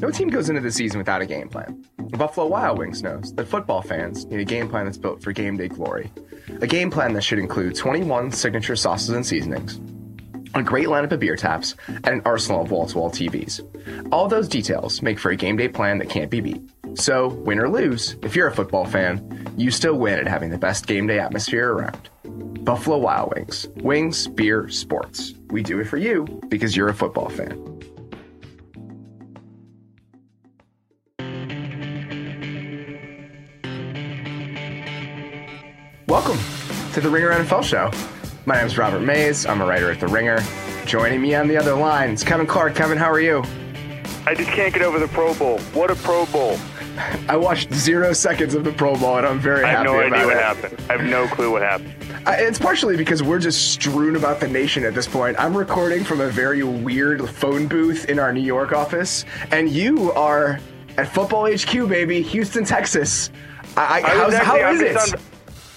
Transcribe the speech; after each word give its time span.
No 0.00 0.12
team 0.12 0.28
goes 0.28 0.48
into 0.48 0.60
the 0.60 0.70
season 0.70 0.98
without 0.98 1.22
a 1.22 1.26
game 1.26 1.48
plan. 1.48 1.84
Buffalo 1.98 2.46
Wild 2.46 2.78
Wings 2.78 3.02
knows 3.02 3.34
that 3.34 3.48
football 3.48 3.82
fans 3.82 4.26
need 4.26 4.38
a 4.38 4.44
game 4.44 4.68
plan 4.68 4.84
that's 4.84 4.96
built 4.96 5.20
for 5.20 5.32
game 5.32 5.56
day 5.56 5.66
glory. 5.66 6.12
A 6.60 6.68
game 6.68 6.88
plan 6.88 7.14
that 7.14 7.22
should 7.24 7.40
include 7.40 7.74
21 7.74 8.30
signature 8.30 8.76
sauces 8.76 9.08
and 9.08 9.26
seasonings, 9.26 9.80
a 10.54 10.62
great 10.62 10.86
lineup 10.86 11.10
of 11.10 11.18
beer 11.18 11.34
taps, 11.34 11.74
and 11.88 12.06
an 12.06 12.22
arsenal 12.24 12.62
of 12.62 12.70
wall 12.70 12.86
to 12.86 12.96
wall 12.96 13.10
TVs. 13.10 13.60
All 14.12 14.28
those 14.28 14.46
details 14.46 15.02
make 15.02 15.18
for 15.18 15.30
a 15.30 15.36
game 15.36 15.56
day 15.56 15.68
plan 15.68 15.98
that 15.98 16.08
can't 16.08 16.30
be 16.30 16.40
beat. 16.40 16.62
So, 16.94 17.28
win 17.28 17.58
or 17.58 17.68
lose, 17.68 18.14
if 18.22 18.36
you're 18.36 18.46
a 18.46 18.54
football 18.54 18.84
fan, 18.84 19.52
you 19.56 19.72
still 19.72 19.98
win 19.98 20.20
at 20.20 20.28
having 20.28 20.50
the 20.50 20.58
best 20.58 20.86
game 20.86 21.08
day 21.08 21.18
atmosphere 21.18 21.72
around. 21.72 22.08
Buffalo 22.64 22.98
Wild 22.98 23.32
Wings. 23.34 23.66
Wings, 23.76 24.28
beer, 24.28 24.68
sports. 24.68 25.34
We 25.48 25.62
do 25.62 25.80
it 25.80 25.88
for 25.88 25.96
you 25.96 26.24
because 26.48 26.76
you're 26.76 26.88
a 26.88 26.94
football 26.94 27.30
fan. 27.30 27.77
Welcome 36.18 36.38
to 36.94 37.00
the 37.00 37.08
Ringer 37.08 37.30
NFL 37.30 37.62
Show. 37.62 37.92
My 38.44 38.56
name 38.56 38.66
is 38.66 38.76
Robert 38.76 38.98
Mays. 38.98 39.46
I'm 39.46 39.60
a 39.60 39.64
writer 39.64 39.88
at 39.92 40.00
The 40.00 40.08
Ringer. 40.08 40.40
Joining 40.84 41.22
me 41.22 41.36
on 41.36 41.46
the 41.46 41.56
other 41.56 41.74
line 41.76 42.10
is 42.10 42.24
Kevin 42.24 42.44
Clark. 42.44 42.74
Kevin, 42.74 42.98
how 42.98 43.08
are 43.08 43.20
you? 43.20 43.44
I 44.26 44.34
just 44.34 44.50
can't 44.50 44.72
get 44.74 44.82
over 44.82 44.98
the 44.98 45.06
Pro 45.06 45.32
Bowl. 45.34 45.60
What 45.74 45.92
a 45.92 45.94
Pro 45.94 46.26
Bowl. 46.26 46.58
I 47.28 47.36
watched 47.36 47.72
zero 47.72 48.12
seconds 48.14 48.56
of 48.56 48.64
the 48.64 48.72
Pro 48.72 48.96
Bowl 48.96 49.16
and 49.18 49.26
I'm 49.28 49.38
very 49.38 49.64
happy 49.64 49.86
to 49.86 49.92
do. 49.92 49.96
I 50.00 50.02
have 50.02 50.10
happy 50.12 50.16
no 50.16 50.16
idea 50.16 50.26
what 50.26 50.36
it. 50.36 50.42
happened. 50.42 50.90
I 50.90 50.92
have 50.96 51.04
no 51.08 51.28
clue 51.28 51.52
what 51.52 51.62
happened. 51.62 51.94
I- 52.26 52.38
It's 52.40 52.58
partially 52.58 52.96
because 52.96 53.22
we're 53.22 53.38
just 53.38 53.70
strewn 53.70 54.16
about 54.16 54.40
the 54.40 54.48
nation 54.48 54.84
at 54.84 54.94
this 54.96 55.06
point. 55.06 55.38
I'm 55.38 55.56
recording 55.56 56.02
from 56.02 56.20
a 56.20 56.26
very 56.28 56.64
weird 56.64 57.30
phone 57.30 57.68
booth 57.68 58.06
in 58.06 58.18
our 58.18 58.32
New 58.32 58.40
York 58.40 58.72
office, 58.72 59.24
and 59.52 59.68
you 59.68 60.10
are 60.14 60.58
at 60.96 61.06
Football 61.14 61.46
HQ, 61.46 61.88
baby, 61.88 62.22
Houston, 62.22 62.64
Texas. 62.64 63.30
I, 63.76 64.00
I, 64.00 64.12
I 64.22 64.26
was 64.26 64.34
actually, 64.34 64.60
how 64.60 64.66
I'm 64.66 64.80
it? 64.80 64.96
On, 64.96 65.20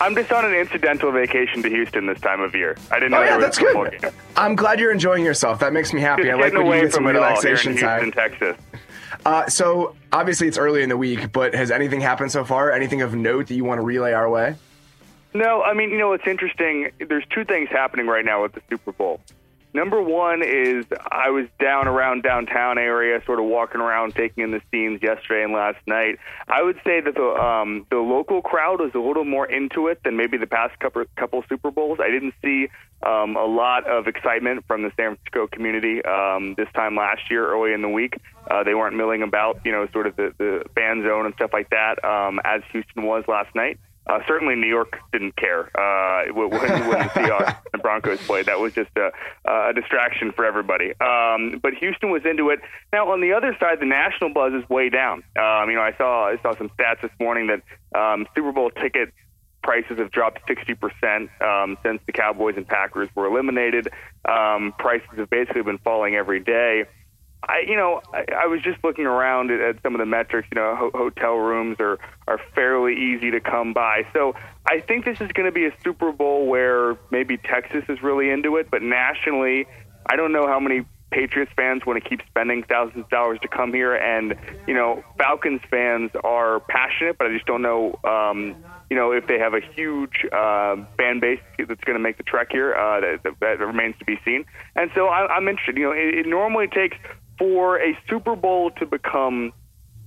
I'm 0.01 0.15
just 0.15 0.31
on 0.31 0.43
an 0.45 0.53
incidental 0.55 1.11
vacation 1.11 1.61
to 1.61 1.69
Houston 1.69 2.07
this 2.07 2.19
time 2.19 2.41
of 2.41 2.55
year. 2.55 2.75
I 2.89 2.95
didn't 2.95 3.11
know 3.11 3.17
Oh 3.19 3.21
yeah, 3.21 3.37
there 3.37 3.37
was 3.37 3.45
that's 3.45 3.57
a 3.59 3.61
good. 3.61 4.01
game. 4.01 4.11
I'm 4.35 4.55
glad 4.55 4.79
you're 4.79 4.91
enjoying 4.91 5.23
yourself. 5.23 5.59
That 5.59 5.73
makes 5.73 5.93
me 5.93 6.01
happy. 6.01 6.23
Just 6.23 6.33
I 6.33 6.41
like 6.41 6.53
when 6.53 6.65
you 6.65 6.81
get 6.81 6.93
some 6.93 7.03
from 7.03 7.15
it 7.15 7.19
all 7.19 7.39
here 7.39 7.51
in 7.51 7.57
Houston, 7.57 7.77
time. 7.77 8.11
Texas. 8.11 8.57
Uh, 9.23 9.47
so 9.47 9.95
obviously 10.11 10.47
it's 10.47 10.57
early 10.57 10.81
in 10.81 10.89
the 10.89 10.97
week, 10.97 11.31
but 11.31 11.53
has 11.53 11.69
anything 11.69 12.01
happened 12.01 12.31
so 12.31 12.43
far? 12.43 12.71
Anything 12.71 13.03
of 13.03 13.13
note 13.13 13.47
that 13.47 13.53
you 13.53 13.63
want 13.63 13.77
to 13.77 13.83
relay 13.83 14.13
our 14.13 14.27
way? 14.27 14.55
No, 15.35 15.61
I 15.61 15.73
mean, 15.73 15.91
you 15.91 15.99
know, 15.99 16.13
it's 16.13 16.25
interesting. 16.25 16.91
There's 16.97 17.25
two 17.29 17.45
things 17.45 17.69
happening 17.69 18.07
right 18.07 18.25
now 18.25 18.41
with 18.41 18.53
the 18.53 18.61
Super 18.67 18.91
Bowl. 18.93 19.19
Number 19.73 20.01
one 20.01 20.43
is 20.43 20.85
I 21.11 21.29
was 21.29 21.47
down 21.59 21.87
around 21.87 22.23
downtown 22.23 22.77
area, 22.77 23.21
sort 23.25 23.39
of 23.39 23.45
walking 23.45 23.79
around, 23.79 24.13
taking 24.15 24.43
in 24.43 24.51
the 24.51 24.61
scenes 24.69 25.01
yesterday 25.01 25.43
and 25.43 25.53
last 25.53 25.77
night. 25.87 26.19
I 26.47 26.61
would 26.61 26.75
say 26.83 26.99
that 26.99 27.15
the 27.15 27.41
um, 27.41 27.85
the 27.89 27.97
local 27.97 28.41
crowd 28.41 28.81
was 28.81 28.91
a 28.93 28.99
little 28.99 29.23
more 29.23 29.45
into 29.45 29.87
it 29.87 30.03
than 30.03 30.17
maybe 30.17 30.37
the 30.37 30.47
past 30.47 30.77
couple 30.79 31.05
couple 31.15 31.43
Super 31.47 31.71
Bowls. 31.71 31.99
I 32.01 32.11
didn't 32.11 32.33
see 32.43 32.67
um, 33.03 33.37
a 33.37 33.45
lot 33.45 33.87
of 33.87 34.07
excitement 34.07 34.65
from 34.67 34.83
the 34.83 34.91
San 34.97 35.15
Francisco 35.15 35.47
community 35.47 36.03
um, 36.03 36.53
this 36.55 36.67
time 36.75 36.95
last 36.95 37.31
year, 37.31 37.49
early 37.49 37.73
in 37.73 37.81
the 37.81 37.89
week. 37.89 38.15
Uh, 38.49 38.63
they 38.63 38.73
weren't 38.73 38.95
milling 38.95 39.23
about, 39.23 39.61
you 39.63 39.71
know, 39.71 39.87
sort 39.93 40.05
of 40.05 40.15
the, 40.17 40.33
the 40.37 40.63
fan 40.75 41.03
zone 41.03 41.25
and 41.25 41.33
stuff 41.35 41.51
like 41.53 41.69
that, 41.69 42.03
um, 42.03 42.39
as 42.43 42.61
Houston 42.73 43.03
was 43.03 43.23
last 43.27 43.53
night. 43.55 43.79
Uh, 44.07 44.19
certainly, 44.27 44.55
New 44.55 44.67
York 44.67 44.97
didn't 45.11 45.35
care 45.35 45.69
uh, 45.77 46.33
when, 46.33 46.49
when 46.49 46.61
the 46.61 46.67
Seahawks 47.15 47.57
and 47.71 47.81
Broncos 47.81 48.19
played. 48.25 48.47
That 48.47 48.59
was 48.59 48.73
just 48.73 48.89
a, 48.97 49.11
a 49.49 49.73
distraction 49.73 50.31
for 50.31 50.43
everybody. 50.43 50.91
Um, 50.99 51.59
but 51.61 51.73
Houston 51.75 52.09
was 52.09 52.23
into 52.25 52.49
it. 52.49 52.59
Now, 52.91 53.11
on 53.11 53.21
the 53.21 53.33
other 53.33 53.55
side, 53.59 53.79
the 53.79 53.85
national 53.85 54.33
buzz 54.33 54.53
is 54.53 54.67
way 54.69 54.89
down. 54.89 55.23
Um, 55.39 55.69
you 55.69 55.75
know, 55.75 55.83
I 55.83 55.93
saw 55.97 56.29
I 56.29 56.37
saw 56.41 56.55
some 56.57 56.69
stats 56.69 57.01
this 57.01 57.11
morning 57.19 57.47
that 57.47 57.61
um, 57.97 58.27
Super 58.35 58.51
Bowl 58.51 58.71
ticket 58.71 59.13
prices 59.63 59.99
have 59.99 60.11
dropped 60.11 60.41
60% 60.47 61.41
um, 61.41 61.77
since 61.83 62.01
the 62.05 62.11
Cowboys 62.11 62.55
and 62.57 62.67
Packers 62.67 63.09
were 63.15 63.27
eliminated. 63.27 63.87
Um, 64.27 64.73
prices 64.77 65.09
have 65.17 65.29
basically 65.29 65.61
been 65.61 65.77
falling 65.77 66.15
every 66.15 66.39
day. 66.39 66.85
I, 67.43 67.63
you 67.67 67.75
know, 67.75 68.01
I, 68.13 68.25
I 68.43 68.47
was 68.47 68.61
just 68.61 68.83
looking 68.83 69.05
around 69.05 69.51
at, 69.51 69.59
at 69.59 69.81
some 69.81 69.95
of 69.95 69.99
the 69.99 70.05
metrics. 70.05 70.47
You 70.53 70.61
know, 70.61 70.75
ho- 70.75 70.91
hotel 70.93 71.35
rooms 71.35 71.77
are 71.79 71.97
are 72.27 72.39
fairly 72.53 72.93
easy 72.93 73.31
to 73.31 73.39
come 73.39 73.73
by. 73.73 74.05
So 74.13 74.35
I 74.65 74.79
think 74.79 75.05
this 75.05 75.19
is 75.21 75.31
going 75.31 75.47
to 75.47 75.51
be 75.51 75.65
a 75.65 75.73
Super 75.83 76.11
Bowl 76.11 76.45
where 76.45 76.97
maybe 77.09 77.37
Texas 77.37 77.83
is 77.89 78.01
really 78.03 78.29
into 78.29 78.57
it, 78.57 78.69
but 78.69 78.81
nationally, 78.81 79.65
I 80.05 80.15
don't 80.15 80.31
know 80.31 80.47
how 80.47 80.59
many 80.59 80.85
Patriots 81.11 81.51
fans 81.57 81.85
want 81.85 82.01
to 82.01 82.09
keep 82.09 82.21
spending 82.27 82.63
thousands 82.63 83.03
of 83.03 83.09
dollars 83.09 83.39
to 83.41 83.49
come 83.49 83.73
here, 83.73 83.93
and 83.93 84.35
you 84.65 84.73
know, 84.73 85.03
Falcons 85.17 85.61
fans 85.69 86.11
are 86.23 86.61
passionate, 86.61 87.17
but 87.17 87.27
I 87.27 87.33
just 87.33 87.45
don't 87.45 87.61
know. 87.61 87.99
Um, 88.03 88.55
you 88.89 88.97
know, 88.97 89.11
if 89.11 89.27
they 89.27 89.39
have 89.39 89.53
a 89.53 89.61
huge 89.61 90.25
uh, 90.31 90.75
fan 90.97 91.19
base 91.19 91.39
that's 91.57 91.83
going 91.83 91.97
to 91.97 91.99
make 91.99 92.17
the 92.17 92.23
trek 92.23 92.47
here, 92.51 92.73
uh, 92.73 93.17
that, 93.23 93.35
that, 93.39 93.59
remains 93.59 93.95
to 93.99 94.05
be 94.05 94.19
seen. 94.25 94.43
And 94.75 94.91
so 94.93 95.07
I, 95.07 95.27
I'm 95.27 95.47
interested. 95.47 95.77
You 95.77 95.85
know, 95.85 95.91
it, 95.91 96.25
it 96.25 96.27
normally 96.27 96.67
takes 96.67 96.97
for 97.41 97.81
a 97.81 97.97
Super 98.07 98.35
Bowl 98.35 98.69
to 98.69 98.85
become 98.85 99.51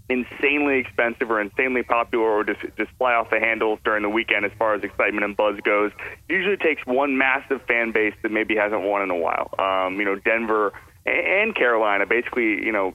insanely 0.09 0.79
expensive 0.79 1.29
or 1.29 1.41
insanely 1.41 1.83
popular 1.83 2.25
or 2.25 2.45
just 2.45 2.61
just 2.77 2.93
fly 2.97 3.13
off 3.15 3.29
the 3.31 3.41
handles 3.41 3.81
during 3.85 4.05
the 4.05 4.09
weekend 4.09 4.45
as 4.45 4.53
far 4.57 4.73
as 4.75 4.85
excitement 4.85 5.25
and 5.25 5.37
buzz 5.37 5.59
goes. 5.65 5.91
Usually 6.29 6.57
takes 6.57 6.87
one 6.87 7.19
massive 7.19 7.61
fan 7.67 7.91
base 7.91 8.15
that 8.23 8.31
maybe 8.31 8.55
hasn't 8.55 8.83
won 8.83 9.03
in 9.03 9.11
a 9.11 9.17
while. 9.17 9.51
Um, 9.59 9.99
you 9.99 10.05
know, 10.05 10.15
Denver 10.15 10.73
and 11.07 11.57
Carolina 11.57 12.07
basically, 12.07 12.65
you 12.65 12.71
know, 12.71 12.95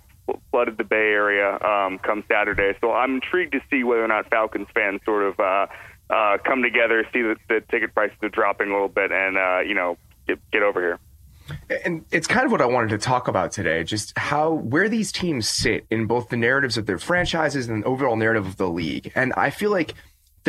flooded 0.51 0.77
the 0.77 0.85
Bay 0.85 1.11
Area 1.11 1.59
um, 1.59 1.99
come 1.99 2.23
Saturday. 2.29 2.77
So 2.79 2.93
I'm 2.93 3.15
intrigued 3.15 3.51
to 3.51 3.61
see 3.69 3.83
whether 3.83 4.05
or 4.05 4.07
not 4.07 4.29
Falcons 4.29 4.69
fans 4.73 5.01
sort 5.03 5.23
of 5.23 5.37
uh, 5.37 5.67
uh, 6.09 6.37
come 6.45 6.61
together, 6.61 7.05
see 7.11 7.23
that 7.23 7.39
the 7.49 7.59
ticket 7.69 7.93
prices 7.93 8.17
are 8.23 8.29
dropping 8.29 8.69
a 8.69 8.71
little 8.71 8.87
bit, 8.87 9.11
and 9.11 9.37
uh, 9.37 9.59
you 9.67 9.73
know, 9.73 9.97
get, 10.27 10.39
get 10.51 10.63
over 10.63 10.79
here. 10.79 10.99
And 11.85 12.05
it's 12.11 12.27
kind 12.27 12.45
of 12.45 12.51
what 12.51 12.61
I 12.61 12.65
wanted 12.65 12.89
to 12.89 12.97
talk 12.97 13.27
about 13.27 13.51
today, 13.51 13.83
just 13.83 14.17
how 14.17 14.53
where 14.53 14.89
these 14.89 15.11
teams 15.11 15.47
sit 15.47 15.85
in 15.89 16.05
both 16.05 16.29
the 16.29 16.37
narratives 16.37 16.77
of 16.77 16.85
their 16.85 16.99
franchises 16.99 17.67
and 17.67 17.83
the 17.83 17.87
overall 17.87 18.15
narrative 18.15 18.45
of 18.45 18.57
the 18.57 18.69
league. 18.69 19.11
And 19.15 19.33
I 19.37 19.49
feel 19.49 19.71
like 19.71 19.93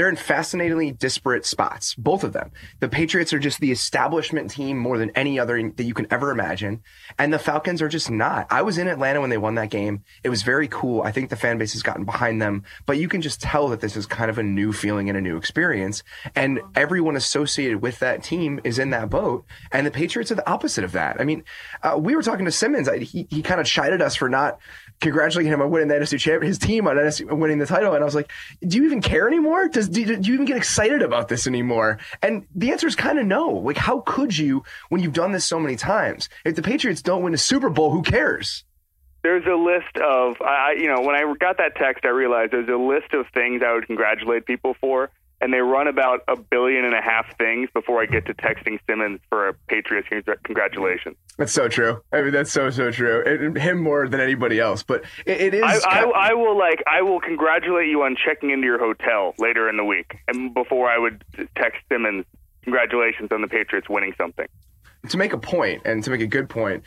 they're 0.01 0.09
in 0.09 0.17
fascinatingly 0.17 0.93
disparate 0.93 1.45
spots, 1.45 1.95
both 1.95 2.25
of 2.25 2.33
them. 2.33 2.51
The 2.79 2.89
Patriots 2.89 3.35
are 3.35 3.39
just 3.39 3.61
the 3.61 3.71
establishment 3.71 4.51
team 4.51 4.79
more 4.79 4.97
than 4.97 5.11
any 5.11 5.39
other 5.39 5.61
that 5.73 5.85
you 5.85 5.93
can 5.93 6.07
ever 6.11 6.31
imagine. 6.31 6.83
And 7.19 7.35
the 7.35 7.39
Falcons 7.39 7.83
are 7.83 7.89
just 7.89 8.11
not. 8.11 8.47
I 8.49 8.63
was 8.63 8.79
in 8.79 8.89
Atlanta 8.89 9.21
when 9.21 9.29
they 9.29 9.37
won 9.37 9.57
that 9.57 9.69
game. 9.69 10.03
It 10.25 10.31
was 10.31 10.43
very 10.43 10.69
cool. 10.69 11.03
I 11.03 11.13
think 11.13 11.29
the 11.29 11.37
fan 11.37 11.59
base 11.59 11.75
has 11.75 11.83
gotten 11.83 12.07
behind 12.07 12.41
them, 12.41 12.65
but 12.87 12.97
you 12.97 13.09
can 13.09 13.21
just 13.21 13.43
tell 13.43 13.69
that 13.69 13.83
this 13.83 13.95
is 13.95 14.07
kind 14.07 14.31
of 14.31 14.39
a 14.39 14.43
new 14.43 14.73
feeling 14.73 15.11
and 15.11 15.19
a 15.19 15.21
new 15.21 15.37
experience. 15.37 16.03
And 16.35 16.63
everyone 16.75 17.15
associated 17.15 17.83
with 17.83 17.99
that 17.99 18.23
team 18.23 18.59
is 18.65 18.79
in 18.79 18.89
that 18.91 19.11
boat. 19.11 19.45
And 19.71 19.87
the 19.87 19.91
Patriots 19.91 20.33
are 20.33 20.37
the 20.37 20.51
opposite 20.51 20.83
of 20.83 20.93
that. 20.93 21.21
I 21.21 21.25
mean, 21.25 21.45
uh, 21.83 21.99
we 21.99 22.17
were 22.17 22.23
talking 22.23 22.47
to 22.47 22.53
Simmons. 22.53 22.89
I, 22.89 23.01
he, 23.01 23.27
he 23.29 23.43
kind 23.43 23.61
of 23.61 23.67
chided 23.67 24.01
us 24.01 24.17
for 24.17 24.31
not 24.31 24.61
congratulating 25.01 25.53
him 25.53 25.63
on 25.63 25.71
winning 25.71 25.89
the 25.89 25.95
NFC 25.95 26.19
champ, 26.19 26.43
his 26.43 26.59
team 26.59 26.87
on 26.87 26.97
NFC, 26.97 27.31
winning 27.31 27.59
the 27.59 27.67
title. 27.67 27.95
And 27.95 28.03
I 28.03 28.05
was 28.05 28.15
like, 28.15 28.31
do 28.67 28.77
you 28.77 28.85
even 28.85 29.01
care 29.01 29.27
anymore? 29.27 29.69
Does 29.69 29.89
do, 29.89 30.05
do 30.05 30.29
you 30.29 30.35
even 30.35 30.47
get 30.47 30.57
excited 30.57 31.03
about 31.03 31.29
this 31.29 31.47
anymore? 31.47 31.99
And 32.23 32.47
the 32.55 32.71
answer 32.71 32.87
is 32.87 32.95
kind 32.95 33.19
of 33.19 33.27
no. 33.27 33.49
Like, 33.49 33.77
how 33.77 34.01
could 34.01 34.37
you 34.37 34.63
when 34.91 35.01
you've 35.01 35.15
done 35.15 35.33
this 35.33 35.45
so 35.45 35.59
many 35.59 35.77
times? 35.77 36.29
If 36.45 36.55
the 36.55 36.63
Patriots 36.63 37.03
don't 37.03 37.23
win 37.23 37.35
a 37.35 37.39
Super 37.39 37.71
Bowl, 37.71 37.91
who 37.91 38.03
cares? 38.03 38.65
There's 39.23 39.45
a 39.45 39.55
list 39.55 39.97
of, 40.03 40.41
I, 40.41 40.77
you 40.79 40.87
know, 40.87 41.03
when 41.03 41.15
I 41.15 41.35
got 41.39 41.59
that 41.59 41.77
text, 41.77 42.07
I 42.07 42.09
realized 42.09 42.53
there's 42.53 42.69
a 42.69 42.77
list 42.77 43.13
of 43.13 43.27
things 43.35 43.63
I 43.65 43.75
would 43.75 43.87
congratulate 43.87 44.47
people 44.47 44.75
for, 44.81 45.11
and 45.41 45.53
they 45.53 45.61
run 45.61 45.89
about 45.89 46.21
a 46.29 46.37
billion 46.37 46.85
and 46.85 46.95
a 46.95 47.01
half 47.01 47.37
things 47.39 47.69
before 47.73 48.03
I 48.03 48.07
get 48.07 48.27
to 48.27 48.35
texting 48.35 48.79
Simmons 48.87 49.21
for 49.29 49.49
a 49.49 49.55
Patriots 49.69 50.09
congratulations. 50.45 51.17
That's 51.39 51.53
so 51.53 51.69
true. 51.69 52.03
I 52.13 52.23
mean, 52.23 52.33
that's 52.33 52.53
so 52.53 52.71
so 52.71 52.91
true. 52.91 53.23
It, 53.25 53.57
him 53.59 53.83
more 53.83 54.09
than 54.09 54.21
anybody 54.21 54.61
else, 54.61 54.83
but 54.83 55.05
it, 55.25 55.41
it 55.41 55.55
is. 55.55 55.63
I, 55.63 55.79
I, 56.05 56.31
I 56.31 56.35
will 56.35 56.59
like, 56.59 56.83
I 56.87 57.03
will 57.03 57.21
congratulate 57.21 57.89
you 57.89 58.03
on 58.03 58.17
checking 58.23 58.51
into 58.51 58.67
your 58.67 58.79
hotel 58.79 59.35
later 59.39 59.69
in 59.69 59.77
the 59.77 59.85
week, 59.85 60.19
and 60.29 60.53
before 60.53 60.91
I 60.91 60.99
would 60.99 61.25
text 61.57 61.81
Simmons, 61.89 62.25
congratulations 62.63 63.29
on 63.33 63.41
the 63.41 63.49
Patriots 63.49 63.89
winning 63.89 64.15
something. 64.19 64.47
to 65.09 65.17
make 65.17 65.33
a 65.33 65.39
point 65.39 65.83
and 65.85 66.03
to 66.05 66.11
make 66.11 66.21
a 66.21 66.27
good 66.27 66.49
point, 66.49 66.83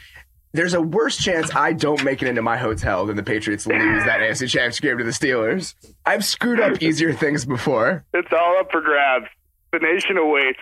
there's 0.53 0.73
a 0.73 0.81
worse 0.81 1.17
chance 1.17 1.53
I 1.55 1.73
don't 1.73 2.03
make 2.03 2.21
it 2.21 2.27
into 2.27 2.41
my 2.41 2.57
hotel 2.57 3.05
than 3.05 3.17
the 3.17 3.23
Patriots 3.23 3.65
lose 3.65 4.05
that 4.05 4.19
AFC 4.19 4.47
Championship 4.49 4.83
game 4.83 4.97
to 4.99 5.03
the 5.03 5.11
Steelers. 5.11 5.73
I've 6.05 6.23
screwed 6.23 6.59
up 6.59 6.81
easier 6.81 7.11
things 7.11 7.43
before. 7.45 8.05
It's 8.13 8.31
all 8.31 8.57
up 8.59 8.71
for 8.71 8.81
grabs. 8.81 9.25
The 9.71 9.79
nation 9.79 10.17
awaits. 10.17 10.59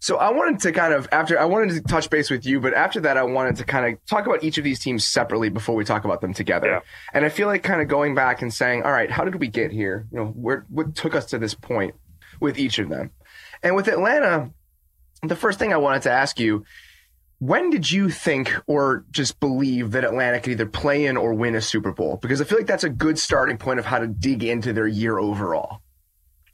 So 0.00 0.16
I 0.18 0.32
wanted 0.32 0.60
to 0.60 0.72
kind 0.72 0.92
of 0.92 1.08
after 1.12 1.38
I 1.38 1.46
wanted 1.46 1.70
to 1.76 1.80
touch 1.80 2.10
base 2.10 2.28
with 2.28 2.44
you, 2.44 2.60
but 2.60 2.74
after 2.74 3.00
that 3.00 3.16
I 3.16 3.22
wanted 3.22 3.56
to 3.56 3.64
kind 3.64 3.94
of 3.94 4.04
talk 4.04 4.26
about 4.26 4.44
each 4.44 4.58
of 4.58 4.64
these 4.64 4.78
teams 4.78 5.02
separately 5.04 5.48
before 5.48 5.76
we 5.76 5.84
talk 5.84 6.04
about 6.04 6.20
them 6.20 6.34
together. 6.34 6.66
Yeah. 6.66 6.80
And 7.14 7.24
I 7.24 7.30
feel 7.30 7.46
like 7.46 7.62
kind 7.62 7.80
of 7.80 7.88
going 7.88 8.14
back 8.14 8.42
and 8.42 8.52
saying, 8.52 8.82
all 8.82 8.92
right, 8.92 9.10
how 9.10 9.24
did 9.24 9.36
we 9.36 9.48
get 9.48 9.70
here? 9.70 10.06
You 10.12 10.18
know, 10.18 10.26
where 10.26 10.66
what 10.68 10.94
took 10.94 11.14
us 11.14 11.26
to 11.26 11.38
this 11.38 11.54
point 11.54 11.94
with 12.40 12.58
each 12.58 12.78
of 12.78 12.90
them? 12.90 13.12
And 13.62 13.76
with 13.76 13.88
Atlanta, 13.88 14.50
the 15.22 15.36
first 15.36 15.58
thing 15.58 15.72
I 15.72 15.78
wanted 15.78 16.02
to 16.02 16.10
ask 16.10 16.38
you, 16.38 16.66
when 17.38 17.70
did 17.70 17.90
you 17.90 18.10
think 18.10 18.54
or 18.66 19.04
just 19.10 19.40
believe 19.40 19.92
that 19.92 20.04
Atlanta 20.04 20.40
could 20.40 20.52
either 20.52 20.66
play 20.66 21.06
in 21.06 21.16
or 21.16 21.34
win 21.34 21.54
a 21.54 21.60
Super 21.60 21.92
Bowl? 21.92 22.18
Because 22.20 22.40
I 22.40 22.44
feel 22.44 22.58
like 22.58 22.66
that's 22.66 22.84
a 22.84 22.90
good 22.90 23.18
starting 23.18 23.58
point 23.58 23.78
of 23.78 23.84
how 23.84 23.98
to 23.98 24.06
dig 24.06 24.44
into 24.44 24.72
their 24.72 24.86
year 24.86 25.18
overall. 25.18 25.80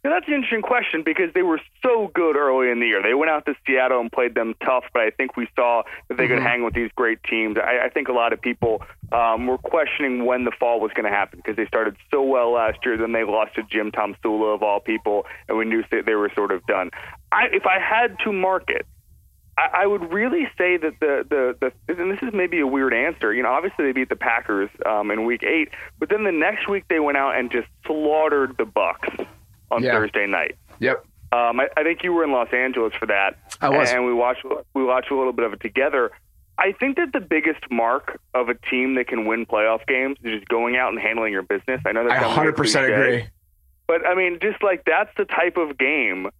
Yeah, 0.03 0.13
that's 0.13 0.27
an 0.29 0.35
interesting 0.35 0.63
question 0.63 1.03
because 1.05 1.29
they 1.35 1.43
were 1.43 1.61
so 1.83 2.11
good 2.15 2.35
early 2.35 2.71
in 2.71 2.81
the 2.81 2.87
year. 2.87 3.03
They 3.03 3.13
went 3.13 3.31
out 3.31 3.45
to 3.45 3.55
Seattle 3.67 4.01
and 4.01 4.11
played 4.11 4.35
them 4.35 4.55
tough, 4.65 4.85
but 4.95 5.03
I 5.03 5.11
think 5.11 5.37
we 5.37 5.47
saw 5.55 5.83
that 6.09 6.17
they 6.17 6.25
mm-hmm. 6.25 6.37
could 6.37 6.43
hang 6.43 6.65
with 6.65 6.73
these 6.73 6.91
great 6.97 7.23
teams. 7.25 7.59
I, 7.59 7.87
I 7.87 7.89
think 7.91 8.09
a 8.09 8.13
lot 8.13 8.33
of 8.33 8.41
people 8.41 8.81
um, 9.13 9.47
were 9.47 9.59
questioning 9.59 10.25
when 10.25 10.45
the 10.45 10.53
fall 10.59 10.81
was 10.81 10.91
going 10.95 11.05
to 11.05 11.15
happen 11.15 11.41
because 11.45 11.57
they 11.57 11.67
started 11.67 11.97
so 12.11 12.23
well 12.23 12.53
last 12.53 12.79
year. 12.83 12.97
Then 12.97 13.13
they 13.13 13.25
lost 13.25 13.57
to 13.57 13.63
Jim 13.71 13.93
Tomsula 13.93 14.55
of 14.55 14.63
all 14.63 14.81
people, 14.81 15.27
and 15.49 15.59
we 15.59 15.67
knew 15.67 15.85
that 15.91 16.07
they 16.07 16.15
were 16.15 16.31
sort 16.35 16.51
of 16.51 16.65
done. 16.67 16.91
I, 17.31 17.49
if 17.53 17.67
I 17.67 17.79
had 17.79 18.17
to 18.25 18.33
mark 18.33 18.65
it, 18.69 18.87
I, 19.61 19.83
I 19.83 19.87
would 19.87 20.13
really 20.13 20.49
say 20.57 20.79
that 20.79 21.01
the, 21.01 21.27
the 21.29 21.73
the 21.87 22.03
and 22.03 22.11
this 22.11 22.21
is 22.23 22.33
maybe 22.33 22.61
a 22.61 22.67
weird 22.67 22.95
answer. 22.95 23.33
You 23.35 23.43
know, 23.43 23.51
obviously 23.51 23.85
they 23.85 23.93
beat 23.93 24.09
the 24.09 24.17
Packers 24.17 24.71
um, 24.87 25.11
in 25.11 25.25
Week 25.25 25.43
Eight, 25.43 25.69
but 25.99 26.09
then 26.09 26.25
the 26.25 26.33
next 26.33 26.69
week 26.69 26.85
they 26.89 27.01
went 27.01 27.19
out 27.19 27.39
and 27.39 27.51
just 27.51 27.69
slaughtered 27.87 28.57
the 28.57 28.65
Bucs 28.65 29.27
on 29.71 29.83
yeah. 29.83 29.93
Thursday 29.93 30.27
night. 30.27 30.57
Yep. 30.79 31.05
Um, 31.33 31.61
I, 31.61 31.69
I 31.77 31.83
think 31.83 32.03
you 32.03 32.13
were 32.13 32.25
in 32.25 32.33
Los 32.33 32.53
Angeles 32.53 32.95
for 32.99 33.07
that. 33.07 33.39
I 33.61 33.69
was, 33.69 33.91
and 33.91 34.07
we 34.07 34.15
watched 34.15 34.45
we 34.75 34.83
watched 34.83 35.11
a 35.11 35.17
little 35.17 35.33
bit 35.33 35.45
of 35.45 35.53
it 35.53 35.61
together. 35.61 36.11
I 36.59 36.73
think 36.73 36.97
that 36.97 37.13
the 37.13 37.21
biggest 37.21 37.71
mark 37.71 38.21
of 38.35 38.49
a 38.49 38.55
team 38.55 38.95
that 38.97 39.09
can 39.09 39.27
win 39.27 39.47
playoff 39.47 39.87
games 39.87 40.17
is 40.23 40.39
just 40.39 40.49
going 40.49 40.77
out 40.77 40.91
and 40.91 40.99
handling 40.99 41.33
your 41.33 41.43
business. 41.43 41.81
I 41.87 41.93
know 41.93 42.07
that's 42.09 42.23
I 42.23 42.27
100 42.27 42.57
percent 42.57 42.87
agree, 42.87 43.29
but 43.87 44.07
I 44.07 44.15
mean, 44.15 44.39
just 44.41 44.63
like 44.63 44.85
that's 44.87 45.11
the 45.19 45.27
type 45.27 45.59
of 45.59 45.77
game 45.77 46.31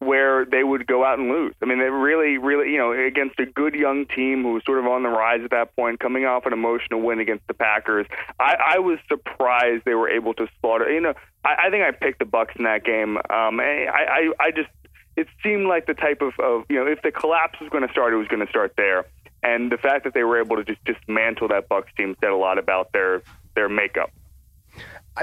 where 0.00 0.44
they 0.44 0.62
would 0.62 0.86
go 0.86 1.04
out 1.04 1.18
and 1.18 1.28
lose. 1.28 1.54
I 1.60 1.66
mean, 1.66 1.78
they 1.78 1.90
really, 1.90 2.38
really, 2.38 2.70
you 2.70 2.78
know, 2.78 2.92
against 2.92 3.38
a 3.40 3.46
good 3.46 3.74
young 3.74 4.06
team 4.06 4.42
who 4.42 4.52
was 4.52 4.62
sort 4.64 4.78
of 4.78 4.86
on 4.86 5.02
the 5.02 5.08
rise 5.08 5.40
at 5.42 5.50
that 5.50 5.74
point, 5.74 5.98
coming 5.98 6.24
off 6.24 6.46
an 6.46 6.52
emotional 6.52 7.00
win 7.00 7.18
against 7.18 7.46
the 7.48 7.54
Packers. 7.54 8.06
I, 8.38 8.76
I 8.76 8.78
was 8.78 8.98
surprised 9.08 9.84
they 9.84 9.94
were 9.94 10.08
able 10.08 10.34
to 10.34 10.46
slaughter. 10.60 10.90
You 10.90 11.00
know, 11.00 11.14
I, 11.44 11.66
I 11.66 11.70
think 11.70 11.82
I 11.82 11.90
picked 11.90 12.20
the 12.20 12.26
Bucs 12.26 12.56
in 12.56 12.64
that 12.64 12.84
game. 12.84 13.16
Um, 13.16 13.58
I, 13.60 13.86
I, 13.90 14.30
I 14.38 14.50
just, 14.52 14.68
it 15.16 15.26
seemed 15.42 15.66
like 15.66 15.86
the 15.86 15.94
type 15.94 16.22
of, 16.22 16.32
of, 16.38 16.64
you 16.68 16.76
know, 16.76 16.86
if 16.86 17.02
the 17.02 17.10
collapse 17.10 17.58
was 17.60 17.68
going 17.70 17.84
to 17.84 17.92
start, 17.92 18.12
it 18.12 18.16
was 18.16 18.28
going 18.28 18.44
to 18.44 18.50
start 18.50 18.74
there. 18.76 19.04
And 19.42 19.70
the 19.70 19.78
fact 19.78 20.04
that 20.04 20.14
they 20.14 20.22
were 20.22 20.40
able 20.40 20.56
to 20.56 20.64
just 20.64 20.84
dismantle 20.84 21.48
that 21.48 21.68
Bucs 21.68 21.94
team 21.96 22.16
said 22.20 22.30
a 22.30 22.36
lot 22.36 22.58
about 22.58 22.92
their 22.92 23.22
their 23.54 23.68
makeup 23.68 24.12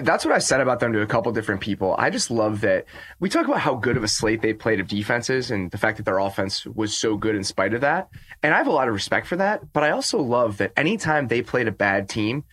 that's 0.02 0.26
what 0.26 0.34
I 0.34 0.40
said 0.40 0.62
about 0.62 0.80
them 0.80 0.94
to 0.94 1.02
a 1.02 1.08
couple 1.08 1.32
different 1.32 1.62
people. 1.62 1.96
I 1.98 2.10
just 2.10 2.32
love 2.32 2.62
that 2.62 2.86
we 3.20 3.30
talk 3.30 3.46
about 3.46 3.60
how 3.60 3.76
good 3.76 3.98
of 3.98 4.04
a 4.04 4.08
slate 4.08 4.42
they 4.42 4.54
played 4.54 4.80
of 4.80 4.88
defenses 4.88 5.52
and 5.52 5.72
the 5.72 5.78
fact 5.78 5.98
that 5.98 6.04
their 6.04 6.20
offense 6.20 6.66
was 6.66 6.98
so 6.98 7.18
good 7.18 7.36
in 7.36 7.44
spite 7.44 7.74
of 7.74 7.82
that. 7.82 8.10
And 8.44 8.54
I 8.54 8.58
have 8.58 8.68
a 8.68 8.72
lot 8.72 8.88
of 8.88 8.94
respect 8.94 9.28
for 9.28 9.36
that. 9.38 9.74
But 9.74 9.84
I 9.84 9.92
also 9.92 10.20
love 10.20 10.58
that 10.58 10.72
anytime 10.78 11.28
they 11.28 11.42
played 11.42 11.68
a 11.68 11.72
bad 11.72 12.10
team, 12.10 12.44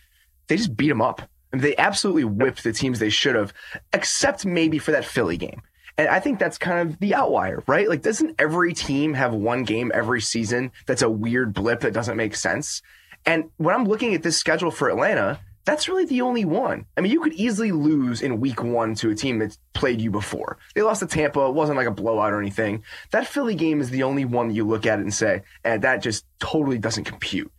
they 0.47 0.57
just 0.57 0.75
beat 0.75 0.89
them 0.89 1.01
up. 1.01 1.21
And 1.51 1.61
they 1.61 1.77
absolutely 1.77 2.23
whipped 2.23 2.63
the 2.63 2.73
teams 2.73 2.99
they 2.99 3.09
should 3.09 3.35
have, 3.35 3.53
except 3.93 4.45
maybe 4.45 4.79
for 4.79 4.91
that 4.91 5.05
Philly 5.05 5.37
game. 5.37 5.61
And 5.97 6.07
I 6.07 6.19
think 6.19 6.39
that's 6.39 6.57
kind 6.57 6.89
of 6.89 6.99
the 6.99 7.13
outlier, 7.13 7.63
right? 7.67 7.87
Like, 7.87 8.01
doesn't 8.01 8.35
every 8.39 8.73
team 8.73 9.13
have 9.13 9.33
one 9.33 9.63
game 9.63 9.91
every 9.93 10.21
season 10.21 10.71
that's 10.87 11.03
a 11.03 11.09
weird 11.09 11.53
blip 11.53 11.81
that 11.81 11.93
doesn't 11.93 12.17
make 12.17 12.35
sense? 12.35 12.81
And 13.25 13.45
when 13.57 13.75
I'm 13.75 13.85
looking 13.85 14.15
at 14.15 14.23
this 14.23 14.37
schedule 14.37 14.71
for 14.71 14.89
Atlanta, 14.89 15.39
that's 15.65 15.87
really 15.87 16.05
the 16.05 16.21
only 16.21 16.45
one. 16.45 16.85
I 16.97 17.01
mean, 17.01 17.11
you 17.11 17.21
could 17.21 17.33
easily 17.33 17.71
lose 17.71 18.21
in 18.21 18.41
week 18.41 18.61
one 18.63 18.95
to 18.95 19.09
a 19.09 19.15
team 19.15 19.39
that's 19.39 19.57
played 19.73 20.01
you 20.01 20.11
before. 20.11 20.57
They 20.75 20.81
lost 20.81 20.99
to 20.99 21.07
Tampa. 21.07 21.45
It 21.45 21.53
wasn't 21.53 21.77
like 21.77 21.87
a 21.87 21.91
blowout 21.91 22.33
or 22.33 22.39
anything. 22.39 22.83
That 23.11 23.27
Philly 23.27 23.55
game 23.55 23.79
is 23.79 23.89
the 23.89 24.03
only 24.03 24.25
one 24.25 24.49
that 24.49 24.55
you 24.55 24.67
look 24.67 24.85
at 24.85 24.99
it 24.99 25.03
and 25.03 25.13
say, 25.13 25.43
and 25.63 25.81
that 25.83 26.01
just 26.01 26.25
totally 26.39 26.77
doesn't 26.77 27.05
compute. 27.05 27.51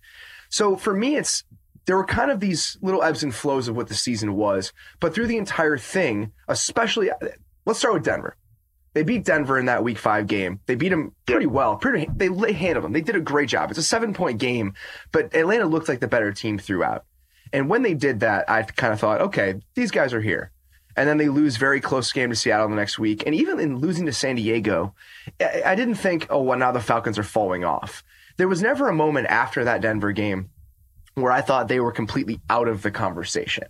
So 0.50 0.76
for 0.76 0.94
me, 0.94 1.16
it's, 1.16 1.44
there 1.86 1.96
were 1.96 2.04
kind 2.04 2.30
of 2.30 2.40
these 2.40 2.78
little 2.82 3.02
ebbs 3.02 3.22
and 3.22 3.34
flows 3.34 3.68
of 3.68 3.76
what 3.76 3.88
the 3.88 3.94
season 3.94 4.34
was, 4.34 4.72
but 5.00 5.14
through 5.14 5.26
the 5.26 5.38
entire 5.38 5.78
thing, 5.78 6.32
especially, 6.48 7.10
let's 7.64 7.78
start 7.78 7.94
with 7.94 8.04
Denver. 8.04 8.36
They 8.92 9.02
beat 9.02 9.24
Denver 9.24 9.58
in 9.58 9.66
that 9.66 9.82
week 9.82 9.98
five 9.98 10.28
game. 10.28 10.60
They 10.66 10.76
beat 10.76 10.90
them 10.90 11.14
pretty 11.26 11.46
well. 11.46 11.76
Pretty, 11.76 12.08
they, 12.14 12.28
they 12.28 12.52
handled 12.52 12.84
them. 12.84 12.92
They 12.92 13.00
did 13.00 13.16
a 13.16 13.20
great 13.20 13.48
job. 13.48 13.70
It's 13.70 13.78
a 13.78 13.82
seven 13.82 14.14
point 14.14 14.38
game, 14.38 14.74
but 15.10 15.34
Atlanta 15.34 15.66
looked 15.66 15.88
like 15.88 16.00
the 16.00 16.06
better 16.06 16.32
team 16.32 16.58
throughout. 16.58 17.04
And 17.52 17.68
when 17.68 17.82
they 17.82 17.94
did 17.94 18.20
that, 18.20 18.48
I 18.48 18.62
kind 18.62 18.92
of 18.92 19.00
thought, 19.00 19.20
okay, 19.20 19.60
these 19.74 19.90
guys 19.90 20.12
are 20.12 20.20
here. 20.20 20.50
And 20.96 21.08
then 21.08 21.18
they 21.18 21.28
lose 21.28 21.56
very 21.56 21.80
close 21.80 22.12
game 22.12 22.30
to 22.30 22.36
Seattle 22.36 22.68
the 22.68 22.76
next 22.76 22.98
week. 22.98 23.24
And 23.26 23.34
even 23.34 23.58
in 23.58 23.78
losing 23.78 24.06
to 24.06 24.12
San 24.12 24.36
Diego, 24.36 24.94
I 25.40 25.74
didn't 25.74 25.96
think, 25.96 26.26
oh, 26.30 26.42
well, 26.42 26.58
now 26.58 26.72
the 26.72 26.80
Falcons 26.80 27.18
are 27.18 27.24
falling 27.24 27.64
off. 27.64 28.04
There 28.36 28.48
was 28.48 28.62
never 28.62 28.88
a 28.88 28.94
moment 28.94 29.26
after 29.28 29.64
that 29.64 29.80
Denver 29.80 30.12
game 30.12 30.50
where 31.14 31.32
I 31.32 31.40
thought 31.40 31.68
they 31.68 31.80
were 31.80 31.92
completely 31.92 32.40
out 32.48 32.68
of 32.68 32.82
the 32.82 32.90
conversation. 32.90 33.64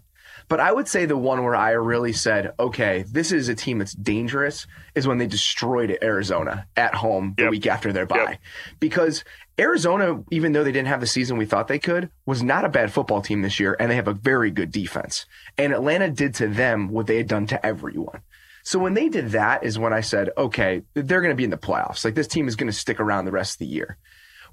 But 0.48 0.60
I 0.60 0.72
would 0.72 0.88
say 0.88 1.06
the 1.06 1.16
one 1.16 1.42
where 1.42 1.56
I 1.56 1.70
really 1.72 2.12
said, 2.12 2.52
okay, 2.58 3.04
this 3.10 3.32
is 3.32 3.48
a 3.48 3.54
team 3.54 3.78
that's 3.78 3.94
dangerous 3.94 4.66
is 4.94 5.06
when 5.06 5.18
they 5.18 5.26
destroyed 5.26 5.98
Arizona 6.02 6.66
at 6.76 6.94
home 6.94 7.34
the 7.36 7.44
yep. 7.44 7.50
week 7.50 7.66
after 7.66 7.92
their 7.92 8.06
bye. 8.06 8.16
Yep. 8.16 8.38
Because 8.78 9.24
Arizona, 9.58 10.22
even 10.30 10.52
though 10.52 10.64
they 10.64 10.72
didn't 10.72 10.88
have 10.88 11.00
the 11.00 11.06
season 11.06 11.38
we 11.38 11.46
thought 11.46 11.68
they 11.68 11.78
could, 11.78 12.10
was 12.26 12.42
not 12.42 12.64
a 12.64 12.68
bad 12.68 12.92
football 12.92 13.22
team 13.22 13.42
this 13.42 13.58
year, 13.58 13.76
and 13.78 13.90
they 13.90 13.96
have 13.96 14.08
a 14.08 14.14
very 14.14 14.50
good 14.50 14.70
defense. 14.70 15.26
And 15.56 15.72
Atlanta 15.72 16.10
did 16.10 16.34
to 16.36 16.48
them 16.48 16.88
what 16.88 17.06
they 17.06 17.16
had 17.16 17.28
done 17.28 17.46
to 17.48 17.64
everyone. 17.64 18.20
So 18.64 18.78
when 18.78 18.94
they 18.94 19.08
did 19.08 19.30
that 19.30 19.62
is 19.62 19.78
when 19.78 19.92
I 19.92 20.00
said, 20.00 20.30
okay, 20.36 20.82
they're 20.94 21.20
going 21.20 21.32
to 21.32 21.36
be 21.36 21.44
in 21.44 21.50
the 21.50 21.56
playoffs. 21.56 22.04
Like 22.04 22.14
this 22.14 22.26
team 22.26 22.48
is 22.48 22.56
going 22.56 22.70
to 22.70 22.76
stick 22.76 22.98
around 22.98 23.26
the 23.26 23.32
rest 23.32 23.54
of 23.54 23.58
the 23.60 23.66
year. 23.66 23.98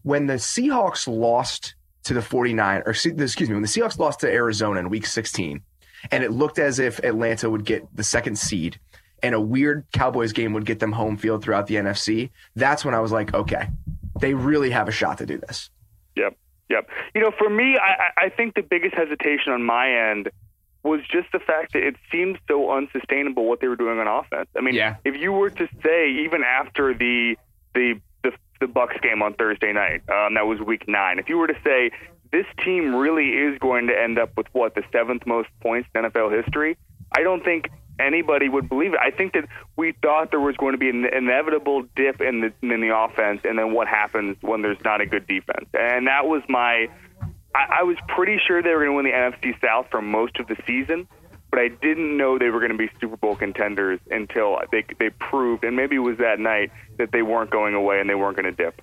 When 0.03 0.27
the 0.27 0.33
Seahawks 0.33 1.07
lost 1.07 1.75
to 2.03 2.13
the 2.13 2.21
49, 2.21 2.83
or 2.85 2.91
excuse 2.91 3.49
me, 3.49 3.55
when 3.55 3.61
the 3.61 3.67
Seahawks 3.67 3.97
lost 3.97 4.19
to 4.19 4.31
Arizona 4.31 4.81
in 4.81 4.89
week 4.89 5.05
16, 5.05 5.61
and 6.09 6.23
it 6.23 6.31
looked 6.31 6.57
as 6.59 6.79
if 6.79 6.99
Atlanta 6.99 7.49
would 7.49 7.65
get 7.65 7.85
the 7.95 8.03
second 8.03 8.37
seed 8.37 8.79
and 9.23 9.35
a 9.35 9.39
weird 9.39 9.85
Cowboys 9.91 10.33
game 10.33 10.53
would 10.53 10.65
get 10.65 10.79
them 10.79 10.91
home 10.91 11.17
field 11.17 11.43
throughout 11.43 11.67
the 11.67 11.75
NFC, 11.75 12.31
that's 12.55 12.83
when 12.83 12.93
I 12.93 12.99
was 12.99 13.11
like, 13.11 13.33
okay, 13.33 13.69
they 14.19 14.33
really 14.33 14.71
have 14.71 14.87
a 14.87 14.91
shot 14.91 15.19
to 15.19 15.25
do 15.25 15.37
this. 15.37 15.69
Yep. 16.15 16.37
Yep. 16.69 16.89
You 17.13 17.21
know, 17.21 17.31
for 17.37 17.49
me, 17.49 17.77
I, 17.77 18.25
I 18.25 18.29
think 18.29 18.55
the 18.55 18.61
biggest 18.61 18.95
hesitation 18.95 19.53
on 19.53 19.63
my 19.63 20.09
end 20.11 20.29
was 20.83 21.01
just 21.11 21.31
the 21.31 21.39
fact 21.39 21.73
that 21.73 21.85
it 21.85 21.95
seemed 22.11 22.39
so 22.47 22.71
unsustainable 22.71 23.45
what 23.45 23.59
they 23.59 23.67
were 23.67 23.75
doing 23.75 23.99
on 23.99 24.07
offense. 24.07 24.49
I 24.57 24.61
mean, 24.61 24.73
yeah. 24.73 24.95
if 25.05 25.15
you 25.15 25.31
were 25.31 25.49
to 25.51 25.67
say 25.83 26.09
even 26.25 26.43
after 26.43 26.93
the 26.93 27.35
the 27.75 27.99
the, 28.23 28.31
the 28.59 28.65
Bucs 28.65 28.99
game 29.01 29.21
on 29.21 29.33
Thursday 29.35 29.73
night, 29.73 30.01
um, 30.09 30.33
that 30.33 30.47
was 30.47 30.59
Week 30.59 30.87
Nine, 30.87 31.19
if 31.19 31.29
you 31.29 31.37
were 31.37 31.47
to 31.47 31.57
say 31.63 31.91
this 32.31 32.45
team 32.63 32.95
really 32.95 33.29
is 33.29 33.59
going 33.59 33.87
to 33.87 33.93
end 33.99 34.17
up 34.17 34.31
with 34.37 34.47
what 34.53 34.75
the 34.75 34.83
seventh 34.91 35.25
most 35.25 35.49
points 35.61 35.89
in 35.93 36.03
NFL 36.03 36.43
history, 36.43 36.77
I 37.11 37.21
don't 37.23 37.43
think 37.43 37.69
anybody 37.99 38.49
would 38.49 38.69
believe 38.69 38.93
it. 38.93 38.99
I 38.99 39.11
think 39.11 39.33
that 39.33 39.47
we 39.75 39.93
thought 40.01 40.31
there 40.31 40.39
was 40.39 40.55
going 40.57 40.71
to 40.73 40.77
be 40.77 40.89
an 40.89 41.05
inevitable 41.05 41.83
dip 41.95 42.21
in 42.21 42.41
the 42.41 42.53
in 42.61 42.81
the 42.81 42.95
offense, 42.95 43.41
and 43.43 43.59
then 43.59 43.73
what 43.73 43.87
happens 43.87 44.37
when 44.41 44.61
there's 44.61 44.81
not 44.83 45.01
a 45.01 45.05
good 45.05 45.27
defense, 45.27 45.67
and 45.73 46.07
that 46.07 46.25
was 46.25 46.41
my. 46.47 46.87
I, 47.53 47.79
I 47.79 47.83
was 47.83 47.97
pretty 48.07 48.39
sure 48.45 48.63
they 48.63 48.69
were 48.69 48.85
going 48.85 48.91
to 48.91 48.95
win 48.95 49.05
the 49.05 49.37
NFC 49.37 49.59
South 49.59 49.87
for 49.91 50.01
most 50.01 50.39
of 50.39 50.47
the 50.47 50.55
season, 50.65 51.05
but 51.49 51.59
I 51.59 51.67
didn't 51.67 52.15
know 52.15 52.39
they 52.39 52.49
were 52.49 52.59
going 52.59 52.71
to 52.71 52.77
be 52.77 52.89
Super 53.01 53.17
Bowl 53.17 53.35
contenders 53.35 53.99
until 54.09 54.57
they 54.71 54.85
they 54.99 55.09
proved, 55.09 55.65
and 55.65 55.75
maybe 55.75 55.97
it 55.97 55.99
was 55.99 56.17
that 56.19 56.39
night 56.39 56.71
that 56.97 57.11
they 57.11 57.21
weren't 57.21 57.51
going 57.51 57.75
away 57.75 57.99
and 57.99 58.09
they 58.09 58.15
weren't 58.15 58.37
going 58.37 58.55
to 58.55 58.63
dip 58.63 58.81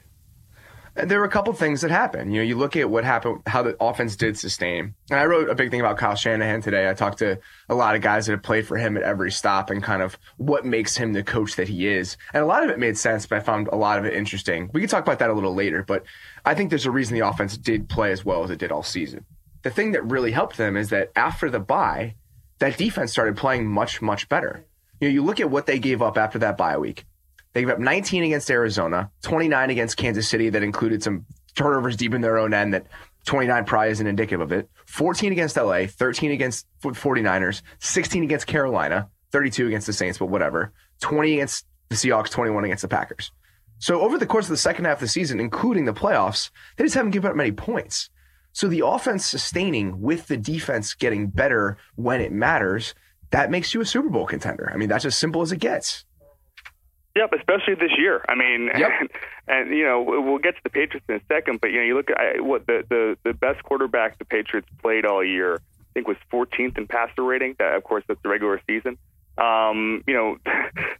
there 1.04 1.18
were 1.18 1.24
a 1.24 1.30
couple 1.30 1.52
things 1.52 1.80
that 1.82 1.90
happened. 1.90 2.32
You 2.32 2.40
know, 2.40 2.44
you 2.44 2.56
look 2.56 2.76
at 2.76 2.90
what 2.90 3.04
happened, 3.04 3.42
how 3.46 3.62
the 3.62 3.76
offense 3.80 4.16
did 4.16 4.38
sustain. 4.38 4.94
And 5.10 5.20
I 5.20 5.26
wrote 5.26 5.48
a 5.48 5.54
big 5.54 5.70
thing 5.70 5.80
about 5.80 5.98
Kyle 5.98 6.14
Shanahan 6.14 6.60
today. 6.60 6.88
I 6.88 6.94
talked 6.94 7.18
to 7.18 7.38
a 7.68 7.74
lot 7.74 7.94
of 7.94 8.02
guys 8.02 8.26
that 8.26 8.32
have 8.32 8.42
played 8.42 8.66
for 8.66 8.76
him 8.76 8.96
at 8.96 9.02
every 9.02 9.30
stop 9.30 9.70
and 9.70 9.82
kind 9.82 10.02
of 10.02 10.18
what 10.36 10.64
makes 10.64 10.96
him 10.96 11.12
the 11.12 11.22
coach 11.22 11.56
that 11.56 11.68
he 11.68 11.86
is. 11.86 12.16
And 12.34 12.42
a 12.42 12.46
lot 12.46 12.64
of 12.64 12.70
it 12.70 12.78
made 12.78 12.98
sense, 12.98 13.26
but 13.26 13.38
I 13.38 13.40
found 13.40 13.68
a 13.68 13.76
lot 13.76 13.98
of 13.98 14.04
it 14.04 14.14
interesting. 14.14 14.70
We 14.72 14.80
can 14.80 14.88
talk 14.88 15.04
about 15.04 15.18
that 15.20 15.30
a 15.30 15.34
little 15.34 15.54
later, 15.54 15.84
but 15.86 16.04
I 16.44 16.54
think 16.54 16.70
there's 16.70 16.86
a 16.86 16.90
reason 16.90 17.14
the 17.14 17.26
offense 17.26 17.56
did 17.56 17.88
play 17.88 18.12
as 18.12 18.24
well 18.24 18.44
as 18.44 18.50
it 18.50 18.58
did 18.58 18.72
all 18.72 18.82
season. 18.82 19.24
The 19.62 19.70
thing 19.70 19.92
that 19.92 20.04
really 20.04 20.32
helped 20.32 20.56
them 20.56 20.76
is 20.76 20.90
that 20.90 21.10
after 21.14 21.50
the 21.50 21.60
bye, 21.60 22.14
that 22.58 22.76
defense 22.76 23.12
started 23.12 23.36
playing 23.36 23.66
much, 23.66 24.02
much 24.02 24.28
better. 24.28 24.64
You 25.00 25.08
know, 25.08 25.14
you 25.14 25.24
look 25.24 25.40
at 25.40 25.50
what 25.50 25.66
they 25.66 25.78
gave 25.78 26.02
up 26.02 26.18
after 26.18 26.38
that 26.40 26.56
bye 26.56 26.76
week. 26.76 27.04
They 27.52 27.62
gave 27.62 27.70
up 27.70 27.78
19 27.78 28.24
against 28.24 28.50
Arizona, 28.50 29.10
29 29.22 29.70
against 29.70 29.96
Kansas 29.96 30.28
City 30.28 30.50
that 30.50 30.62
included 30.62 31.02
some 31.02 31.26
turnovers 31.54 31.96
deep 31.96 32.14
in 32.14 32.20
their 32.20 32.38
own 32.38 32.54
end 32.54 32.74
that 32.74 32.86
29 33.24 33.64
probably 33.64 33.90
isn't 33.90 34.06
indicative 34.06 34.40
of 34.40 34.52
it. 34.52 34.68
14 34.86 35.32
against 35.32 35.56
LA, 35.56 35.86
13 35.86 36.30
against 36.30 36.66
49ers, 36.82 37.62
16 37.80 38.22
against 38.22 38.46
Carolina, 38.46 39.08
32 39.32 39.66
against 39.66 39.86
the 39.86 39.92
Saints, 39.92 40.18
but 40.18 40.26
whatever. 40.26 40.72
20 41.00 41.34
against 41.34 41.66
the 41.88 41.96
Seahawks, 41.96 42.30
21 42.30 42.64
against 42.64 42.82
the 42.82 42.88
Packers. 42.88 43.32
So 43.78 44.00
over 44.00 44.18
the 44.18 44.26
course 44.26 44.46
of 44.46 44.50
the 44.50 44.56
second 44.56 44.86
half 44.86 44.96
of 44.96 45.00
the 45.02 45.08
season, 45.08 45.40
including 45.40 45.84
the 45.84 45.92
playoffs, 45.92 46.50
they 46.76 46.84
just 46.84 46.94
haven't 46.94 47.12
given 47.12 47.30
up 47.30 47.36
many 47.36 47.52
points. 47.52 48.10
So 48.52 48.66
the 48.66 48.84
offense 48.84 49.24
sustaining 49.24 50.00
with 50.00 50.26
the 50.26 50.36
defense 50.36 50.94
getting 50.94 51.28
better 51.28 51.76
when 51.94 52.20
it 52.20 52.32
matters, 52.32 52.94
that 53.30 53.50
makes 53.50 53.74
you 53.74 53.80
a 53.80 53.86
Super 53.86 54.08
Bowl 54.08 54.26
contender. 54.26 54.70
I 54.72 54.76
mean, 54.76 54.88
that's 54.88 55.04
as 55.04 55.16
simple 55.16 55.42
as 55.42 55.52
it 55.52 55.58
gets. 55.58 56.04
Yep, 57.16 57.32
especially 57.32 57.74
this 57.74 57.92
year. 57.96 58.24
I 58.28 58.34
mean, 58.34 58.70
yep. 58.76 58.90
and, 59.00 59.10
and, 59.48 59.76
you 59.76 59.84
know 59.84 60.02
we'll 60.02 60.38
get 60.38 60.56
to 60.56 60.60
the 60.62 60.70
Patriots 60.70 61.06
in 61.08 61.16
a 61.16 61.20
second, 61.28 61.60
but 61.60 61.70
you 61.70 61.78
know 61.78 61.86
you 61.86 61.96
look 61.96 62.10
at 62.10 62.44
what 62.44 62.66
the 62.66 62.84
the 62.88 63.16
the 63.24 63.34
best 63.34 63.62
quarterback 63.64 64.18
the 64.18 64.24
Patriots 64.24 64.68
played 64.80 65.04
all 65.04 65.24
year. 65.24 65.54
I 65.56 65.92
think 65.94 66.06
was 66.06 66.18
14th 66.32 66.78
in 66.78 66.86
passer 66.86 67.22
rating. 67.22 67.56
That 67.58 67.74
of 67.74 67.84
course 67.84 68.04
that's 68.06 68.22
the 68.22 68.28
regular 68.28 68.60
season. 68.66 68.98
Um, 69.38 70.02
you 70.06 70.14
know, 70.14 70.38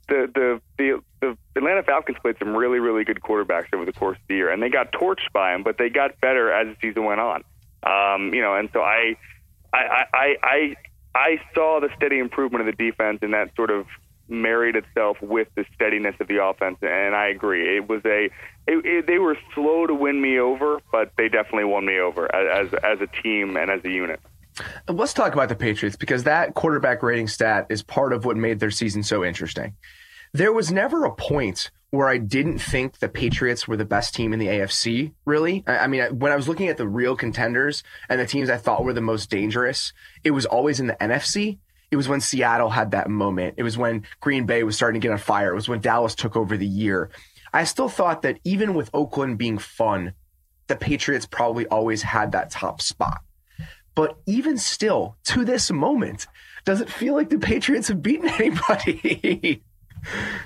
the, 0.09 0.31
the 0.35 0.61
the 0.79 1.03
the 1.21 1.37
Atlanta 1.57 1.83
Falcons 1.83 2.19
played 2.23 2.37
some 2.38 2.57
really 2.57 2.79
really 2.79 3.05
good 3.05 3.21
quarterbacks 3.21 3.67
over 3.75 3.85
the 3.85 3.93
course 3.93 4.17
of 4.17 4.29
the 4.29 4.37
year, 4.37 4.50
and 4.50 4.62
they 4.62 4.71
got 4.71 4.93
torched 4.93 5.33
by 5.33 5.53
them, 5.53 5.62
but 5.62 5.77
they 5.77 5.91
got 5.91 6.21
better 6.21 6.53
as 6.53 6.69
the 6.69 6.88
season 6.88 7.05
went 7.05 7.21
on. 7.21 7.45
Um, 7.83 8.33
you 8.33 8.41
know, 8.41 8.55
and 8.55 8.71
so 8.73 8.81
I 8.81 9.17
I 9.73 10.05
I 10.15 10.37
I 10.43 10.77
I 11.15 11.41
saw 11.55 11.81
the 11.81 11.88
steady 11.97 12.19
improvement 12.19 12.67
of 12.67 12.77
the 12.77 12.91
defense, 12.91 13.19
and 13.23 13.35
that 13.35 13.55
sort 13.57 13.71
of 13.71 13.87
married 14.28 14.76
itself 14.76 15.16
with 15.20 15.49
the 15.54 15.64
steadiness 15.75 16.14
of 16.20 16.28
the 16.28 16.42
offense. 16.42 16.78
And 16.82 17.14
I 17.14 17.28
agree, 17.28 17.76
it 17.76 17.88
was 17.88 18.02
a 18.04 18.30
it, 18.66 18.85
it, 18.85 19.06
they 19.06 19.18
were 19.18 19.37
slow 19.54 19.87
to 19.87 19.94
win 19.94 20.20
me 20.20 20.38
over, 20.38 20.80
but 20.92 21.12
they 21.16 21.28
definitely 21.28 21.64
won 21.64 21.87
me 21.87 21.99
over 21.99 22.32
as 22.35 22.73
as 22.85 23.00
a 23.00 23.23
team 23.23 23.56
and 23.56 23.70
as 23.70 23.85
a 23.85 23.90
unit. 23.90 24.20
Let's 24.88 25.12
talk 25.12 25.32
about 25.32 25.49
the 25.49 25.54
Patriots 25.54 25.97
because 25.97 26.25
that 26.25 26.54
quarterback 26.54 27.02
rating 27.02 27.28
stat 27.28 27.66
is 27.70 27.82
part 27.82 28.12
of 28.12 28.25
what 28.25 28.37
made 28.37 28.61
their 28.61 28.70
season 28.70 29.02
so 29.02 29.25
interesting. 29.25 29.75
There 30.32 30.52
was 30.52 30.70
never 30.70 31.04
a 31.04 31.14
point 31.14 31.70
where 31.90 32.08
I 32.08 32.18
didn't 32.18 32.58
think 32.58 32.99
the 32.99 33.08
Patriots 33.08 33.66
were 33.66 33.76
the 33.76 33.85
best 33.85 34.14
team 34.14 34.32
in 34.32 34.38
the 34.38 34.49
AFC, 34.49 35.12
really. 35.25 35.64
I, 35.66 35.78
I 35.78 35.87
mean, 35.87 36.18
when 36.18 36.32
I 36.32 36.37
was 36.37 36.49
looking 36.49 36.68
at 36.68 36.76
the 36.76 36.87
real 36.87 37.16
contenders 37.16 37.82
and 38.08 38.20
the 38.20 38.26
teams 38.26 38.50
I 38.50 38.58
thought 38.58 38.85
were 38.85 38.92
the 38.92 39.00
most 39.00 39.30
dangerous, 39.30 39.92
it 40.23 40.32
was 40.32 40.44
always 40.44 40.80
in 40.80 40.87
the 40.87 40.97
NFC. 41.00 41.58
It 41.90 41.97
was 41.97 42.09
when 42.09 42.21
Seattle 42.21 42.71
had 42.71 42.90
that 42.90 43.09
moment. 43.09 43.54
It 43.57 43.62
was 43.62 43.78
when 43.78 44.04
Green 44.21 44.45
Bay 44.47 44.62
was 44.62 44.76
starting 44.76 45.00
to 45.00 45.07
get 45.07 45.12
on 45.12 45.18
fire. 45.18 45.52
It 45.52 45.54
was 45.54 45.68
when 45.68 45.80
Dallas 45.80 46.14
took 46.14 46.37
over 46.37 46.57
the 46.57 46.66
year. 46.66 47.11
I 47.52 47.64
still 47.64 47.88
thought 47.88 48.23
that 48.23 48.38
even 48.45 48.75
with 48.75 48.90
Oakland 48.92 49.38
being 49.38 49.59
fun, 49.59 50.12
the 50.66 50.76
Patriots 50.76 51.26
probably 51.26 51.66
always 51.66 52.02
had 52.02 52.33
that 52.33 52.50
top 52.50 52.83
spot. 52.83 53.23
But 53.95 54.18
even 54.26 54.59
still, 54.59 55.16
to 55.25 55.45
this 55.45 55.71
moment, 55.71 56.26
does 56.64 56.80
it 56.80 56.90
feel 56.90 57.14
like 57.14 57.30
the 57.30 57.38
Patriots 57.38 57.88
have 57.88 58.02
beaten 58.02 58.28
anybody? 58.38 59.62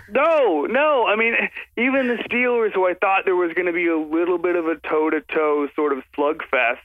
no, 0.09 0.63
no. 0.63 1.07
I 1.07 1.17
mean, 1.17 1.35
even 1.77 2.09
the 2.09 2.23
Steelers, 2.29 2.73
who 2.73 2.87
I 2.87 2.95
thought 2.95 3.25
there 3.25 3.37
was 3.37 3.53
going 3.55 3.67
to 3.67 3.73
be 3.73 3.89
a 3.89 3.99
little 3.99 4.39
bit 4.39 4.57
of 4.57 4.67
a 4.67 4.77
toe 4.77 5.11
to 5.11 5.21
toe 5.21 5.69
sort 5.75 5.93
of 5.93 6.05
slugfest. 6.17 6.79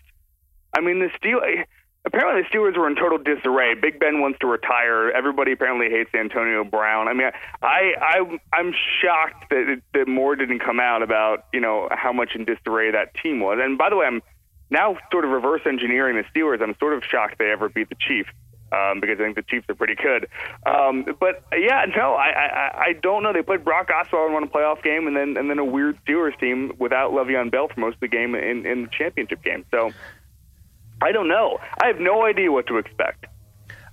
I 0.76 0.82
mean, 0.82 1.00
the 1.00 1.10
Steelers 1.22 1.66
apparently 2.08 2.42
the 2.42 2.48
Steelers 2.48 2.78
were 2.78 2.88
in 2.88 2.96
total 2.96 3.18
disarray. 3.18 3.76
Big 3.76 4.00
Ben 4.00 4.22
wants 4.22 4.40
to 4.40 4.48
retire. 4.48 5.12
Everybody 5.12 5.52
apparently 5.52 5.90
hates 5.90 6.10
Antonio 6.16 6.64
Brown. 6.64 7.08
I 7.08 7.14
mean, 7.14 7.30
I 7.62 7.94
I 8.02 8.40
I'm 8.54 8.74
shocked 9.02 9.50
that 9.52 9.82
that 9.94 10.08
more 10.08 10.36
didn't 10.36 10.60
come 10.60 10.80
out 10.80 11.04
about 11.04 11.46
you 11.54 11.60
know 11.60 11.88
how 11.92 12.14
much 12.14 12.32
in 12.34 12.46
disarray 12.46 12.92
that 12.92 13.14
team 13.22 13.42
was. 13.42 13.60
And 13.62 13.78
by 13.78 13.90
the 13.90 13.98
way, 13.98 14.08
I'm 14.08 14.22
now 14.70 14.98
sort 15.12 15.26
of 15.26 15.32
reverse 15.32 15.62
engineering 15.66 16.16
the 16.16 16.40
Steelers. 16.40 16.62
I'm 16.62 16.76
sort 16.80 16.94
of 16.94 17.04
shocked 17.04 17.38
they 17.38 17.52
ever 17.52 17.70
beat 17.70 17.90
the 17.90 17.96
Chiefs. 18.00 18.30
Um, 18.70 19.00
because 19.00 19.18
I 19.18 19.24
think 19.24 19.38
the 19.38 19.44
Chiefs 19.44 19.66
are 19.70 19.76
pretty 19.76 19.96
good, 19.96 20.28
um, 20.66 21.06
but 21.22 21.42
yeah, 21.58 21.86
no, 21.96 22.16
I, 22.16 22.28
I 22.28 22.84
I 22.88 22.94
don't 23.02 23.24
know. 23.24 23.32
They 23.32 23.42
played 23.42 23.64
Brock 23.64 23.88
Osweiler 23.88 24.26
and 24.26 24.34
won 24.34 24.44
a 24.44 24.48
playoff 24.48 24.84
game, 24.84 25.08
and 25.08 25.16
then 25.16 25.38
and 25.38 25.50
then 25.50 25.58
a 25.58 25.64
weird 25.64 25.98
Steelers 26.04 26.38
team 26.38 26.74
without 26.78 27.14
Le'Veon 27.14 27.50
Bell 27.50 27.70
for 27.70 27.80
most 27.80 27.94
of 27.94 28.00
the 28.02 28.10
game 28.10 28.36
in 28.36 28.66
in 28.66 28.82
the 28.82 28.90
championship 28.90 29.42
game. 29.42 29.64
So 29.72 29.94
I 31.02 31.12
don't 31.12 31.28
know. 31.28 31.60
I 31.82 31.88
have 31.88 32.00
no 32.00 32.26
idea 32.26 32.52
what 32.52 32.68
to 32.68 32.78
expect. 32.78 33.26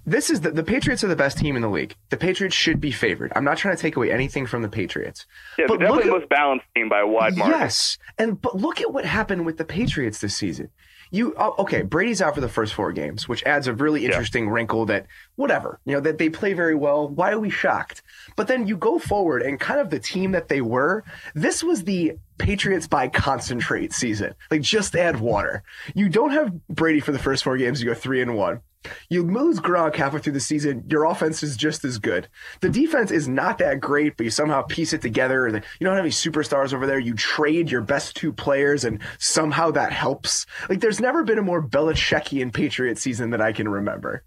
This 0.06 0.28
is 0.28 0.42
the, 0.42 0.50
the 0.50 0.62
Patriots 0.62 1.02
are 1.02 1.08
the 1.08 1.16
best 1.16 1.38
team 1.38 1.56
in 1.56 1.62
the 1.62 1.68
league. 1.68 1.94
The 2.10 2.18
Patriots 2.18 2.54
should 2.54 2.78
be 2.78 2.90
favored. 2.90 3.32
I'm 3.34 3.44
not 3.44 3.56
trying 3.56 3.74
to 3.74 3.80
take 3.80 3.96
away 3.96 4.12
anything 4.12 4.46
from 4.46 4.60
the 4.60 4.68
Patriots. 4.68 5.26
Yeah, 5.58 5.64
but 5.66 5.80
definitely 5.80 6.04
the 6.04 6.18
most 6.18 6.28
balanced 6.28 6.66
team 6.76 6.90
by 6.90 7.00
a 7.00 7.06
wide 7.06 7.36
margin. 7.36 7.58
Yes, 7.58 7.96
and 8.18 8.40
but 8.40 8.54
look 8.54 8.82
at 8.82 8.92
what 8.92 9.06
happened 9.06 9.46
with 9.46 9.56
the 9.56 9.64
Patriots 9.64 10.20
this 10.20 10.36
season. 10.36 10.68
You 11.14 11.32
oh, 11.36 11.54
okay? 11.60 11.82
Brady's 11.82 12.20
out 12.20 12.34
for 12.34 12.40
the 12.40 12.48
first 12.48 12.74
four 12.74 12.90
games, 12.90 13.28
which 13.28 13.44
adds 13.44 13.68
a 13.68 13.72
really 13.72 14.04
interesting 14.04 14.46
yeah. 14.46 14.50
wrinkle. 14.50 14.84
That 14.86 15.06
whatever 15.36 15.78
you 15.84 15.92
know 15.92 16.00
that 16.00 16.18
they 16.18 16.28
play 16.28 16.54
very 16.54 16.74
well. 16.74 17.06
Why 17.08 17.30
are 17.30 17.38
we 17.38 17.50
shocked? 17.50 18.02
But 18.34 18.48
then 18.48 18.66
you 18.66 18.76
go 18.76 18.98
forward 18.98 19.42
and 19.42 19.60
kind 19.60 19.78
of 19.78 19.90
the 19.90 20.00
team 20.00 20.32
that 20.32 20.48
they 20.48 20.60
were. 20.60 21.04
This 21.32 21.62
was 21.62 21.84
the 21.84 22.18
Patriots 22.38 22.88
by 22.88 23.06
concentrate 23.06 23.92
season. 23.92 24.34
Like 24.50 24.62
just 24.62 24.96
add 24.96 25.20
water. 25.20 25.62
You 25.94 26.08
don't 26.08 26.32
have 26.32 26.52
Brady 26.66 26.98
for 26.98 27.12
the 27.12 27.20
first 27.20 27.44
four 27.44 27.56
games. 27.58 27.80
You 27.80 27.86
go 27.86 27.94
three 27.94 28.20
and 28.20 28.34
one. 28.34 28.62
You 29.08 29.22
lose 29.22 29.60
Gronk 29.60 29.96
halfway 29.96 30.20
through 30.20 30.32
the 30.34 30.40
season. 30.40 30.84
Your 30.88 31.04
offense 31.04 31.42
is 31.42 31.56
just 31.56 31.84
as 31.84 31.98
good. 31.98 32.28
The 32.60 32.68
defense 32.68 33.10
is 33.10 33.28
not 33.28 33.58
that 33.58 33.80
great, 33.80 34.16
but 34.16 34.24
you 34.24 34.30
somehow 34.30 34.62
piece 34.62 34.92
it 34.92 35.02
together. 35.02 35.48
You 35.48 35.62
don't 35.80 35.96
have 35.96 36.04
any 36.04 36.10
superstars 36.10 36.72
over 36.72 36.86
there. 36.86 36.98
You 36.98 37.14
trade 37.14 37.70
your 37.70 37.80
best 37.82 38.16
two 38.16 38.32
players, 38.32 38.84
and 38.84 39.00
somehow 39.18 39.70
that 39.72 39.92
helps. 39.92 40.46
Like 40.68 40.80
there's 40.80 41.00
never 41.00 41.24
been 41.24 41.38
a 41.38 41.42
more 41.42 41.62
Belichickian 41.62 42.52
Patriot 42.52 42.98
season 42.98 43.30
that 43.30 43.40
I 43.40 43.52
can 43.52 43.68
remember. 43.68 44.22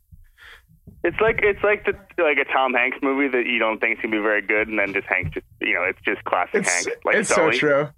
It's 1.03 1.19
like 1.21 1.39
it's 1.43 1.63
like 1.63 1.85
the 1.85 1.93
like 2.21 2.37
a 2.37 2.51
Tom 2.51 2.73
Hanks 2.73 2.97
movie 3.01 3.27
that 3.27 3.45
you 3.45 3.59
don't 3.59 3.79
think 3.79 3.97
is 3.97 4.01
gonna 4.01 4.15
be 4.15 4.21
very 4.21 4.41
good, 4.41 4.67
and 4.67 4.79
then 4.79 4.93
just 4.93 5.07
Hanks 5.07 5.31
just 5.33 5.45
you 5.61 5.73
know 5.73 5.83
it's 5.83 5.99
just 6.03 6.23
classic 6.23 6.61
it's, 6.61 6.85
Hanks. 6.85 7.01
Like 7.05 7.15
it's 7.15 7.29
Sully. 7.29 7.53
so 7.53 7.59
true. 7.59 7.89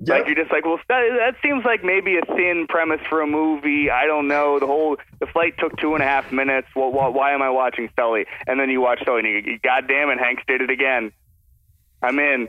Yep. 0.00 0.08
Like 0.08 0.26
you're 0.26 0.36
just 0.36 0.52
like, 0.52 0.64
well, 0.64 0.78
that, 0.88 1.02
that 1.18 1.34
seems 1.42 1.64
like 1.64 1.84
maybe 1.84 2.16
a 2.16 2.24
thin 2.34 2.66
premise 2.68 3.00
for 3.08 3.20
a 3.20 3.26
movie. 3.26 3.90
I 3.90 4.06
don't 4.06 4.28
know. 4.28 4.58
The 4.58 4.66
whole 4.66 4.96
the 5.20 5.26
flight 5.26 5.54
took 5.58 5.76
two 5.78 5.94
and 5.94 6.02
a 6.02 6.06
half 6.06 6.32
minutes. 6.32 6.68
Well, 6.74 6.92
why, 6.92 7.08
why 7.08 7.32
am 7.32 7.42
I 7.42 7.50
watching 7.50 7.88
Sully? 7.96 8.26
And 8.46 8.58
then 8.60 8.70
you 8.70 8.80
watch 8.80 9.02
Sully, 9.04 9.20
and 9.20 9.46
you, 9.46 9.58
God 9.58 9.88
damn 9.88 10.10
it, 10.10 10.18
Hanks 10.18 10.42
did 10.46 10.60
it 10.60 10.70
again. 10.70 11.12
I'm 12.02 12.18
in. 12.18 12.48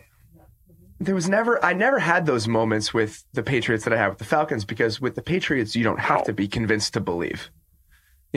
There 0.99 1.15
was 1.15 1.29
never, 1.29 1.63
I 1.63 1.73
never 1.73 1.99
had 1.99 2.25
those 2.25 2.47
moments 2.47 2.93
with 2.93 3.23
the 3.33 3.43
Patriots 3.43 3.83
that 3.83 3.93
I 3.93 3.97
have 3.97 4.13
with 4.13 4.19
the 4.19 4.25
Falcons 4.25 4.65
because 4.65 4.99
with 4.99 5.15
the 5.15 5.21
Patriots, 5.21 5.75
you 5.75 5.83
don't 5.83 5.99
have 5.99 6.23
to 6.23 6.33
be 6.33 6.47
convinced 6.47 6.93
to 6.93 6.99
believe. 6.99 7.51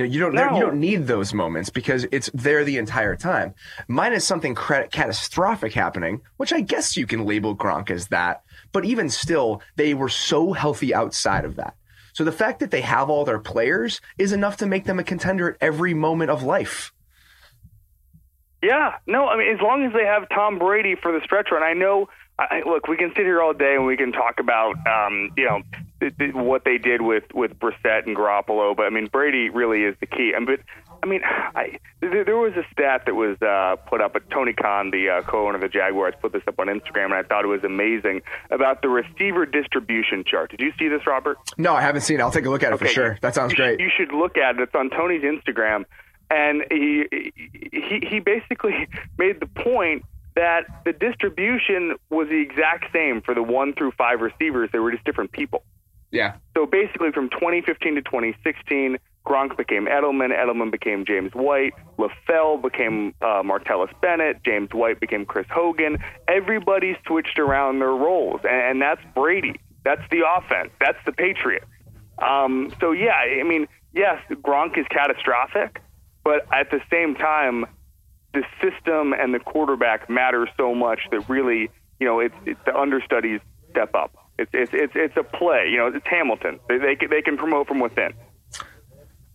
You 0.01 0.07
know, 0.07 0.13
you 0.13 0.21
don't 0.21 0.35
no. 0.35 0.55
you 0.55 0.61
don't 0.61 0.81
need 0.81 1.07
those 1.07 1.35
moments 1.35 1.69
because 1.69 2.07
it's 2.11 2.31
there 2.33 2.65
the 2.65 2.79
entire 2.79 3.17
time. 3.17 3.55
Mine 3.87 4.15
is 4.15 4.25
something 4.25 4.55
catastrophic 4.55 5.75
happening, 5.75 6.23
which 6.39 6.55
I 6.55 6.63
guess 6.63 6.97
you 6.97 7.07
can 7.07 7.27
label 7.27 7.55
Gronk 7.55 7.91
as 7.91 8.09
that. 8.09 8.43
But 8.73 8.87
even 8.87 9.11
still, 9.11 9.61
they 9.77 9.93
were 9.93 10.09
so 10.09 10.55
healthy 10.55 10.95
outside 10.95 11.45
of 11.45 11.57
that. 11.57 11.75
So 12.15 12.25
the 12.25 12.33
fact 12.33 12.61
that 12.61 12.71
they 12.71 12.81
have 12.81 13.11
all 13.11 13.27
their 13.27 13.39
players 13.39 14.01
is 14.17 14.33
enough 14.33 14.57
to 14.59 14.67
make 14.67 14.85
them 14.85 14.99
a 14.99 15.05
contender 15.05 15.51
at 15.51 15.57
every 15.61 15.93
moment 15.93 16.31
of 16.31 16.43
life. 16.43 16.93
Yeah, 18.63 18.95
no, 19.07 19.29
I 19.29 19.37
mean 19.37 19.55
as 19.55 19.61
long 19.61 19.85
as 19.85 19.93
they 19.93 20.07
have 20.07 20.31
Tom 20.31 20.59
Brady 20.59 20.95
for 20.95 21.13
the 21.13 21.21
stretch 21.25 21.49
run, 21.53 21.63
I 21.63 21.75
know 21.75 22.09
I, 22.39 22.63
look, 22.65 22.89
we 22.89 22.97
can 22.97 23.11
sit 23.15 23.27
here 23.27 23.43
all 23.43 23.53
day 23.53 23.75
and 23.75 23.85
we 23.85 23.99
can 23.99 24.13
talk 24.13 24.41
about, 24.41 24.77
um, 24.87 25.31
you 25.37 25.45
know, 25.45 25.61
what 26.33 26.65
they 26.65 26.79
did 26.79 27.03
with 27.03 27.25
with 27.35 27.59
Brissett 27.59 28.07
and 28.07 28.17
Garoppolo, 28.17 28.77
but 28.77 28.87
I 28.87 28.91
mean, 28.91 29.07
Brady 29.07 29.51
really 29.51 29.83
is 29.83 29.97
the 30.01 30.07
key. 30.07 30.33
And 30.35 30.47
but 30.47 30.61
I 31.03 31.07
mean, 31.07 31.21
I, 31.25 31.79
th- 32.01 32.27
there 32.27 32.37
was 32.37 32.53
a 32.55 32.65
stat 32.73 33.03
that 33.07 33.15
was 33.15 33.41
uh, 33.41 33.77
put 33.89 34.01
up. 34.01 34.17
At 34.17 34.31
Tony 34.31 34.53
Khan, 34.53 34.91
the 34.91 35.09
uh, 35.09 35.23
co-owner 35.23 35.57
of 35.57 35.61
the 35.61 35.69
Jaguars, 35.69 36.15
put 36.21 36.33
this 36.33 36.43
up 36.47 36.59
on 36.59 36.67
Instagram, 36.67 37.07
and 37.07 37.15
I 37.15 37.23
thought 37.23 37.45
it 37.45 37.49
was 37.49 37.65
amazing 37.65 38.23
about 38.51 38.83
the 38.83 38.89
receiver 38.89 39.47
distribution 39.47 40.25
chart. 40.27 40.51
Did 40.51 40.61
you 40.61 40.73
see 40.79 40.89
this, 40.89 41.07
Robert? 41.07 41.39
No, 41.57 41.75
I 41.75 41.81
haven't 41.81 42.03
seen 42.03 42.21
it. 42.21 42.23
I'll 42.23 42.31
take 42.31 42.47
a 42.47 42.51
look 42.51 42.63
at 42.63 42.73
it 42.73 42.75
okay. 42.75 42.87
for 42.87 42.93
sure. 42.93 43.19
That 43.23 43.35
sounds 43.35 43.53
you 43.53 43.57
great. 43.57 43.73
Should, 43.73 43.81
you 43.81 43.91
should 43.97 44.13
look 44.13 44.37
at 44.37 44.57
it. 44.57 44.63
It's 44.63 44.75
on 44.75 44.91
Tony's 44.91 45.23
Instagram, 45.23 45.85
and 46.31 46.65
he 46.71 47.33
he 47.73 48.07
he 48.09 48.21
basically 48.21 48.89
made 49.19 49.41
the 49.41 49.47
point 49.47 50.05
that 50.37 50.85
the 50.85 50.93
distribution 50.93 51.97
was 52.09 52.29
the 52.29 52.41
exact 52.41 52.93
same 52.93 53.21
for 53.21 53.35
the 53.35 53.43
one 53.43 53.75
through 53.75 53.93
five 53.93 54.21
receivers. 54.21 54.71
They 54.73 54.79
were 54.79 54.93
just 54.93 55.05
different 55.05 55.33
people. 55.33 55.63
Yeah. 56.11 56.35
So 56.57 56.67
basically, 56.67 57.13
from 57.13 57.31
2015 57.31 57.95
to 57.97 58.03
2016, 58.03 58.99
Gronk 59.27 59.57
became 59.57 59.87
Edelman. 59.87 60.31
Edelman 60.31 60.71
became 60.71 61.05
James 61.05 61.33
White. 61.35 61.75
LaFell 61.99 62.61
became 62.61 63.15
uh, 63.21 63.43
Martellus 63.43 63.93
Bennett. 64.01 64.43
James 64.43 64.71
White 64.73 64.99
became 64.99 65.25
Chris 65.25 65.47
Hogan. 65.51 65.99
Everybody 66.27 66.97
switched 67.07 67.39
around 67.39 67.79
their 67.81 67.91
roles, 67.91 68.41
and, 68.45 68.63
and 68.63 68.83
that's 68.83 69.01
Brady. 69.15 69.61
That's 69.85 70.03
the 70.11 70.23
offense. 70.27 70.71
That's 70.81 70.99
the 71.07 71.13
Patriots. 71.13 71.67
Um, 72.19 72.73
so 72.81 72.93
yeah, 72.93 73.13
I 73.13 73.43
mean, 73.45 73.67
yes, 73.95 74.21
Gronk 74.31 74.79
is 74.79 74.87
catastrophic, 74.91 75.81
but 76.25 76.47
at 76.53 76.71
the 76.71 76.81
same 76.91 77.15
time, 77.15 77.67
the 78.33 78.43
system 78.61 79.13
and 79.13 79.35
the 79.35 79.39
quarterback 79.39 80.09
matter 80.09 80.49
so 80.57 80.75
much 80.75 81.01
that 81.11 81.29
really, 81.29 81.71
you 81.99 82.07
know, 82.07 82.21
it's, 82.21 82.35
it's 82.47 82.61
the 82.65 82.77
understudies 82.77 83.41
step 83.71 83.95
up. 83.95 84.20
It's, 84.41 84.51
it's 84.55 84.73
it's 84.73 84.93
it's 84.97 85.17
a 85.19 85.23
play. 85.23 85.69
You 85.71 85.77
know, 85.77 85.87
it's 85.89 86.07
Hamilton. 86.07 86.59
They 86.69 86.79
they 86.79 86.97
can, 86.97 87.11
they 87.11 87.21
can 87.21 87.37
promote 87.37 87.69
from 87.69 87.79
within. 87.79 88.15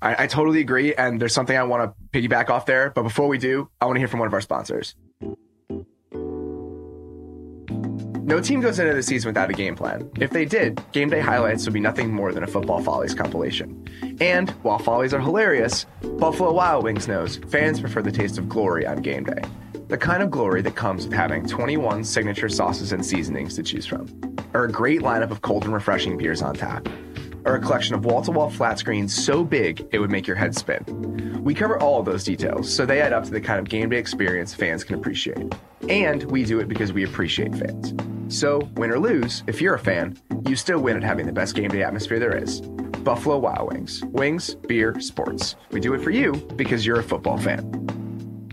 I, 0.01 0.23
I 0.23 0.27
totally 0.27 0.61
agree, 0.61 0.95
and 0.95 1.21
there's 1.21 1.33
something 1.33 1.55
I 1.55 1.63
want 1.63 1.83
to 1.83 2.19
piggyback 2.19 2.49
off 2.49 2.65
there. 2.65 2.89
But 2.89 3.03
before 3.03 3.27
we 3.27 3.37
do, 3.37 3.69
I 3.79 3.85
want 3.85 3.97
to 3.97 3.99
hear 3.99 4.07
from 4.07 4.19
one 4.19 4.27
of 4.27 4.33
our 4.33 4.41
sponsors. 4.41 4.95
No 8.27 8.41
team 8.41 8.59
goes 8.59 8.79
into 8.79 8.95
the 8.95 9.03
season 9.03 9.29
without 9.29 9.51
a 9.51 9.53
game 9.53 9.75
plan. 9.75 10.09
If 10.19 10.31
they 10.31 10.45
did, 10.45 10.81
game 10.91 11.11
day 11.11 11.19
highlights 11.19 11.65
would 11.65 11.73
be 11.75 11.79
nothing 11.79 12.11
more 12.11 12.31
than 12.31 12.43
a 12.43 12.47
football 12.47 12.81
follies 12.81 13.13
compilation. 13.13 13.87
And 14.19 14.49
while 14.63 14.79
follies 14.79 15.13
are 15.13 15.19
hilarious, 15.19 15.85
Buffalo 16.17 16.51
Wild 16.51 16.83
Wings 16.83 17.07
knows 17.07 17.37
fans 17.49 17.79
prefer 17.79 18.01
the 18.01 18.11
taste 18.11 18.39
of 18.39 18.49
glory 18.49 18.87
on 18.87 19.03
game 19.03 19.25
day. 19.25 19.43
The 19.89 19.97
kind 19.97 20.23
of 20.23 20.31
glory 20.31 20.63
that 20.63 20.75
comes 20.75 21.05
with 21.05 21.13
having 21.13 21.45
21 21.45 22.03
signature 22.03 22.49
sauces 22.49 22.91
and 22.91 23.05
seasonings 23.05 23.53
to 23.57 23.63
choose 23.63 23.85
from, 23.85 24.07
or 24.55 24.63
a 24.63 24.71
great 24.71 25.01
lineup 25.01 25.31
of 25.31 25.41
cold 25.41 25.65
and 25.65 25.73
refreshing 25.73 26.17
beers 26.17 26.41
on 26.41 26.55
tap, 26.55 26.87
or 27.43 27.55
a 27.55 27.59
collection 27.59 27.93
of 27.93 28.05
wall 28.05 28.21
to 28.21 28.31
wall 28.31 28.49
flat 28.49 28.79
screens 28.79 29.13
so 29.13 29.43
big 29.43 29.85
it 29.91 29.99
would 29.99 30.09
make 30.09 30.25
your 30.25 30.37
head 30.37 30.55
spin. 30.55 31.43
We 31.43 31.53
cover 31.53 31.77
all 31.77 31.99
of 31.99 32.05
those 32.05 32.23
details, 32.23 32.73
so 32.73 32.85
they 32.85 33.01
add 33.01 33.11
up 33.11 33.25
to 33.25 33.31
the 33.31 33.41
kind 33.41 33.59
of 33.59 33.67
game 33.67 33.89
day 33.89 33.97
experience 33.97 34.53
fans 34.53 34.85
can 34.85 34.95
appreciate. 34.95 35.53
And 35.89 36.23
we 36.31 36.45
do 36.45 36.59
it 36.59 36.69
because 36.69 36.93
we 36.93 37.03
appreciate 37.03 37.53
fans. 37.53 37.93
So, 38.29 38.59
win 38.75 38.91
or 38.91 38.97
lose, 38.97 39.43
if 39.45 39.61
you're 39.61 39.75
a 39.75 39.79
fan, 39.79 40.17
you 40.47 40.55
still 40.55 40.79
win 40.79 40.95
at 40.95 41.03
having 41.03 41.25
the 41.25 41.33
best 41.33 41.53
game 41.53 41.69
day 41.69 41.83
atmosphere 41.83 42.17
there 42.17 42.35
is. 42.35 42.61
Buffalo 42.61 43.37
Wild 43.37 43.73
Wings. 43.73 44.03
Wings, 44.05 44.55
beer, 44.55 44.99
sports. 45.01 45.57
We 45.71 45.81
do 45.81 45.93
it 45.93 46.01
for 46.01 46.11
you 46.11 46.31
because 46.55 46.85
you're 46.85 46.99
a 46.99 47.03
football 47.03 47.37
fan. 47.37 48.49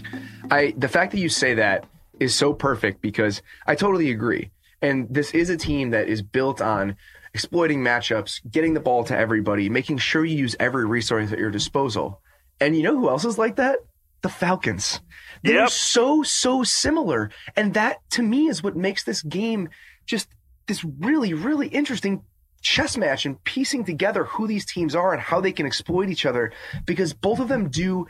I 0.50 0.74
the 0.76 0.88
fact 0.88 1.12
that 1.12 1.20
you 1.20 1.28
say 1.28 1.54
that 1.54 1.86
is 2.18 2.34
so 2.34 2.52
perfect 2.52 3.00
because 3.00 3.40
I 3.66 3.76
totally 3.76 4.10
agree. 4.10 4.50
And 4.82 5.06
this 5.08 5.30
is 5.32 5.48
a 5.48 5.56
team 5.56 5.90
that 5.90 6.08
is 6.08 6.20
built 6.22 6.60
on 6.60 6.96
exploiting 7.34 7.80
matchups, 7.80 8.40
getting 8.50 8.74
the 8.74 8.80
ball 8.80 9.04
to 9.04 9.16
everybody, 9.16 9.68
making 9.68 9.98
sure 9.98 10.24
you 10.24 10.36
use 10.36 10.56
every 10.60 10.84
resource 10.84 11.32
at 11.32 11.38
your 11.38 11.50
disposal. 11.50 12.20
And 12.60 12.76
you 12.76 12.82
know 12.82 12.98
who 12.98 13.08
else 13.08 13.24
is 13.24 13.38
like 13.38 13.56
that? 13.56 13.78
The 14.22 14.28
Falcons. 14.28 15.00
They're 15.42 15.54
Yep. 15.62 15.70
so, 15.70 16.22
so 16.22 16.62
similar. 16.62 17.30
And 17.56 17.74
that 17.74 17.98
to 18.10 18.22
me 18.22 18.48
is 18.48 18.62
what 18.62 18.76
makes 18.76 19.04
this 19.04 19.22
game 19.22 19.68
just 20.04 20.28
this 20.66 20.84
really, 20.84 21.32
really 21.32 21.68
interesting 21.68 22.22
chess 22.60 22.96
match 22.96 23.26
and 23.26 23.42
piecing 23.42 23.84
together 23.84 24.24
who 24.24 24.46
these 24.46 24.64
teams 24.64 24.94
are 24.94 25.12
and 25.12 25.20
how 25.20 25.40
they 25.40 25.50
can 25.52 25.66
exploit 25.66 26.08
each 26.08 26.24
other 26.24 26.52
because 26.86 27.12
both 27.12 27.40
of 27.40 27.48
them 27.48 27.68
do 27.68 28.06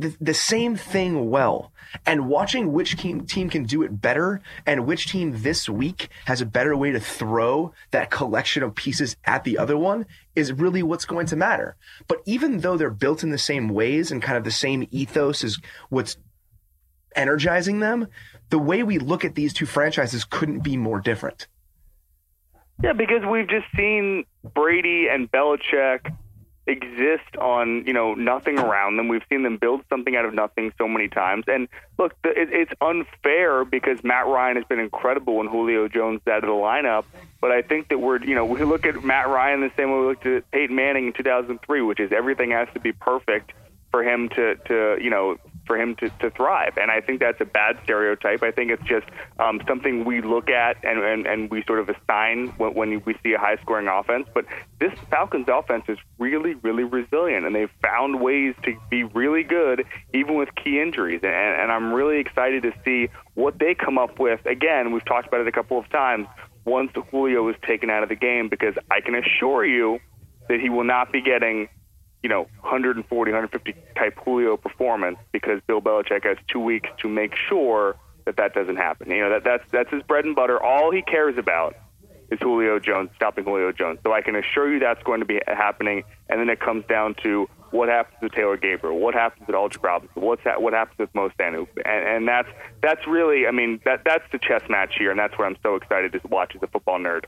the, 0.00 0.16
the 0.20 0.34
same 0.34 0.76
thing 0.76 1.30
well. 1.30 1.72
And 2.06 2.28
watching 2.28 2.72
which 2.72 2.96
team, 2.96 3.26
team 3.26 3.50
can 3.50 3.64
do 3.64 3.82
it 3.82 4.00
better 4.00 4.40
and 4.64 4.86
which 4.86 5.10
team 5.10 5.42
this 5.42 5.68
week 5.68 6.08
has 6.26 6.40
a 6.40 6.46
better 6.46 6.76
way 6.76 6.92
to 6.92 7.00
throw 7.00 7.72
that 7.90 8.10
collection 8.10 8.62
of 8.62 8.74
pieces 8.74 9.16
at 9.24 9.44
the 9.44 9.58
other 9.58 9.76
one 9.76 10.06
is 10.36 10.52
really 10.52 10.82
what's 10.82 11.04
going 11.04 11.26
to 11.26 11.36
matter. 11.36 11.76
But 12.06 12.18
even 12.26 12.58
though 12.58 12.76
they're 12.76 12.90
built 12.90 13.24
in 13.24 13.30
the 13.30 13.38
same 13.38 13.68
ways 13.68 14.12
and 14.12 14.22
kind 14.22 14.38
of 14.38 14.44
the 14.44 14.50
same 14.50 14.86
ethos 14.90 15.42
is 15.42 15.58
what's 15.88 16.16
energizing 17.16 17.80
them, 17.80 18.06
the 18.50 18.58
way 18.58 18.82
we 18.82 18.98
look 18.98 19.24
at 19.24 19.34
these 19.34 19.52
two 19.52 19.66
franchises 19.66 20.24
couldn't 20.24 20.60
be 20.60 20.76
more 20.76 21.00
different. 21.00 21.48
Yeah, 22.82 22.92
because 22.92 23.22
we've 23.30 23.48
just 23.48 23.66
seen 23.76 24.24
Brady 24.54 25.08
and 25.10 25.30
Belichick 25.30 26.16
exist 26.70 27.36
on 27.38 27.84
you 27.86 27.92
know 27.92 28.14
nothing 28.14 28.58
around 28.58 28.96
them. 28.96 29.08
We've 29.08 29.24
seen 29.28 29.42
them 29.42 29.56
build 29.56 29.82
something 29.90 30.16
out 30.16 30.24
of 30.24 30.34
nothing 30.34 30.72
so 30.78 30.88
many 30.88 31.08
times. 31.08 31.44
And 31.48 31.68
look, 31.98 32.14
the, 32.22 32.30
it, 32.30 32.48
it's 32.52 32.72
unfair 32.80 33.64
because 33.64 34.02
Matt 34.04 34.26
Ryan 34.26 34.56
has 34.56 34.64
been 34.64 34.78
incredible 34.78 35.36
when 35.36 35.48
Julio 35.48 35.88
Jones 35.88 36.20
out 36.28 36.44
of 36.44 36.48
the 36.48 36.54
lineup. 36.54 37.04
But 37.40 37.50
I 37.50 37.62
think 37.62 37.88
that 37.88 37.98
we're 37.98 38.22
you 38.22 38.34
know 38.34 38.44
we 38.44 38.62
look 38.62 38.86
at 38.86 39.02
Matt 39.04 39.28
Ryan 39.28 39.60
the 39.60 39.72
same 39.76 39.90
way 39.90 39.98
we 39.98 40.06
looked 40.06 40.26
at 40.26 40.50
Peyton 40.50 40.76
Manning 40.76 41.08
in 41.08 41.12
2003, 41.12 41.82
which 41.82 42.00
is 42.00 42.12
everything 42.12 42.50
has 42.52 42.68
to 42.74 42.80
be 42.80 42.92
perfect 42.92 43.52
for 43.90 44.02
him 44.02 44.28
to 44.30 44.54
to 44.54 44.98
you 45.02 45.10
know 45.10 45.36
for 45.70 45.80
him 45.80 45.94
to, 45.94 46.10
to 46.18 46.30
thrive. 46.30 46.76
And 46.78 46.90
I 46.90 47.00
think 47.00 47.20
that's 47.20 47.40
a 47.40 47.44
bad 47.44 47.78
stereotype. 47.84 48.42
I 48.42 48.50
think 48.50 48.72
it's 48.72 48.82
just 48.82 49.06
um, 49.38 49.60
something 49.68 50.04
we 50.04 50.20
look 50.20 50.50
at 50.50 50.84
and, 50.84 50.98
and, 50.98 51.28
and 51.28 51.48
we 51.48 51.62
sort 51.62 51.78
of 51.78 51.88
assign 51.88 52.48
when, 52.58 52.74
when 52.74 53.02
we 53.04 53.14
see 53.22 53.34
a 53.34 53.38
high 53.38 53.56
scoring 53.62 53.86
offense. 53.86 54.26
But 54.34 54.46
this 54.80 54.92
Falcons 55.10 55.46
offense 55.48 55.84
is 55.86 55.98
really, 56.18 56.54
really 56.54 56.82
resilient, 56.82 57.46
and 57.46 57.54
they've 57.54 57.70
found 57.80 58.20
ways 58.20 58.56
to 58.64 58.76
be 58.90 59.04
really 59.04 59.44
good 59.44 59.86
even 60.12 60.34
with 60.34 60.48
key 60.56 60.80
injuries. 60.80 61.20
And, 61.22 61.32
and 61.32 61.70
I'm 61.70 61.92
really 61.92 62.18
excited 62.18 62.64
to 62.64 62.72
see 62.84 63.08
what 63.34 63.60
they 63.60 63.76
come 63.76 63.96
up 63.96 64.18
with. 64.18 64.44
Again, 64.46 64.90
we've 64.90 65.04
talked 65.04 65.28
about 65.28 65.40
it 65.40 65.46
a 65.46 65.52
couple 65.52 65.78
of 65.78 65.88
times 65.90 66.26
once 66.64 66.90
Julio 67.12 67.48
is 67.48 67.56
taken 67.64 67.90
out 67.90 68.02
of 68.02 68.08
the 68.08 68.16
game, 68.16 68.48
because 68.48 68.74
I 68.90 69.02
can 69.02 69.14
assure 69.14 69.64
you 69.64 70.00
that 70.48 70.58
he 70.58 70.68
will 70.68 70.82
not 70.82 71.12
be 71.12 71.22
getting 71.22 71.68
you 72.22 72.28
know, 72.28 72.42
140, 72.60 73.32
150 73.32 73.74
type 73.96 74.18
Julio 74.24 74.56
performance 74.56 75.18
because 75.32 75.60
Bill 75.66 75.80
Belichick 75.80 76.24
has 76.24 76.36
two 76.48 76.60
weeks 76.60 76.88
to 76.98 77.08
make 77.08 77.34
sure 77.34 77.96
that 78.26 78.36
that 78.36 78.54
doesn't 78.54 78.76
happen. 78.76 79.10
You 79.10 79.22
know, 79.22 79.30
that 79.30 79.44
that's 79.44 79.64
that's 79.70 79.90
his 79.90 80.02
bread 80.02 80.24
and 80.24 80.36
butter. 80.36 80.62
All 80.62 80.90
he 80.90 81.02
cares 81.02 81.38
about 81.38 81.76
is 82.30 82.38
Julio 82.40 82.78
Jones, 82.78 83.10
stopping 83.16 83.44
Julio 83.44 83.72
Jones. 83.72 83.98
So 84.04 84.12
I 84.12 84.22
can 84.22 84.36
assure 84.36 84.72
you 84.72 84.78
that's 84.78 85.02
going 85.02 85.20
to 85.20 85.26
be 85.26 85.40
happening. 85.46 86.04
And 86.28 86.40
then 86.40 86.48
it 86.48 86.60
comes 86.60 86.84
down 86.86 87.16
to 87.22 87.48
what 87.70 87.88
happens 87.88 88.16
with 88.20 88.32
Taylor 88.32 88.56
Gabriel, 88.56 88.98
what 88.98 89.14
happens 89.14 89.46
with 89.46 89.56
Aldrick 89.56 89.82
Robinson, 89.82 90.22
what's 90.22 90.42
ha- 90.42 90.58
what 90.58 90.72
happens 90.72 90.98
with 90.98 91.14
Mo 91.14 91.30
Sanu, 91.38 91.66
and, 91.84 92.08
and 92.08 92.28
that's 92.28 92.48
that's 92.82 93.06
really, 93.06 93.46
I 93.46 93.52
mean, 93.52 93.80
that 93.84 94.02
that's 94.04 94.24
the 94.32 94.38
chess 94.38 94.62
match 94.68 94.94
here, 94.98 95.10
and 95.10 95.18
that's 95.18 95.38
what 95.38 95.46
I'm 95.46 95.56
so 95.62 95.76
excited 95.76 96.12
to 96.12 96.20
watch 96.28 96.54
as 96.56 96.62
a 96.62 96.66
football 96.66 96.98
nerd. 96.98 97.24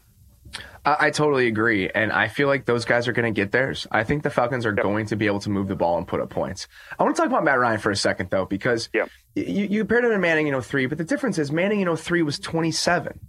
I, 0.85 0.97
I 1.07 1.11
totally 1.11 1.47
agree, 1.47 1.89
and 1.89 2.13
I 2.13 2.29
feel 2.29 2.49
like 2.49 2.65
those 2.65 2.85
guys 2.85 3.09
are 3.09 3.13
going 3.13 3.33
to 3.33 3.39
get 3.41 3.53
theirs. 3.53 3.87
I 3.91 4.05
think 4.05 4.23
the 4.23 4.31
Falcons 4.31 4.67
are 4.67 4.73
going 4.73 5.07
to 5.07 5.17
be 5.17 5.27
able 5.27 5.41
to 5.41 5.51
move 5.51 5.69
the 5.69 5.77
ball 5.77 5.99
and 5.99 6.07
put 6.07 6.21
up 6.21 6.31
points. 6.31 6.67
I 6.99 7.03
want 7.03 7.15
to 7.17 7.23
talk 7.23 7.31
about 7.31 7.45
Matt 7.45 7.59
Ryan 7.59 7.79
for 7.79 7.91
a 7.91 7.97
second, 7.97 8.31
though, 8.31 8.45
because 8.47 8.89
Yeah. 8.93 9.07
y- 9.37 9.43
you, 9.47 9.65
you 9.67 9.81
compared 9.81 10.05
him 10.05 10.11
to 10.11 10.19
Manning 10.19 10.49
in 10.49 10.61
03, 10.61 10.87
but 10.87 10.99
the 10.99 11.05
difference 11.05 11.39
is 11.39 11.53
Manning 11.53 11.81
in 11.81 11.97
03 11.97 12.23
was 12.23 12.39
27. 12.39 13.21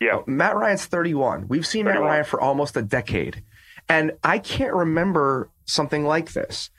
Yeah, 0.00 0.20
Matt 0.26 0.56
Ryan's 0.56 0.86
31. 0.86 1.46
We've 1.48 1.66
seen 1.66 1.84
Matt 1.84 2.00
Ryan 2.00 2.24
for 2.24 2.40
almost 2.40 2.76
a 2.76 2.82
decade. 2.82 3.42
And 3.88 4.12
I 4.24 4.38
can't 4.38 4.72
remember 4.72 5.50
something 5.66 6.04
like 6.06 6.32
this. 6.32 6.70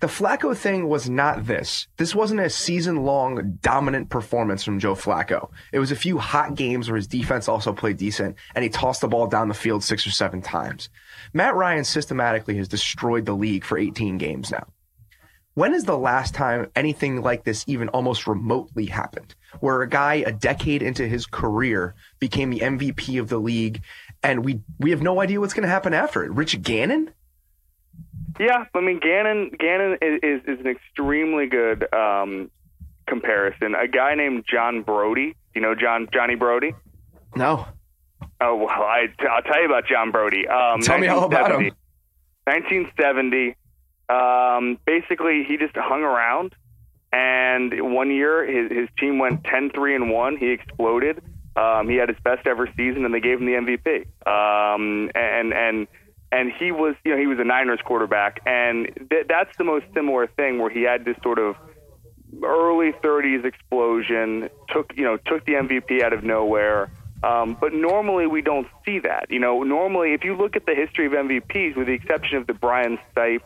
The 0.00 0.06
Flacco 0.08 0.56
thing 0.56 0.88
was 0.88 1.08
not 1.08 1.46
this. 1.46 1.86
This 1.96 2.14
wasn't 2.14 2.40
a 2.40 2.50
season 2.50 3.04
long 3.04 3.58
dominant 3.62 4.10
performance 4.10 4.64
from 4.64 4.78
Joe 4.78 4.94
Flacco. 4.94 5.50
It 5.72 5.78
was 5.78 5.92
a 5.92 5.96
few 5.96 6.18
hot 6.18 6.56
games 6.56 6.88
where 6.90 6.96
his 6.96 7.06
defense 7.06 7.48
also 7.48 7.72
played 7.72 7.96
decent 7.96 8.36
and 8.54 8.62
he 8.62 8.68
tossed 8.68 9.00
the 9.00 9.08
ball 9.08 9.28
down 9.28 9.48
the 9.48 9.54
field 9.54 9.84
six 9.84 10.06
or 10.06 10.10
seven 10.10 10.42
times. 10.42 10.90
Matt 11.32 11.54
Ryan 11.54 11.84
systematically 11.84 12.56
has 12.56 12.68
destroyed 12.68 13.24
the 13.24 13.34
league 13.34 13.64
for 13.64 13.78
18 13.78 14.18
games 14.18 14.50
now. 14.50 14.66
When 15.54 15.72
is 15.72 15.84
the 15.84 15.96
last 15.96 16.34
time 16.34 16.70
anything 16.74 17.22
like 17.22 17.44
this 17.44 17.64
even 17.68 17.88
almost 17.90 18.26
remotely 18.26 18.86
happened? 18.86 19.36
Where 19.60 19.82
a 19.82 19.88
guy 19.88 20.14
a 20.14 20.32
decade 20.32 20.82
into 20.82 21.06
his 21.06 21.26
career 21.26 21.94
became 22.18 22.50
the 22.50 22.58
MVP 22.58 23.20
of 23.20 23.28
the 23.28 23.38
league 23.38 23.80
and 24.22 24.44
we 24.44 24.60
we 24.80 24.90
have 24.90 25.02
no 25.02 25.20
idea 25.20 25.38
what's 25.38 25.54
going 25.54 25.62
to 25.62 25.68
happen 25.68 25.94
after 25.94 26.24
it. 26.24 26.32
Rich 26.32 26.62
Gannon? 26.62 27.12
Yeah, 28.38 28.64
I 28.74 28.80
mean 28.80 29.00
Gannon. 29.00 29.50
Gannon 29.58 29.98
is 30.02 30.20
is, 30.22 30.40
is 30.46 30.60
an 30.60 30.66
extremely 30.66 31.46
good 31.46 31.92
um, 31.94 32.50
comparison. 33.06 33.74
A 33.74 33.86
guy 33.86 34.14
named 34.14 34.44
John 34.50 34.82
Brodie. 34.82 35.36
You 35.54 35.60
know 35.60 35.74
John 35.74 36.08
Johnny 36.12 36.34
Brodie. 36.34 36.74
No. 37.36 37.66
Oh 38.40 38.56
well, 38.56 38.68
I, 38.68 39.06
I'll 39.30 39.42
tell 39.42 39.60
you 39.60 39.66
about 39.66 39.86
John 39.86 40.10
Brodie. 40.10 40.46
Um, 40.48 40.80
Tell 40.80 40.98
me 40.98 41.06
all 41.06 41.24
about 41.24 41.50
1970. 41.52 41.68
him. 41.68 41.74
1970. 42.46 43.56
Um, 44.08 44.78
basically, 44.84 45.44
he 45.46 45.56
just 45.56 45.74
hung 45.76 46.02
around, 46.02 46.54
and 47.12 47.94
one 47.94 48.10
year 48.10 48.44
his 48.44 48.70
his 48.70 48.88
team 48.98 49.18
went 49.18 49.44
10-3 49.44 49.94
and 49.94 50.10
one. 50.10 50.36
He 50.36 50.50
exploded. 50.50 51.22
Um, 51.56 51.88
he 51.88 51.96
had 51.96 52.08
his 52.08 52.18
best 52.24 52.46
ever 52.46 52.66
season, 52.76 53.04
and 53.04 53.14
they 53.14 53.20
gave 53.20 53.40
him 53.40 53.46
the 53.46 53.52
MVP. 53.52 54.06
Um, 54.26 55.10
and 55.14 55.52
and 55.54 55.86
and 56.34 56.52
he 56.52 56.72
was 56.72 56.96
you 57.04 57.12
know 57.12 57.18
he 57.18 57.26
was 57.26 57.38
a 57.38 57.44
Niners 57.44 57.80
quarterback, 57.84 58.40
and 58.44 58.86
th- 59.10 59.26
that's 59.28 59.56
the 59.56 59.64
most 59.64 59.86
similar 59.94 60.26
thing 60.26 60.58
where 60.58 60.70
he 60.70 60.82
had 60.82 61.04
this 61.04 61.16
sort 61.22 61.38
of 61.38 61.56
early 62.42 62.90
30s 62.92 63.44
explosion 63.44 64.48
took 64.68 64.92
you 64.96 65.04
know 65.04 65.16
took 65.16 65.44
the 65.46 65.52
MVP 65.52 66.02
out 66.02 66.12
of 66.12 66.24
nowhere. 66.24 66.90
Um, 67.22 67.56
but 67.58 67.72
normally 67.72 68.26
we 68.26 68.42
don't 68.42 68.66
see 68.84 68.98
that. 68.98 69.30
You 69.30 69.38
know, 69.38 69.62
normally 69.62 70.12
if 70.12 70.24
you 70.24 70.36
look 70.36 70.56
at 70.56 70.66
the 70.66 70.74
history 70.74 71.06
of 71.06 71.12
MVPs, 71.12 71.74
with 71.74 71.86
the 71.86 71.94
exception 71.94 72.36
of 72.36 72.46
the 72.46 72.52
Brian 72.52 72.98
Sipe, 73.16 73.40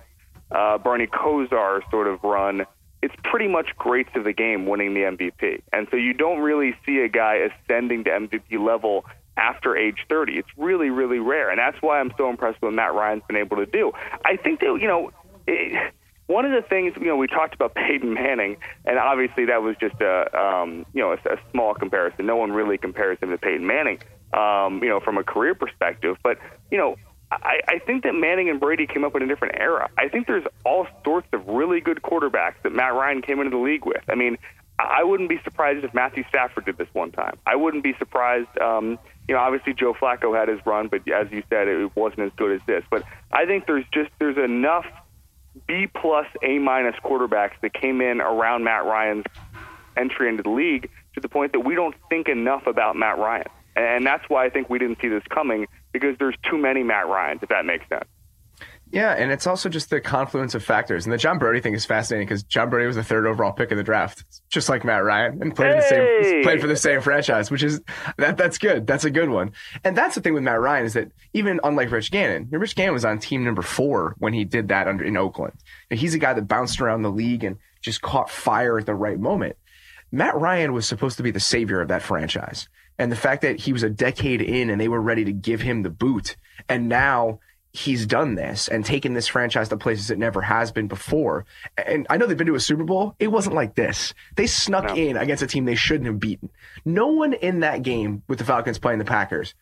uh, 0.50 0.78
Bernie 0.78 1.06
Kosar 1.06 1.88
sort 1.88 2.08
of 2.08 2.24
run, 2.24 2.66
it's 3.02 3.14
pretty 3.22 3.46
much 3.46 3.68
greats 3.76 4.10
of 4.16 4.24
the 4.24 4.32
game 4.32 4.66
winning 4.66 4.94
the 4.94 5.02
MVP. 5.02 5.62
And 5.72 5.86
so 5.92 5.96
you 5.96 6.12
don't 6.12 6.40
really 6.40 6.74
see 6.84 6.98
a 6.98 7.08
guy 7.08 7.48
ascending 7.48 8.02
to 8.04 8.10
MVP 8.10 8.58
level 8.58 9.04
after 9.38 9.76
age 9.76 9.98
30. 10.08 10.38
It's 10.38 10.48
really, 10.56 10.90
really 10.90 11.18
rare. 11.18 11.50
And 11.50 11.58
that's 11.58 11.80
why 11.80 12.00
I'm 12.00 12.12
so 12.18 12.28
impressed 12.28 12.60
with 12.60 12.68
what 12.68 12.74
Matt 12.74 12.94
Ryan's 12.94 13.22
been 13.26 13.36
able 13.36 13.56
to 13.58 13.66
do. 13.66 13.92
I 14.24 14.36
think 14.36 14.60
that, 14.60 14.78
you 14.80 14.88
know, 14.88 15.12
it, 15.46 15.92
one 16.26 16.44
of 16.44 16.52
the 16.52 16.66
things, 16.68 16.94
you 16.98 17.06
know, 17.06 17.16
we 17.16 17.26
talked 17.26 17.54
about 17.54 17.74
Peyton 17.74 18.12
Manning, 18.14 18.58
and 18.84 18.98
obviously 18.98 19.46
that 19.46 19.62
was 19.62 19.76
just 19.80 20.00
a, 20.00 20.38
um, 20.38 20.84
you 20.92 21.00
know, 21.00 21.12
a, 21.12 21.34
a 21.34 21.38
small 21.52 21.74
comparison. 21.74 22.26
No 22.26 22.36
one 22.36 22.52
really 22.52 22.78
compares 22.78 23.18
him 23.20 23.30
to 23.30 23.38
Peyton 23.38 23.66
Manning, 23.66 24.00
um, 24.32 24.82
you 24.82 24.88
know, 24.88 25.00
from 25.00 25.16
a 25.16 25.24
career 25.24 25.54
perspective. 25.54 26.16
But, 26.22 26.38
you 26.70 26.76
know, 26.76 26.96
I, 27.30 27.60
I 27.68 27.78
think 27.78 28.04
that 28.04 28.14
Manning 28.14 28.48
and 28.48 28.58
Brady 28.58 28.86
came 28.86 29.04
up 29.04 29.14
in 29.14 29.22
a 29.22 29.26
different 29.26 29.56
era. 29.58 29.88
I 29.98 30.08
think 30.08 30.26
there's 30.26 30.46
all 30.64 30.86
sorts 31.04 31.28
of 31.32 31.46
really 31.46 31.80
good 31.80 32.02
quarterbacks 32.02 32.62
that 32.62 32.72
Matt 32.72 32.94
Ryan 32.94 33.22
came 33.22 33.38
into 33.38 33.50
the 33.50 33.62
league 33.62 33.84
with. 33.84 34.02
I 34.08 34.14
mean, 34.14 34.38
I 34.78 35.02
wouldn't 35.02 35.28
be 35.28 35.40
surprised 35.44 35.84
if 35.84 35.92
Matthew 35.92 36.24
Stafford 36.28 36.64
did 36.64 36.78
this 36.78 36.88
one 36.92 37.10
time. 37.10 37.36
I 37.46 37.56
wouldn't 37.56 37.82
be 37.82 37.94
surprised. 37.98 38.56
Um, 38.58 38.98
you 39.28 39.34
know, 39.34 39.40
obviously 39.40 39.74
Joe 39.74 39.94
Flacco 39.94 40.36
had 40.36 40.48
his 40.48 40.58
run, 40.64 40.88
but 40.88 41.08
as 41.08 41.30
you 41.30 41.42
said, 41.50 41.68
it 41.68 41.94
wasn't 41.94 42.20
as 42.20 42.32
good 42.36 42.52
as 42.52 42.60
this. 42.66 42.82
But 42.90 43.04
I 43.30 43.44
think 43.44 43.66
there's 43.66 43.84
just 43.92 44.10
there's 44.18 44.38
enough 44.38 44.86
B 45.66 45.86
plus 45.86 46.26
A 46.42 46.58
minus 46.58 46.96
quarterbacks 47.04 47.60
that 47.60 47.74
came 47.74 48.00
in 48.00 48.20
around 48.20 48.64
Matt 48.64 48.86
Ryan's 48.86 49.24
entry 49.96 50.28
into 50.28 50.42
the 50.42 50.50
league 50.50 50.90
to 51.14 51.20
the 51.20 51.28
point 51.28 51.52
that 51.52 51.60
we 51.60 51.74
don't 51.74 51.94
think 52.08 52.28
enough 52.28 52.66
about 52.66 52.96
Matt 52.96 53.18
Ryan. 53.18 53.46
And 53.76 54.06
that's 54.06 54.24
why 54.28 54.44
I 54.44 54.50
think 54.50 54.70
we 54.70 54.78
didn't 54.78 54.98
see 55.00 55.08
this 55.08 55.22
coming 55.28 55.66
because 55.92 56.16
there's 56.18 56.36
too 56.48 56.58
many 56.58 56.82
Matt 56.82 57.06
Ryans, 57.06 57.42
if 57.42 57.48
that 57.50 57.64
makes 57.64 57.88
sense. 57.88 58.04
Yeah, 58.90 59.12
and 59.12 59.30
it's 59.30 59.46
also 59.46 59.68
just 59.68 59.90
the 59.90 60.00
confluence 60.00 60.54
of 60.54 60.64
factors. 60.64 61.04
And 61.04 61.12
the 61.12 61.18
John 61.18 61.38
Brodie 61.38 61.60
thing 61.60 61.74
is 61.74 61.84
fascinating 61.84 62.26
because 62.26 62.42
John 62.42 62.70
Brodie 62.70 62.86
was 62.86 62.96
the 62.96 63.04
third 63.04 63.26
overall 63.26 63.52
pick 63.52 63.70
in 63.70 63.76
the 63.76 63.82
draft, 63.82 64.24
just 64.48 64.68
like 64.68 64.84
Matt 64.84 65.04
Ryan, 65.04 65.42
and 65.42 65.54
played 65.54 65.74
hey! 65.74 65.80
the 65.80 66.24
same 66.24 66.42
played 66.42 66.60
for 66.60 66.66
the 66.66 66.76
same 66.76 67.00
franchise, 67.02 67.50
which 67.50 67.62
is 67.62 67.82
that 68.16 68.38
that's 68.38 68.56
good. 68.56 68.86
That's 68.86 69.04
a 69.04 69.10
good 69.10 69.28
one. 69.28 69.52
And 69.84 69.96
that's 69.96 70.14
the 70.14 70.22
thing 70.22 70.32
with 70.32 70.42
Matt 70.42 70.60
Ryan 70.60 70.86
is 70.86 70.94
that 70.94 71.12
even 71.34 71.60
unlike 71.64 71.90
Rich 71.90 72.10
Gannon, 72.10 72.48
Rich 72.50 72.76
Gannon 72.76 72.94
was 72.94 73.04
on 73.04 73.18
team 73.18 73.44
number 73.44 73.62
four 73.62 74.14
when 74.18 74.32
he 74.32 74.44
did 74.44 74.68
that 74.68 74.88
under 74.88 75.04
in 75.04 75.16
Oakland. 75.16 75.54
And 75.90 76.00
he's 76.00 76.14
a 76.14 76.18
guy 76.18 76.32
that 76.32 76.48
bounced 76.48 76.80
around 76.80 77.02
the 77.02 77.10
league 77.10 77.44
and 77.44 77.58
just 77.82 78.00
caught 78.00 78.30
fire 78.30 78.78
at 78.78 78.86
the 78.86 78.94
right 78.94 79.18
moment. 79.18 79.56
Matt 80.10 80.36
Ryan 80.36 80.72
was 80.72 80.86
supposed 80.86 81.18
to 81.18 81.22
be 81.22 81.30
the 81.30 81.40
savior 81.40 81.82
of 81.82 81.88
that 81.88 82.02
franchise. 82.02 82.68
And 82.98 83.12
the 83.12 83.16
fact 83.16 83.42
that 83.42 83.60
he 83.60 83.72
was 83.72 83.82
a 83.82 83.90
decade 83.90 84.40
in 84.40 84.70
and 84.70 84.80
they 84.80 84.88
were 84.88 85.00
ready 85.00 85.24
to 85.24 85.32
give 85.32 85.60
him 85.60 85.82
the 85.82 85.90
boot, 85.90 86.36
and 86.68 86.88
now 86.88 87.38
he's 87.78 88.06
done 88.06 88.34
this 88.34 88.68
and 88.68 88.84
taken 88.84 89.14
this 89.14 89.28
franchise 89.28 89.68
to 89.68 89.76
places 89.76 90.10
it 90.10 90.18
never 90.18 90.42
has 90.42 90.72
been 90.72 90.88
before. 90.88 91.46
And 91.76 92.06
I 92.10 92.16
know 92.16 92.26
they've 92.26 92.36
been 92.36 92.46
to 92.48 92.54
a 92.54 92.60
Super 92.60 92.84
Bowl. 92.84 93.14
It 93.18 93.28
wasn't 93.28 93.54
like 93.54 93.74
this. 93.74 94.14
They 94.36 94.46
snuck 94.46 94.84
no. 94.84 94.94
in 94.94 95.16
against 95.16 95.42
a 95.42 95.46
team 95.46 95.64
they 95.64 95.74
shouldn't 95.74 96.06
have 96.06 96.20
beaten. 96.20 96.50
No 96.84 97.08
one 97.08 97.32
in 97.32 97.60
that 97.60 97.82
game 97.82 98.22
with 98.28 98.38
the 98.38 98.44
Falcons 98.44 98.78
playing 98.78 98.98
the 98.98 99.04
Packers 99.04 99.54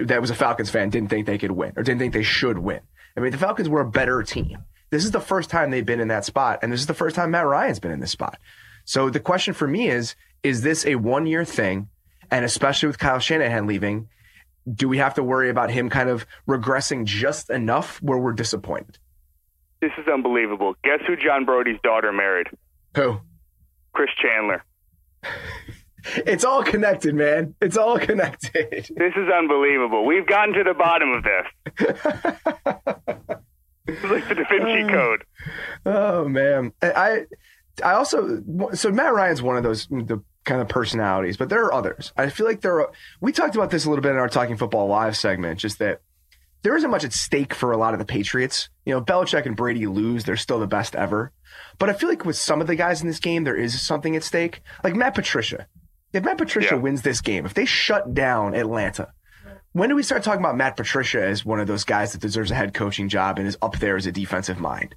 that 0.00 0.20
was 0.20 0.30
a 0.30 0.34
Falcons 0.34 0.70
fan 0.70 0.90
didn't 0.90 1.10
think 1.10 1.26
they 1.26 1.38
could 1.38 1.50
win 1.50 1.72
or 1.76 1.82
didn't 1.82 1.98
think 1.98 2.12
they 2.12 2.22
should 2.22 2.58
win. 2.58 2.80
I 3.16 3.20
mean, 3.20 3.32
the 3.32 3.38
Falcons 3.38 3.68
were 3.68 3.80
a 3.80 3.90
better 3.90 4.22
team. 4.22 4.58
This 4.90 5.04
is 5.04 5.10
the 5.10 5.20
first 5.20 5.50
time 5.50 5.70
they've 5.70 5.86
been 5.86 6.00
in 6.00 6.08
that 6.08 6.24
spot, 6.24 6.60
and 6.62 6.72
this 6.72 6.80
is 6.80 6.86
the 6.86 6.94
first 6.94 7.16
time 7.16 7.30
Matt 7.30 7.46
Ryan's 7.46 7.80
been 7.80 7.90
in 7.90 8.00
this 8.00 8.10
spot. 8.10 8.38
So 8.84 9.10
the 9.10 9.20
question 9.20 9.54
for 9.54 9.66
me 9.66 9.88
is, 9.88 10.14
is 10.42 10.62
this 10.62 10.84
a 10.84 10.96
one 10.96 11.26
year 11.26 11.44
thing? 11.44 11.88
And 12.30 12.44
especially 12.44 12.88
with 12.88 12.98
Kyle 12.98 13.18
Shanahan 13.18 13.66
leaving, 13.66 14.08
do 14.72 14.88
we 14.88 14.98
have 14.98 15.14
to 15.14 15.22
worry 15.22 15.50
about 15.50 15.70
him 15.70 15.90
kind 15.90 16.08
of 16.08 16.26
regressing 16.48 17.04
just 17.04 17.50
enough 17.50 18.00
where 18.02 18.18
we're 18.18 18.32
disappointed? 18.32 18.98
This 19.80 19.92
is 19.98 20.08
unbelievable. 20.08 20.74
Guess 20.82 21.00
who 21.06 21.16
John 21.16 21.44
Brodie's 21.44 21.78
daughter 21.82 22.12
married? 22.12 22.46
Who? 22.96 23.20
Chris 23.92 24.10
Chandler. 24.20 24.64
it's 26.26 26.44
all 26.44 26.62
connected, 26.62 27.14
man. 27.14 27.54
It's 27.60 27.76
all 27.76 27.98
connected. 27.98 28.54
This 28.96 29.12
is 29.16 29.28
unbelievable. 29.30 30.04
We've 30.06 30.26
gotten 30.26 30.54
to 30.54 30.64
the 30.64 30.74
bottom 30.74 31.10
of 31.12 31.24
this. 31.24 31.46
it's 33.86 34.04
like 34.04 34.28
the 34.28 34.34
Da 34.34 34.44
Vinci 34.48 34.82
oh. 34.84 34.88
Code. 34.88 35.24
Oh 35.84 36.28
man, 36.28 36.72
I 36.82 37.24
I 37.82 37.92
also 37.92 38.42
so 38.72 38.90
Matt 38.90 39.12
Ryan's 39.12 39.42
one 39.42 39.56
of 39.56 39.62
those 39.62 39.86
the 39.86 40.22
kind 40.44 40.60
of 40.60 40.68
personalities, 40.68 41.36
but 41.36 41.48
there 41.48 41.64
are 41.64 41.74
others. 41.74 42.12
I 42.16 42.28
feel 42.28 42.46
like 42.46 42.60
there 42.60 42.80
are, 42.80 42.92
we 43.20 43.32
talked 43.32 43.54
about 43.54 43.70
this 43.70 43.84
a 43.84 43.90
little 43.90 44.02
bit 44.02 44.12
in 44.12 44.18
our 44.18 44.28
Talking 44.28 44.56
Football 44.56 44.88
Live 44.88 45.16
segment, 45.16 45.58
just 45.58 45.78
that 45.78 46.00
there 46.62 46.76
isn't 46.76 46.90
much 46.90 47.04
at 47.04 47.12
stake 47.12 47.54
for 47.54 47.72
a 47.72 47.76
lot 47.76 47.92
of 47.92 47.98
the 47.98 48.04
Patriots. 48.04 48.68
You 48.84 48.94
know, 48.94 49.00
Belichick 49.00 49.46
and 49.46 49.56
Brady 49.56 49.86
lose, 49.86 50.24
they're 50.24 50.36
still 50.36 50.58
the 50.58 50.66
best 50.66 50.94
ever. 50.94 51.32
But 51.78 51.90
I 51.90 51.92
feel 51.92 52.08
like 52.08 52.24
with 52.24 52.36
some 52.36 52.60
of 52.60 52.66
the 52.66 52.76
guys 52.76 53.00
in 53.02 53.06
this 53.06 53.20
game, 53.20 53.44
there 53.44 53.56
is 53.56 53.80
something 53.80 54.16
at 54.16 54.24
stake. 54.24 54.62
Like 54.82 54.94
Matt 54.94 55.14
Patricia. 55.14 55.66
If 56.12 56.24
Matt 56.24 56.38
Patricia 56.38 56.76
yeah. 56.76 56.80
wins 56.80 57.02
this 57.02 57.20
game, 57.20 57.44
if 57.44 57.54
they 57.54 57.64
shut 57.64 58.14
down 58.14 58.54
Atlanta, 58.54 59.12
when 59.72 59.88
do 59.88 59.96
we 59.96 60.04
start 60.04 60.22
talking 60.22 60.40
about 60.40 60.56
Matt 60.56 60.76
Patricia 60.76 61.22
as 61.22 61.44
one 61.44 61.58
of 61.58 61.66
those 61.66 61.84
guys 61.84 62.12
that 62.12 62.20
deserves 62.20 62.52
a 62.52 62.54
head 62.54 62.72
coaching 62.72 63.08
job 63.08 63.38
and 63.38 63.48
is 63.48 63.58
up 63.60 63.78
there 63.78 63.96
as 63.96 64.06
a 64.06 64.12
defensive 64.12 64.58
mind? 64.58 64.94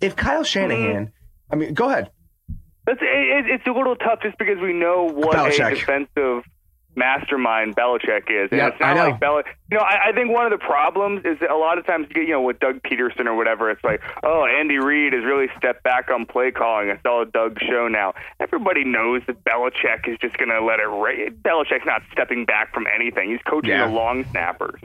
If 0.00 0.14
Kyle 0.14 0.44
Shanahan, 0.44 1.06
mm-hmm. 1.06 1.52
I 1.52 1.56
mean, 1.56 1.74
go 1.74 1.88
ahead. 1.88 2.10
It's, 2.90 3.00
it, 3.02 3.50
it's 3.50 3.66
a 3.66 3.72
little 3.72 3.96
tough 3.96 4.20
just 4.22 4.38
because 4.38 4.58
we 4.60 4.72
know 4.72 5.04
what 5.04 5.36
Belichick. 5.36 5.72
a 5.72 5.74
defensive 5.74 6.44
mastermind 6.96 7.76
Belichick 7.76 8.30
is. 8.30 8.50
And 8.50 8.60
it's 8.60 8.80
not 8.80 8.90
I 8.90 8.94
know. 8.94 9.10
like 9.10 9.20
Belichick. 9.20 9.54
You 9.70 9.78
know, 9.78 9.84
I, 9.84 10.08
I 10.08 10.12
think 10.12 10.30
one 10.30 10.44
of 10.44 10.50
the 10.50 10.64
problems 10.64 11.24
is 11.24 11.38
that 11.40 11.50
a 11.50 11.56
lot 11.56 11.78
of 11.78 11.86
times 11.86 12.06
you 12.08 12.14
get, 12.14 12.24
you 12.24 12.34
know, 12.34 12.42
with 12.42 12.58
Doug 12.58 12.82
Pederson 12.82 13.26
or 13.26 13.34
whatever, 13.36 13.70
it's 13.70 13.82
like, 13.84 14.00
oh, 14.24 14.44
Andy 14.44 14.78
Reid 14.78 15.12
has 15.12 15.24
really 15.24 15.46
stepped 15.56 15.84
back 15.84 16.10
on 16.10 16.26
play 16.26 16.50
calling. 16.50 16.88
It's 16.88 17.00
all 17.04 17.22
a 17.22 17.26
Doug 17.26 17.58
show 17.60 17.88
now. 17.88 18.14
Everybody 18.40 18.84
knows 18.84 19.22
that 19.28 19.44
Belichick 19.44 20.08
is 20.08 20.18
just 20.20 20.36
going 20.36 20.50
to 20.50 20.64
let 20.64 20.80
it. 20.80 20.88
Ra- 20.88 21.30
Belichick's 21.42 21.86
not 21.86 22.02
stepping 22.12 22.44
back 22.44 22.74
from 22.74 22.86
anything. 22.92 23.30
He's 23.30 23.42
coaching 23.48 23.70
yeah. 23.70 23.86
the 23.86 23.94
long 23.94 24.24
snappers. 24.30 24.80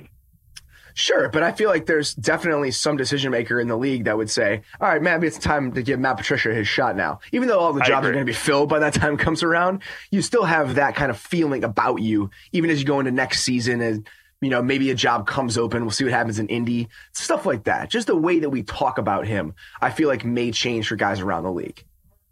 Sure, 0.98 1.28
but 1.28 1.44
I 1.44 1.52
feel 1.52 1.70
like 1.70 1.88
there's 1.88 2.14
definitely 2.14 2.72
some 2.72 2.96
decision 2.96 3.30
maker 3.30 3.60
in 3.60 3.68
the 3.68 3.78
league 3.78 4.06
that 4.06 4.16
would 4.16 4.30
say, 4.30 4.62
all 4.80 4.88
right, 4.88 5.02
maybe 5.02 5.28
it's 5.28 5.38
time 5.38 5.74
to 5.74 5.84
give 5.84 6.00
Matt 6.00 6.16
Patricia 6.16 6.54
his 6.54 6.70
shot 6.70 6.96
now. 6.96 7.20
Even 7.34 7.50
though 7.50 7.60
all 7.60 7.74
the 7.74 7.82
jobs 7.82 8.08
are 8.08 8.14
going 8.14 8.26
to 8.26 8.30
be 8.30 8.34
filled 8.34 8.70
by 8.70 8.80
that 8.80 8.94
time 8.94 9.18
comes 9.26 9.44
around, 9.44 9.84
you 10.10 10.22
still 10.22 10.46
have 10.46 10.76
that 10.76 10.96
kind 10.96 11.12
of 11.12 11.20
feeling 11.20 11.66
about 11.66 12.02
you, 12.02 12.32
even 12.54 12.70
as 12.70 12.80
you 12.80 12.86
go 12.86 13.00
into 13.00 13.12
next 13.12 13.42
season 13.42 13.82
and 13.82 14.08
you 14.40 14.50
know, 14.50 14.62
maybe 14.62 14.90
a 14.90 14.96
job 14.96 15.28
comes 15.28 15.58
open. 15.58 15.82
We'll 15.82 15.92
see 15.92 16.04
what 16.04 16.14
happens 16.14 16.40
in 16.40 16.48
Indy. 16.48 16.88
Stuff 17.14 17.46
like 17.46 17.66
that. 17.66 17.90
Just 17.90 18.08
the 18.08 18.16
way 18.16 18.40
that 18.40 18.50
we 18.50 18.64
talk 18.64 18.98
about 18.98 19.26
him, 19.26 19.54
I 19.82 19.90
feel 19.90 20.08
like 20.08 20.24
may 20.24 20.52
change 20.52 20.88
for 20.88 20.96
guys 20.96 21.20
around 21.20 21.44
the 21.44 21.52
league. 21.52 21.84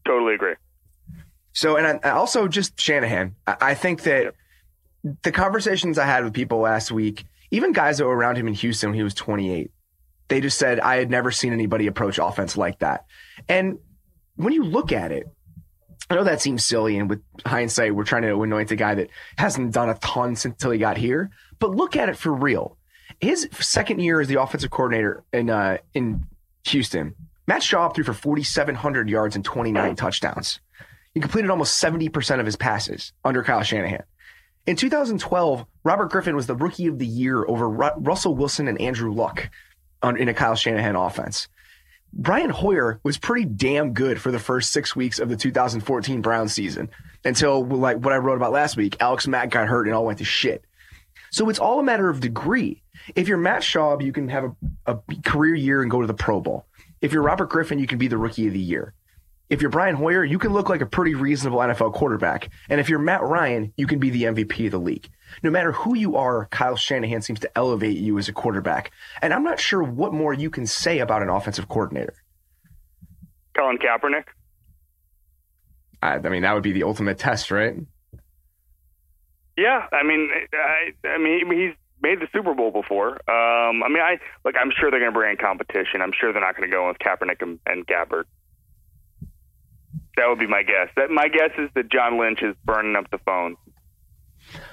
Totally 0.05 0.35
agree. 0.35 0.55
So, 1.53 1.75
and 1.75 1.99
I, 2.03 2.11
also 2.11 2.47
just 2.47 2.79
Shanahan. 2.79 3.35
I, 3.47 3.57
I 3.61 3.73
think 3.73 4.03
that 4.03 4.23
yep. 4.23 4.35
the 5.23 5.31
conversations 5.31 5.97
I 5.97 6.05
had 6.05 6.23
with 6.23 6.33
people 6.33 6.59
last 6.59 6.91
week, 6.91 7.25
even 7.53 7.71
guys 7.71 7.99
that 7.99 8.05
were 8.05 8.17
around 8.17 8.35
him 8.35 8.47
in 8.47 8.55
Houston 8.55 8.89
when 8.89 8.97
he 8.97 9.03
was 9.03 9.13
28, 9.13 9.69
they 10.27 10.41
just 10.41 10.57
said, 10.57 10.79
I 10.79 10.95
had 10.95 11.11
never 11.11 11.29
seen 11.29 11.53
anybody 11.53 11.85
approach 11.85 12.17
offense 12.17 12.57
like 12.57 12.79
that. 12.79 13.05
And 13.47 13.77
when 14.35 14.53
you 14.53 14.63
look 14.63 14.91
at 14.91 15.11
it, 15.11 15.27
I 16.09 16.15
know 16.15 16.23
that 16.23 16.41
seems 16.41 16.65
silly, 16.65 16.97
and 16.97 17.07
with 17.07 17.21
hindsight, 17.45 17.93
we're 17.93 18.05
trying 18.05 18.23
to 18.23 18.41
anoint 18.41 18.71
a 18.71 18.75
guy 18.75 18.95
that 18.95 19.09
hasn't 19.37 19.71
done 19.71 19.89
a 19.89 19.93
ton 19.99 20.35
since 20.35 20.55
until 20.55 20.71
he 20.71 20.79
got 20.79 20.97
here. 20.97 21.29
But 21.59 21.75
look 21.75 21.95
at 21.95 22.09
it 22.09 22.17
for 22.17 22.33
real. 22.33 22.75
His 23.21 23.47
second 23.59 23.99
year 23.99 24.19
as 24.19 24.27
the 24.27 24.41
offensive 24.41 24.71
coordinator 24.71 25.23
in 25.31 25.51
uh, 25.51 25.77
in 25.93 26.25
Houston, 26.65 27.13
Matt 27.45 27.61
Schaub 27.61 27.93
threw 27.93 28.03
for 28.03 28.13
4,700 28.13 29.09
yards 29.09 29.35
and 29.35 29.45
29 29.45 29.95
touchdowns. 29.95 30.59
He 31.13 31.19
completed 31.19 31.51
almost 31.51 31.81
70% 31.81 32.39
of 32.39 32.47
his 32.47 32.55
passes 32.55 33.13
under 33.23 33.43
Kyle 33.43 33.61
Shanahan. 33.61 34.03
In 34.65 34.77
2012, 34.77 35.65
Robert 35.83 36.09
Griffin 36.09 36.37
was 36.37 36.47
the 36.47 36.55
rookie 36.55 36.87
of 36.87 36.97
the 36.97 37.05
year 37.05 37.45
over 37.45 37.69
Ru- 37.69 37.97
Russell 37.97 38.33
Wilson 38.33 38.69
and 38.69 38.79
Andrew 38.79 39.11
Luck 39.11 39.49
on, 40.01 40.15
in 40.15 40.29
a 40.29 40.33
Kyle 40.33 40.55
Shanahan 40.55 40.95
offense. 40.95 41.49
Brian 42.13 42.49
Hoyer 42.49 42.99
was 43.03 43.17
pretty 43.17 43.43
damn 43.43 43.93
good 43.93 44.21
for 44.21 44.31
the 44.31 44.39
first 44.39 44.71
six 44.71 44.95
weeks 44.95 45.19
of 45.19 45.27
the 45.27 45.35
2014 45.35 46.21
Browns 46.21 46.53
season 46.53 46.89
until 47.25 47.65
like 47.65 47.97
what 47.97 48.13
I 48.13 48.17
wrote 48.17 48.37
about 48.37 48.53
last 48.53 48.77
week. 48.77 48.95
Alex 49.01 49.27
Mack 49.27 49.49
got 49.49 49.67
hurt 49.67 49.87
and 49.87 49.95
all 49.95 50.05
went 50.05 50.19
to 50.19 50.25
shit. 50.25 50.63
So 51.31 51.49
it's 51.49 51.59
all 51.59 51.79
a 51.79 51.83
matter 51.83 52.09
of 52.09 52.19
degree. 52.19 52.83
If 53.15 53.27
you're 53.27 53.37
Matt 53.37 53.63
Schaub, 53.63 54.01
you 54.03 54.13
can 54.13 54.29
have 54.29 54.55
a, 54.85 54.93
a 54.93 54.99
career 55.25 55.55
year 55.55 55.81
and 55.81 55.91
go 55.91 55.99
to 55.99 56.07
the 56.07 56.13
Pro 56.13 56.39
Bowl. 56.39 56.65
If 57.01 57.11
you're 57.11 57.23
Robert 57.23 57.49
Griffin, 57.49 57.79
you 57.79 57.87
can 57.87 57.97
be 57.97 58.07
the 58.07 58.17
rookie 58.17 58.47
of 58.47 58.53
the 58.53 58.59
year 58.59 58.93
if 59.53 59.61
you're 59.61 59.69
Brian 59.69 59.95
Hoyer, 59.95 60.25
you 60.25 60.39
can 60.39 60.51
look 60.51 60.67
like 60.67 60.81
a 60.81 60.85
pretty 60.87 61.13
reasonable 61.13 61.59
NFL 61.59 61.93
quarterback. 61.93 62.49
And 62.69 62.81
if 62.81 62.89
you're 62.89 62.97
Matt 62.97 63.21
Ryan, 63.21 63.71
you 63.77 63.85
can 63.85 63.99
be 63.99 64.09
the 64.09 64.23
MVP 64.23 64.65
of 64.65 64.71
the 64.71 64.79
league. 64.79 65.07
No 65.43 65.51
matter 65.51 65.71
who 65.71 65.95
you 65.95 66.15
are, 66.15 66.47
Kyle 66.47 66.75
Shanahan 66.75 67.21
seems 67.21 67.39
to 67.41 67.55
elevate 67.55 67.97
you 67.97 68.17
as 68.17 68.27
a 68.27 68.33
quarterback. 68.33 68.91
And 69.21 69.31
I'm 69.31 69.43
not 69.43 69.59
sure 69.59 69.83
what 69.83 70.11
more 70.11 70.33
you 70.33 70.49
can 70.49 70.65
say 70.65 70.99
about 70.99 71.21
an 71.21 71.29
offensive 71.29 71.69
coordinator. 71.69 72.15
Colin 73.55 73.77
Kaepernick? 73.77 74.25
I, 76.01 76.15
I 76.15 76.29
mean, 76.29 76.41
that 76.41 76.53
would 76.53 76.63
be 76.63 76.71
the 76.71 76.83
ultimate 76.83 77.19
test, 77.19 77.51
right? 77.51 77.75
Yeah, 79.55 79.85
I 79.91 80.01
mean, 80.01 80.29
I, 80.51 81.07
I 81.07 81.19
mean, 81.19 81.45
he's 81.51 81.75
made 82.01 82.19
the 82.19 82.27
Super 82.33 82.55
Bowl 82.55 82.71
before. 82.71 83.11
Um, 83.29 83.83
I 83.83 83.87
mean, 83.87 84.01
I 84.01 84.17
like. 84.43 84.55
I'm 84.59 84.71
sure 84.75 84.89
they're 84.89 84.99
going 84.99 85.11
to 85.11 85.17
bring 85.17 85.29
in 85.29 85.37
competition. 85.37 86.01
I'm 86.01 86.11
sure 86.19 86.33
they're 86.33 86.41
not 86.41 86.57
going 86.57 86.67
to 86.67 86.75
go 86.75 86.87
with 86.87 86.97
Kaepernick 86.97 87.43
and, 87.43 87.59
and 87.67 87.85
Gabbert. 87.85 88.23
That 90.17 90.27
would 90.27 90.39
be 90.39 90.47
my 90.47 90.63
guess. 90.63 90.89
That 90.95 91.09
my 91.09 91.27
guess 91.27 91.51
is 91.57 91.69
that 91.75 91.91
John 91.91 92.19
Lynch 92.19 92.41
is 92.41 92.55
burning 92.63 92.95
up 92.95 93.09
the 93.11 93.17
phone. 93.19 93.55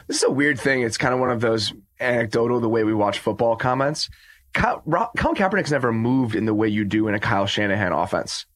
This 0.06 0.18
is 0.18 0.22
a 0.24 0.30
weird 0.30 0.58
thing. 0.58 0.82
It's 0.82 0.98
kind 0.98 1.14
of 1.14 1.20
one 1.20 1.30
of 1.30 1.40
those 1.40 1.72
anecdotal, 1.98 2.60
the 2.60 2.68
way 2.68 2.84
we 2.84 2.92
watch 2.92 3.20
football 3.20 3.56
comments. 3.56 4.10
Kyle, 4.52 4.82
Colin 5.16 5.36
Kaepernick's 5.36 5.70
never 5.70 5.92
moved 5.92 6.34
in 6.34 6.44
the 6.44 6.54
way 6.54 6.68
you 6.68 6.84
do 6.84 7.08
in 7.08 7.14
a 7.14 7.20
Kyle 7.20 7.46
Shanahan 7.46 7.92
offense. 7.92 8.46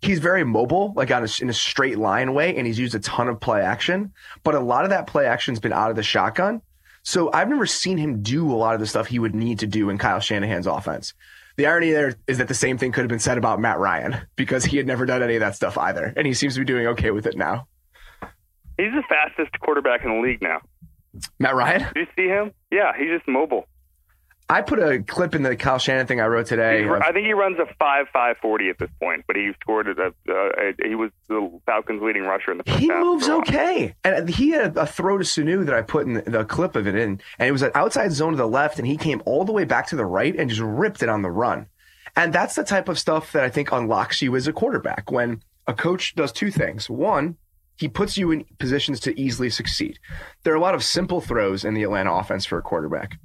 He's 0.00 0.20
very 0.20 0.44
mobile, 0.44 0.92
like 0.96 1.10
on 1.10 1.24
a, 1.24 1.28
in 1.40 1.48
a 1.48 1.52
straight 1.52 1.98
line 1.98 2.34
way, 2.34 2.56
and 2.56 2.66
he's 2.66 2.78
used 2.78 2.94
a 2.94 3.00
ton 3.00 3.28
of 3.28 3.40
play 3.40 3.60
action. 3.60 4.12
But 4.42 4.54
a 4.54 4.60
lot 4.60 4.84
of 4.84 4.90
that 4.90 5.06
play 5.06 5.26
action's 5.26 5.60
been 5.60 5.72
out 5.72 5.90
of 5.90 5.96
the 5.96 6.02
shotgun. 6.02 6.62
So 7.04 7.30
I've 7.32 7.48
never 7.48 7.66
seen 7.66 7.98
him 7.98 8.22
do 8.22 8.52
a 8.52 8.54
lot 8.54 8.74
of 8.74 8.80
the 8.80 8.86
stuff 8.86 9.08
he 9.08 9.18
would 9.18 9.34
need 9.34 9.60
to 9.60 9.66
do 9.66 9.90
in 9.90 9.98
Kyle 9.98 10.20
Shanahan's 10.20 10.66
offense. 10.66 11.14
The 11.56 11.66
irony 11.66 11.90
there 11.90 12.14
is 12.26 12.38
that 12.38 12.48
the 12.48 12.54
same 12.54 12.78
thing 12.78 12.92
could 12.92 13.02
have 13.02 13.08
been 13.08 13.18
said 13.18 13.38
about 13.38 13.60
Matt 13.60 13.78
Ryan 13.78 14.16
because 14.36 14.64
he 14.64 14.76
had 14.76 14.86
never 14.86 15.04
done 15.06 15.22
any 15.22 15.34
of 15.34 15.40
that 15.40 15.54
stuff 15.54 15.76
either, 15.76 16.12
and 16.16 16.26
he 16.26 16.34
seems 16.34 16.54
to 16.54 16.60
be 16.60 16.64
doing 16.64 16.86
okay 16.88 17.10
with 17.10 17.26
it 17.26 17.36
now. 17.36 17.66
He's 18.78 18.92
the 18.92 19.02
fastest 19.08 19.58
quarterback 19.60 20.04
in 20.04 20.10
the 20.16 20.20
league 20.20 20.40
now. 20.42 20.60
Matt 21.38 21.54
Ryan? 21.54 21.86
Do 21.94 22.00
you 22.00 22.06
see 22.16 22.26
him? 22.26 22.52
Yeah, 22.70 22.92
he's 22.96 23.10
just 23.10 23.28
mobile. 23.28 23.66
I 24.52 24.60
put 24.60 24.80
a 24.80 25.02
clip 25.02 25.34
in 25.34 25.42
the 25.42 25.56
Kyle 25.56 25.78
Shanahan 25.78 26.06
thing 26.06 26.20
I 26.20 26.26
wrote 26.26 26.44
today. 26.44 26.86
I 26.86 27.10
think 27.10 27.24
he 27.24 27.32
runs 27.32 27.58
a 27.58 27.64
five 27.78 28.06
five 28.12 28.36
forty 28.42 28.68
at 28.68 28.78
this 28.78 28.90
point, 29.00 29.24
but 29.26 29.34
he 29.34 29.50
scored 29.62 29.88
a, 29.88 30.08
uh, 30.08 30.12
a, 30.28 30.74
he 30.86 30.94
was 30.94 31.10
the 31.28 31.58
Falcons' 31.64 32.02
leading 32.02 32.24
rusher 32.24 32.52
in 32.52 32.58
the. 32.58 32.70
he 32.72 32.90
moves 32.90 33.30
okay, 33.30 33.94
and 34.04 34.28
he 34.28 34.50
had 34.50 34.76
a 34.76 34.86
throw 34.86 35.16
to 35.16 35.24
Sanu 35.24 35.64
that 35.64 35.74
I 35.74 35.80
put 35.80 36.06
in 36.06 36.14
the, 36.14 36.22
the 36.22 36.44
clip 36.44 36.76
of 36.76 36.86
it 36.86 36.94
in, 36.94 37.18
and 37.38 37.48
it 37.48 37.52
was 37.52 37.62
an 37.62 37.70
outside 37.74 38.12
zone 38.12 38.32
to 38.32 38.36
the 38.36 38.46
left, 38.46 38.78
and 38.78 38.86
he 38.86 38.98
came 38.98 39.22
all 39.24 39.46
the 39.46 39.52
way 39.52 39.64
back 39.64 39.86
to 39.86 39.96
the 39.96 40.04
right 40.04 40.36
and 40.36 40.50
just 40.50 40.60
ripped 40.60 41.02
it 41.02 41.08
on 41.08 41.22
the 41.22 41.30
run, 41.30 41.68
and 42.14 42.30
that's 42.30 42.54
the 42.54 42.64
type 42.64 42.90
of 42.90 42.98
stuff 42.98 43.32
that 43.32 43.44
I 43.44 43.48
think 43.48 43.72
unlocks 43.72 44.20
you 44.20 44.36
as 44.36 44.46
a 44.46 44.52
quarterback 44.52 45.10
when 45.10 45.42
a 45.66 45.72
coach 45.72 46.14
does 46.14 46.30
two 46.30 46.50
things. 46.50 46.90
One, 46.90 47.38
he 47.78 47.88
puts 47.88 48.18
you 48.18 48.30
in 48.30 48.44
positions 48.58 49.00
to 49.00 49.18
easily 49.18 49.48
succeed. 49.48 49.98
There 50.42 50.52
are 50.52 50.56
a 50.56 50.60
lot 50.60 50.74
of 50.74 50.84
simple 50.84 51.22
throws 51.22 51.64
in 51.64 51.72
the 51.72 51.84
Atlanta 51.84 52.12
offense 52.12 52.44
for 52.44 52.58
a 52.58 52.62
quarterback. 52.62 53.18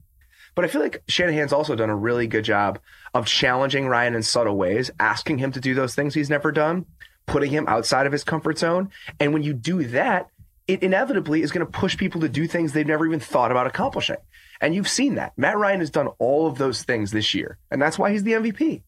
But 0.58 0.66
I 0.66 0.70
feel 0.70 0.82
like 0.82 1.04
Shanahan's 1.08 1.54
also 1.54 1.76
done 1.76 1.92
a 1.92 1.96
really 1.96 2.26
good 2.26 2.44
job 2.44 2.80
of 3.14 3.28
challenging 3.28 3.88
Ryan 3.88 4.16
in 4.16 4.24
subtle 4.24 4.58
ways, 4.58 4.90
asking 5.00 5.38
him 5.38 5.52
to 5.52 5.60
do 5.60 5.76
those 5.76 5.94
things 5.94 6.16
he's 6.16 6.32
never 6.32 6.52
done, 6.52 6.88
putting 7.28 7.52
him 7.52 7.66
outside 7.68 8.08
of 8.08 8.12
his 8.12 8.24
comfort 8.24 8.58
zone. 8.58 8.90
And 9.20 9.34
when 9.34 9.44
you 9.44 9.54
do 9.54 9.84
that, 9.90 10.32
it 10.68 10.82
inevitably 10.82 11.44
is 11.44 11.52
going 11.52 11.64
to 11.64 11.72
push 11.72 11.96
people 11.96 12.22
to 12.22 12.28
do 12.28 12.48
things 12.48 12.74
they've 12.74 12.88
never 12.88 13.06
even 13.06 13.20
thought 13.20 13.52
about 13.52 13.68
accomplishing. 13.68 14.18
And 14.60 14.74
you've 14.74 14.88
seen 14.88 15.14
that. 15.14 15.34
Matt 15.38 15.60
Ryan 15.60 15.80
has 15.80 15.92
done 15.92 16.08
all 16.18 16.48
of 16.48 16.58
those 16.58 16.82
things 16.82 17.12
this 17.12 17.36
year, 17.36 17.60
and 17.70 17.80
that's 17.80 18.00
why 18.00 18.12
he's 18.12 18.24
the 18.24 18.32
MVP. 18.32 18.82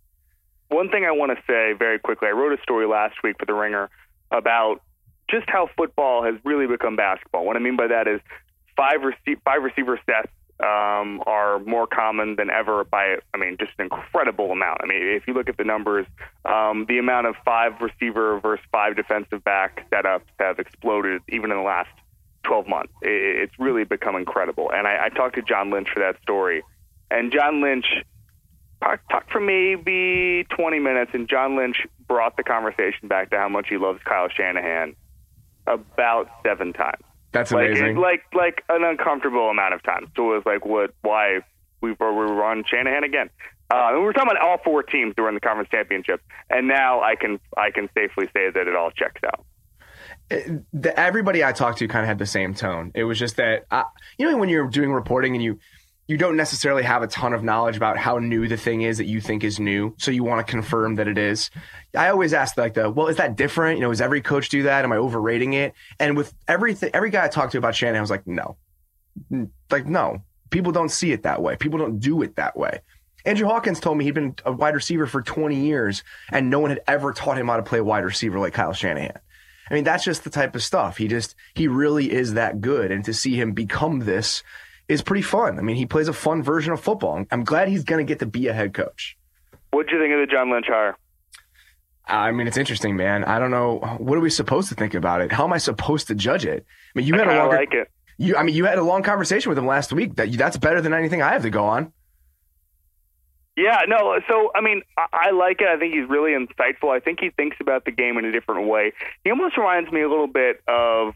One 0.70 0.90
thing 0.90 1.06
I 1.06 1.12
want 1.12 1.38
to 1.38 1.44
say 1.46 1.74
very 1.74 2.00
quickly 2.00 2.30
I 2.30 2.32
wrote 2.32 2.58
a 2.58 2.62
story 2.64 2.88
last 2.88 3.18
week 3.24 3.36
for 3.38 3.46
The 3.46 3.54
Ringer 3.54 3.92
about 4.32 4.82
just 5.30 5.48
how 5.48 5.70
football 5.78 6.24
has 6.24 6.34
really 6.44 6.66
become 6.66 6.96
basketball. 6.96 7.46
What 7.46 7.58
I 7.58 7.60
mean 7.60 7.78
by 7.78 7.86
that 7.86 8.08
is 8.08 8.22
five, 8.76 9.02
rece- 9.02 9.40
five 9.46 9.62
receiver 9.62 10.00
sets 10.08 10.32
um, 10.62 11.24
are 11.26 11.60
more 11.60 11.88
common 11.88 12.36
than 12.36 12.50
ever 12.50 12.84
by, 12.84 13.18
I 13.34 13.38
mean, 13.38 13.58
just 13.58 13.72
an 13.80 13.84
incredible 13.84 14.52
amount. 14.52 14.82
I 14.84 14.88
mean, 14.88 15.02
if 15.02 15.26
you 15.28 15.34
look 15.34 15.48
at 15.48 15.58
the 15.58 15.64
numbers, 15.64 16.06
um, 16.44 16.86
the 16.88 16.98
amount 16.98 17.28
of 17.28 17.36
five 17.46 17.80
receiver 17.80 18.40
versus 18.40 18.66
five 18.72 18.96
defensive 18.96 19.44
back 19.44 19.90
setups 19.90 20.28
have 20.40 20.60
exploded 20.60 21.22
even 21.30 21.52
in 21.52 21.58
the 21.58 21.64
last 21.64 21.90
12 22.44 22.68
months. 22.68 22.94
It's 23.02 23.58
really 23.58 23.86
become 23.86 24.16
incredible. 24.16 24.70
And 24.74 24.86
I, 24.86 25.06
I 25.06 25.10
talked 25.10 25.36
to 25.36 25.42
John 25.42 25.72
Lynch 25.72 25.90
for 25.94 26.00
that 26.00 26.22
story, 26.22 26.64
and 27.10 27.32
John 27.32 27.62
Lynch 27.62 27.86
talked 28.82 29.32
for 29.32 29.40
maybe 29.40 30.46
20 30.50 30.80
minutes, 30.80 31.12
and 31.14 31.30
John 31.30 31.56
Lynch 31.56 31.88
brought 32.08 32.36
the 32.38 32.44
conversation 32.44 33.08
back 33.08 33.30
to 33.32 33.38
how 33.38 33.50
much 33.50 33.68
he 33.70 33.78
loves 33.78 34.00
Kyle 34.04 34.30
Shanahan 34.30 34.96
about 35.68 36.30
seven 36.46 36.74
times. 36.74 37.04
That's 37.32 37.52
like, 37.52 37.70
amazing. 37.70 37.98
Like 37.98 38.24
like 38.34 38.64
an 38.70 38.84
uncomfortable 38.84 39.50
amount 39.50 39.74
of 39.74 39.84
time. 39.84 40.12
So 40.16 40.34
it 40.34 40.36
was 40.36 40.44
like, 40.46 40.66
what? 40.66 40.94
Why 41.02 41.40
we 41.82 41.96
were 42.00 42.14
we 42.14 42.34
were 42.34 42.44
on 42.44 42.64
Shanahan 42.66 43.04
again? 43.04 43.30
Uh, 43.72 43.92
we 43.94 44.00
were 44.00 44.14
talking 44.14 44.32
about 44.32 44.42
all 44.42 44.58
four 44.64 44.82
teams 44.82 45.14
during 45.16 45.36
the 45.36 45.42
conference 45.42 45.70
championship, 45.70 46.22
and 46.50 46.68
now 46.68 47.02
I 47.02 47.16
can 47.16 47.40
I 47.56 47.70
can 47.72 47.88
safely 47.96 48.26
say 48.34 48.50
that 48.50 48.68
it 48.68 48.76
all 48.76 48.90
checks 48.92 49.22
out. 49.24 49.46
It, 50.32 50.64
the, 50.74 51.00
everybody 51.00 51.44
I 51.44 51.52
talked 51.52 51.80
to 51.80 51.88
kind 51.88 52.04
of 52.04 52.08
had 52.08 52.18
the 52.18 52.26
same 52.26 52.54
tone. 52.54 52.92
It 52.96 53.04
was 53.04 53.20
just 53.20 53.36
that 53.38 53.66
I, 53.70 53.84
you 54.18 54.30
know 54.30 54.38
when 54.38 54.50
you're 54.50 54.68
doing 54.68 54.92
reporting 54.92 55.36
and 55.36 55.44
you 55.44 55.60
you 56.10 56.18
don't 56.18 56.36
necessarily 56.36 56.82
have 56.82 57.04
a 57.04 57.08
ton 57.08 57.34
of 57.34 57.44
knowledge 57.44 57.78
about 57.78 57.96
how 57.96 58.18
new 58.18 58.48
the 58.48 58.58
thing 58.58 58.82
is 58.82 58.98
that 58.98 59.06
you 59.06 59.22
think 59.22 59.44
is 59.44 59.60
new. 59.60 59.94
So 60.00 60.10
you 60.10 60.24
want 60.24 60.46
to 60.46 60.52
confirm 60.52 60.96
that 60.96 61.08
it 61.08 61.20
is. 61.20 61.52
I 61.96 62.10
always 62.10 62.34
ask 62.34 62.58
like 62.58 62.74
the, 62.74 62.90
well, 62.90 63.10
is 63.10 63.18
that 63.18 63.36
different? 63.36 63.78
You 63.78 63.84
know, 63.84 63.92
does 63.92 64.02
every 64.02 64.20
coach 64.20 64.50
do 64.50 64.64
that? 64.64 64.84
Am 64.84 64.92
I 64.92 64.96
overrating 64.96 65.54
it? 65.54 65.76
And 66.00 66.18
with 66.18 66.34
everything, 66.48 66.90
every 66.96 67.12
guy 67.12 67.26
I 67.26 67.28
talked 67.28 67.52
to 67.52 67.60
about 67.60 67.76
Shanahan, 67.76 68.02
was 68.02 68.10
like, 68.10 68.26
no, 68.26 68.58
like, 69.70 69.86
no, 69.86 70.24
people 70.50 70.72
don't 70.72 70.90
see 70.90 71.12
it 71.12 71.22
that 71.24 71.44
way. 71.44 71.56
People 71.58 71.78
don't 71.78 72.00
do 72.00 72.24
it 72.24 72.38
that 72.38 72.58
way. 72.58 72.80
Andrew 73.24 73.48
Hawkins 73.48 73.80
told 73.80 73.96
me 73.96 74.04
he'd 74.04 74.16
been 74.16 74.36
a 74.46 74.52
wide 74.52 74.74
receiver 74.74 75.06
for 75.06 75.22
20 75.22 75.58
years 75.58 76.04
and 76.32 76.50
no 76.50 76.60
one 76.60 76.72
had 76.72 76.82
ever 76.88 77.14
taught 77.14 77.38
him 77.38 77.50
how 77.50 77.58
to 77.58 77.64
play 77.64 77.82
wide 77.82 78.04
receiver 78.04 78.40
like 78.40 78.54
Kyle 78.54 78.74
Shanahan. 78.74 79.20
I 79.70 79.76
mean, 79.76 79.84
that's 79.84 80.06
just 80.06 80.24
the 80.24 80.32
type 80.32 80.56
of 80.56 80.64
stuff. 80.64 80.98
He 80.98 81.08
just, 81.08 81.36
he 81.54 81.68
really 81.68 82.12
is 82.12 82.34
that 82.34 82.62
good. 82.62 82.92
And 82.92 83.06
to 83.06 83.14
see 83.14 83.36
him 83.36 83.52
become 83.52 84.00
this, 84.00 84.42
is 84.90 85.02
pretty 85.02 85.22
fun. 85.22 85.60
I 85.60 85.62
mean, 85.62 85.78
he 85.78 85.86
plays 85.86 86.08
a 86.08 86.14
fun 86.14 86.44
version 86.44 86.74
of 86.74 86.82
football. 86.82 87.24
I'm 87.32 87.44
glad 87.44 87.70
he's 87.70 87.84
going 87.84 88.06
to 88.06 88.10
get 88.10 88.20
to 88.20 88.26
be 88.26 88.48
a 88.48 88.54
head 88.54 88.74
coach. 88.74 89.16
What 89.72 89.88
do 89.88 89.96
you 89.96 90.02
think 90.02 90.14
of 90.14 90.20
the 90.20 90.26
John 90.26 90.52
Lynch 90.52 90.66
hire? 90.68 90.98
I 92.08 92.32
mean, 92.32 92.48
it's 92.48 92.58
interesting, 92.58 92.96
man. 92.96 93.24
I 93.24 93.38
don't 93.38 93.52
know. 93.52 93.98
What 94.00 94.18
are 94.18 94.22
we 94.22 94.32
supposed 94.32 94.68
to 94.70 94.76
think 94.76 94.96
about 94.96 95.22
it? 95.22 95.32
How 95.32 95.46
am 95.46 95.54
I 95.54 95.60
supposed 95.60 96.08
to 96.08 96.16
judge 96.16 96.44
it? 96.44 96.66
I 96.96 97.00
mean, 97.00 97.08
you 97.08 97.14
had 97.14 97.28
a 97.28 97.36
longer, 97.36 97.56
like 97.56 97.74
it. 97.74 97.88
You, 98.18 98.36
I 98.36 98.42
mean, 98.42 98.56
you 98.56 98.66
had 98.66 98.80
a 98.80 98.84
long 98.84 99.04
conversation 99.04 99.50
with 99.50 99.60
him 99.60 99.68
last 99.68 99.94
week. 99.94 100.16
That 100.16 100.32
that's 100.34 100.58
better 100.58 100.82
than 100.82 100.92
anything 100.92 101.22
I 101.22 101.34
have 101.34 101.44
to 101.44 101.52
go 101.52 101.66
on. 101.66 101.94
Yeah, 103.56 103.82
no. 103.88 104.20
So, 104.28 104.52
I 104.56 104.62
mean, 104.62 104.82
I, 104.98 105.28
I 105.28 105.32
like 105.32 105.62
it. 105.62 105.68
I 105.68 105.78
think 105.78 105.94
he's 105.94 106.10
really 106.10 106.32
insightful. 106.32 106.90
I 106.90 107.00
think 107.00 107.20
he 107.20 107.30
thinks 107.30 107.58
about 107.60 107.86
the 107.86 107.92
game 107.92 108.18
in 108.18 108.26
a 108.26 108.32
different 108.32 108.68
way. 108.68 108.94
He 109.24 109.30
almost 109.30 109.56
reminds 109.56 109.92
me 109.92 110.02
a 110.02 110.10
little 110.10 110.28
bit 110.28 110.62
of 110.68 111.14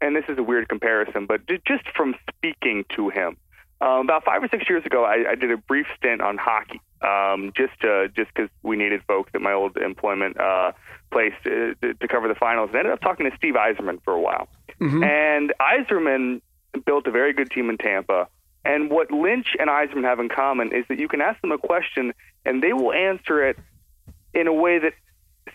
and 0.00 0.14
this 0.14 0.24
is 0.28 0.38
a 0.38 0.42
weird 0.42 0.68
comparison, 0.68 1.26
but 1.26 1.40
just 1.66 1.84
from 1.96 2.14
speaking 2.36 2.84
to 2.96 3.08
him. 3.10 3.36
Um, 3.78 4.00
about 4.00 4.24
five 4.24 4.42
or 4.42 4.48
six 4.48 4.68
years 4.70 4.86
ago, 4.86 5.04
I, 5.04 5.32
I 5.32 5.34
did 5.34 5.50
a 5.50 5.58
brief 5.58 5.86
stint 5.98 6.22
on 6.22 6.38
hockey, 6.38 6.80
um, 7.02 7.52
just 7.54 7.78
to, 7.82 8.08
just 8.16 8.32
because 8.34 8.48
we 8.62 8.76
needed 8.76 9.02
folks 9.06 9.30
at 9.34 9.42
my 9.42 9.52
old 9.52 9.76
employment 9.76 10.40
uh, 10.40 10.72
place 11.10 11.34
to, 11.44 11.74
to 11.82 12.08
cover 12.08 12.26
the 12.26 12.34
finals. 12.34 12.70
And 12.70 12.76
I 12.76 12.80
ended 12.80 12.94
up 12.94 13.00
talking 13.02 13.30
to 13.30 13.36
Steve 13.36 13.54
Yzerman 13.54 14.02
for 14.02 14.14
a 14.14 14.20
while. 14.20 14.48
Mm-hmm. 14.80 15.02
And 15.04 15.52
Yzerman 15.60 16.40
built 16.86 17.06
a 17.06 17.10
very 17.10 17.34
good 17.34 17.50
team 17.50 17.68
in 17.68 17.76
Tampa. 17.76 18.28
And 18.64 18.90
what 18.90 19.10
Lynch 19.10 19.48
and 19.58 19.70
Eiserman 19.70 20.04
have 20.04 20.20
in 20.20 20.28
common 20.28 20.74
is 20.74 20.84
that 20.88 20.98
you 20.98 21.06
can 21.06 21.20
ask 21.20 21.40
them 21.40 21.52
a 21.52 21.58
question 21.58 22.12
and 22.44 22.62
they 22.62 22.72
will 22.72 22.92
answer 22.92 23.46
it 23.46 23.58
in 24.34 24.46
a 24.46 24.52
way 24.52 24.78
that 24.78 24.92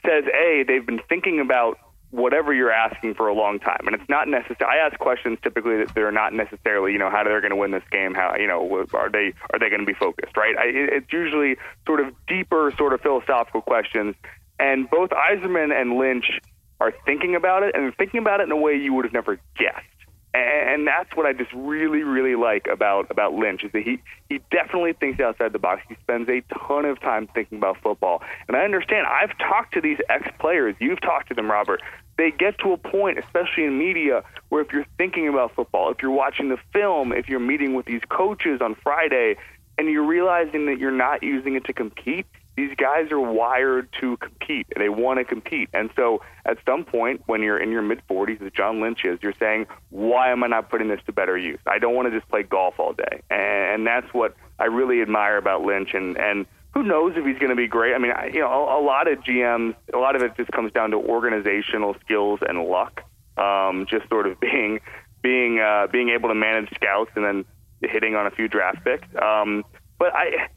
says, 0.06 0.24
A, 0.34 0.64
they've 0.68 0.86
been 0.86 1.02
thinking 1.10 1.40
about 1.40 1.78
whatever 2.12 2.54
you're 2.54 2.72
asking 2.72 3.16
for 3.16 3.28
a 3.28 3.34
long 3.34 3.60
time. 3.60 3.82
And 3.86 3.96
it's 3.96 4.10
not 4.10 4.28
necessary. 4.28 4.70
I 4.70 4.86
ask 4.86 4.98
questions 5.00 5.40
typically 5.42 5.78
that 5.78 5.96
they're 5.96 6.12
not 6.12 6.34
necessarily, 6.34 6.92
you 6.92 7.00
know, 7.00 7.10
how 7.10 7.24
they're 7.24 7.42
going 7.42 7.52
to 7.52 7.58
win 7.58 7.72
this 7.72 7.84
game. 7.90 8.14
How, 8.14 8.36
you 8.38 8.48
know, 8.48 8.86
are 8.94 9.10
they 9.10 9.34
are 9.52 9.60
they 9.60 9.70
going 9.70 9.80
to 9.80 9.86
be 9.86 9.94
focused, 9.94 10.38
right? 10.38 10.56
I, 10.58 10.66
it's 10.66 11.12
usually 11.12 11.56
sort 11.88 12.02
of 12.02 12.14
deeper, 12.28 12.72
sort 12.78 12.94
of 12.94 13.02
philosophical 13.02 13.62
questions. 13.62 14.16
And 14.60 14.90
both 14.90 15.10
Yzerman 15.10 15.74
and 15.74 15.98
Lynch 15.98 16.40
are 16.80 16.94
thinking 17.06 17.36
about 17.36 17.64
it, 17.64 17.76
and 17.76 17.96
thinking 17.96 18.20
about 18.20 18.42
it 18.42 18.44
in 18.44 18.52
a 18.52 18.58
way 18.58 18.76
you 18.76 18.94
would 18.94 19.06
have 19.06 19.14
never 19.14 19.40
guessed 19.58 19.86
and 20.34 20.88
that's 20.88 21.14
what 21.16 21.26
I 21.26 21.34
just 21.34 21.52
really, 21.54 22.04
really 22.04 22.36
like 22.36 22.68
about 22.72 23.12
about 23.12 23.34
Lynch 23.34 23.64
is 23.64 23.72
that 23.74 23.84
he 23.84 24.00
he 24.30 24.40
definitely 24.50 24.94
thinks 24.94 25.20
outside 25.20 25.52
the 25.52 25.60
box. 25.60 25.82
He 25.90 25.96
spends 26.02 26.30
a 26.30 26.42
ton 26.68 26.86
of 26.86 27.02
time 27.02 27.28
thinking 27.28 27.58
about 27.58 27.78
football, 27.82 28.22
and 28.48 28.56
I 28.56 28.64
understand. 28.64 29.08
I've 29.08 29.38
talked 29.38 29.74
to 29.74 29.82
these 29.82 29.98
ex 30.10 30.28
players. 30.40 30.76
You've 30.80 31.02
talked 31.02 31.30
to 31.30 31.34
them, 31.34 31.52
Robert. 31.52 31.82
They 32.22 32.30
get 32.30 32.60
to 32.60 32.72
a 32.72 32.78
point, 32.78 33.18
especially 33.18 33.64
in 33.64 33.80
media, 33.80 34.24
where 34.50 34.62
if 34.62 34.72
you're 34.72 34.86
thinking 34.96 35.28
about 35.28 35.56
football, 35.56 35.90
if 35.90 36.04
you're 36.04 36.12
watching 36.12 36.50
the 36.50 36.60
film, 36.72 37.14
if 37.14 37.28
you're 37.28 37.40
meeting 37.40 37.74
with 37.74 37.88
these 37.88 38.04
coaches 38.10 38.62
on 38.62 38.76
Friday, 38.76 39.38
and 39.80 39.90
you're 39.90 40.06
realizing 40.06 40.68
that 40.68 40.78
you're 40.78 40.92
not 40.92 41.24
using 41.24 41.56
it 41.56 41.66
to 41.66 41.74
compete, 41.74 42.28
these 42.56 42.76
guys 42.78 43.12
are 43.12 43.20
wired 43.20 43.90
to 44.02 44.18
compete. 44.18 44.68
They 44.78 44.88
want 44.88 45.18
to 45.18 45.24
compete. 45.24 45.70
And 45.74 45.90
so 45.96 46.22
at 46.46 46.60
some 46.64 46.84
point, 46.84 47.24
when 47.26 47.42
you're 47.42 47.58
in 47.58 47.72
your 47.72 47.82
mid 47.82 48.04
40s, 48.08 48.40
as 48.46 48.52
John 48.52 48.82
Lynch 48.82 49.04
is, 49.04 49.18
you're 49.24 49.34
saying, 49.40 49.66
why 49.90 50.32
am 50.32 50.44
I 50.44 50.48
not 50.48 50.70
putting 50.70 50.90
this 50.90 51.00
to 51.08 51.12
better 51.12 51.36
use? 51.36 51.58
I 51.66 51.80
don't 51.80 51.96
want 51.96 52.08
to 52.12 52.16
just 52.16 52.30
play 52.30 52.44
golf 52.44 52.76
all 52.80 52.94
day. 52.94 53.24
And 53.32 53.88
that's 53.88 54.14
what 54.14 54.36
I 54.60 54.66
really 54.66 55.02
admire 55.02 55.38
about 55.38 55.64
Lynch. 55.64 55.96
And, 55.96 56.20
and 56.20 56.46
who 56.74 56.84
knows 56.84 57.14
if 57.16 57.26
he's 57.26 57.38
going 57.38 57.50
to 57.50 57.56
be 57.56 57.68
great? 57.68 57.94
I 57.94 57.98
mean, 57.98 58.14
you 58.34 58.40
know, 58.40 58.48
a, 58.48 58.80
a 58.80 58.84
lot 58.84 59.08
of 59.08 59.20
GMs, 59.20 59.76
a 59.94 59.98
lot 59.98 60.16
of 60.16 60.22
it 60.22 60.36
just 60.38 60.52
comes 60.52 60.72
down 60.72 60.92
to 60.92 60.98
organizational 60.98 61.96
skills 62.04 62.40
and 62.48 62.64
luck. 62.66 63.04
Um, 63.38 63.86
just 63.90 64.08
sort 64.10 64.28
of 64.28 64.40
being 64.40 64.80
being 65.22 65.60
uh, 65.60 65.88
being 65.92 66.10
able 66.10 66.30
to 66.30 66.36
manage 66.36 66.70
scouts 66.76 67.12
and 67.16 67.26
then 67.26 67.46
hitting 67.82 68.16
on 68.16 68.28
a 68.28 68.32
few 68.32 68.48
draft 68.48 68.84
picks. 68.84 69.08
Um, 69.22 69.64
but 69.98 70.14
I, 70.16 70.50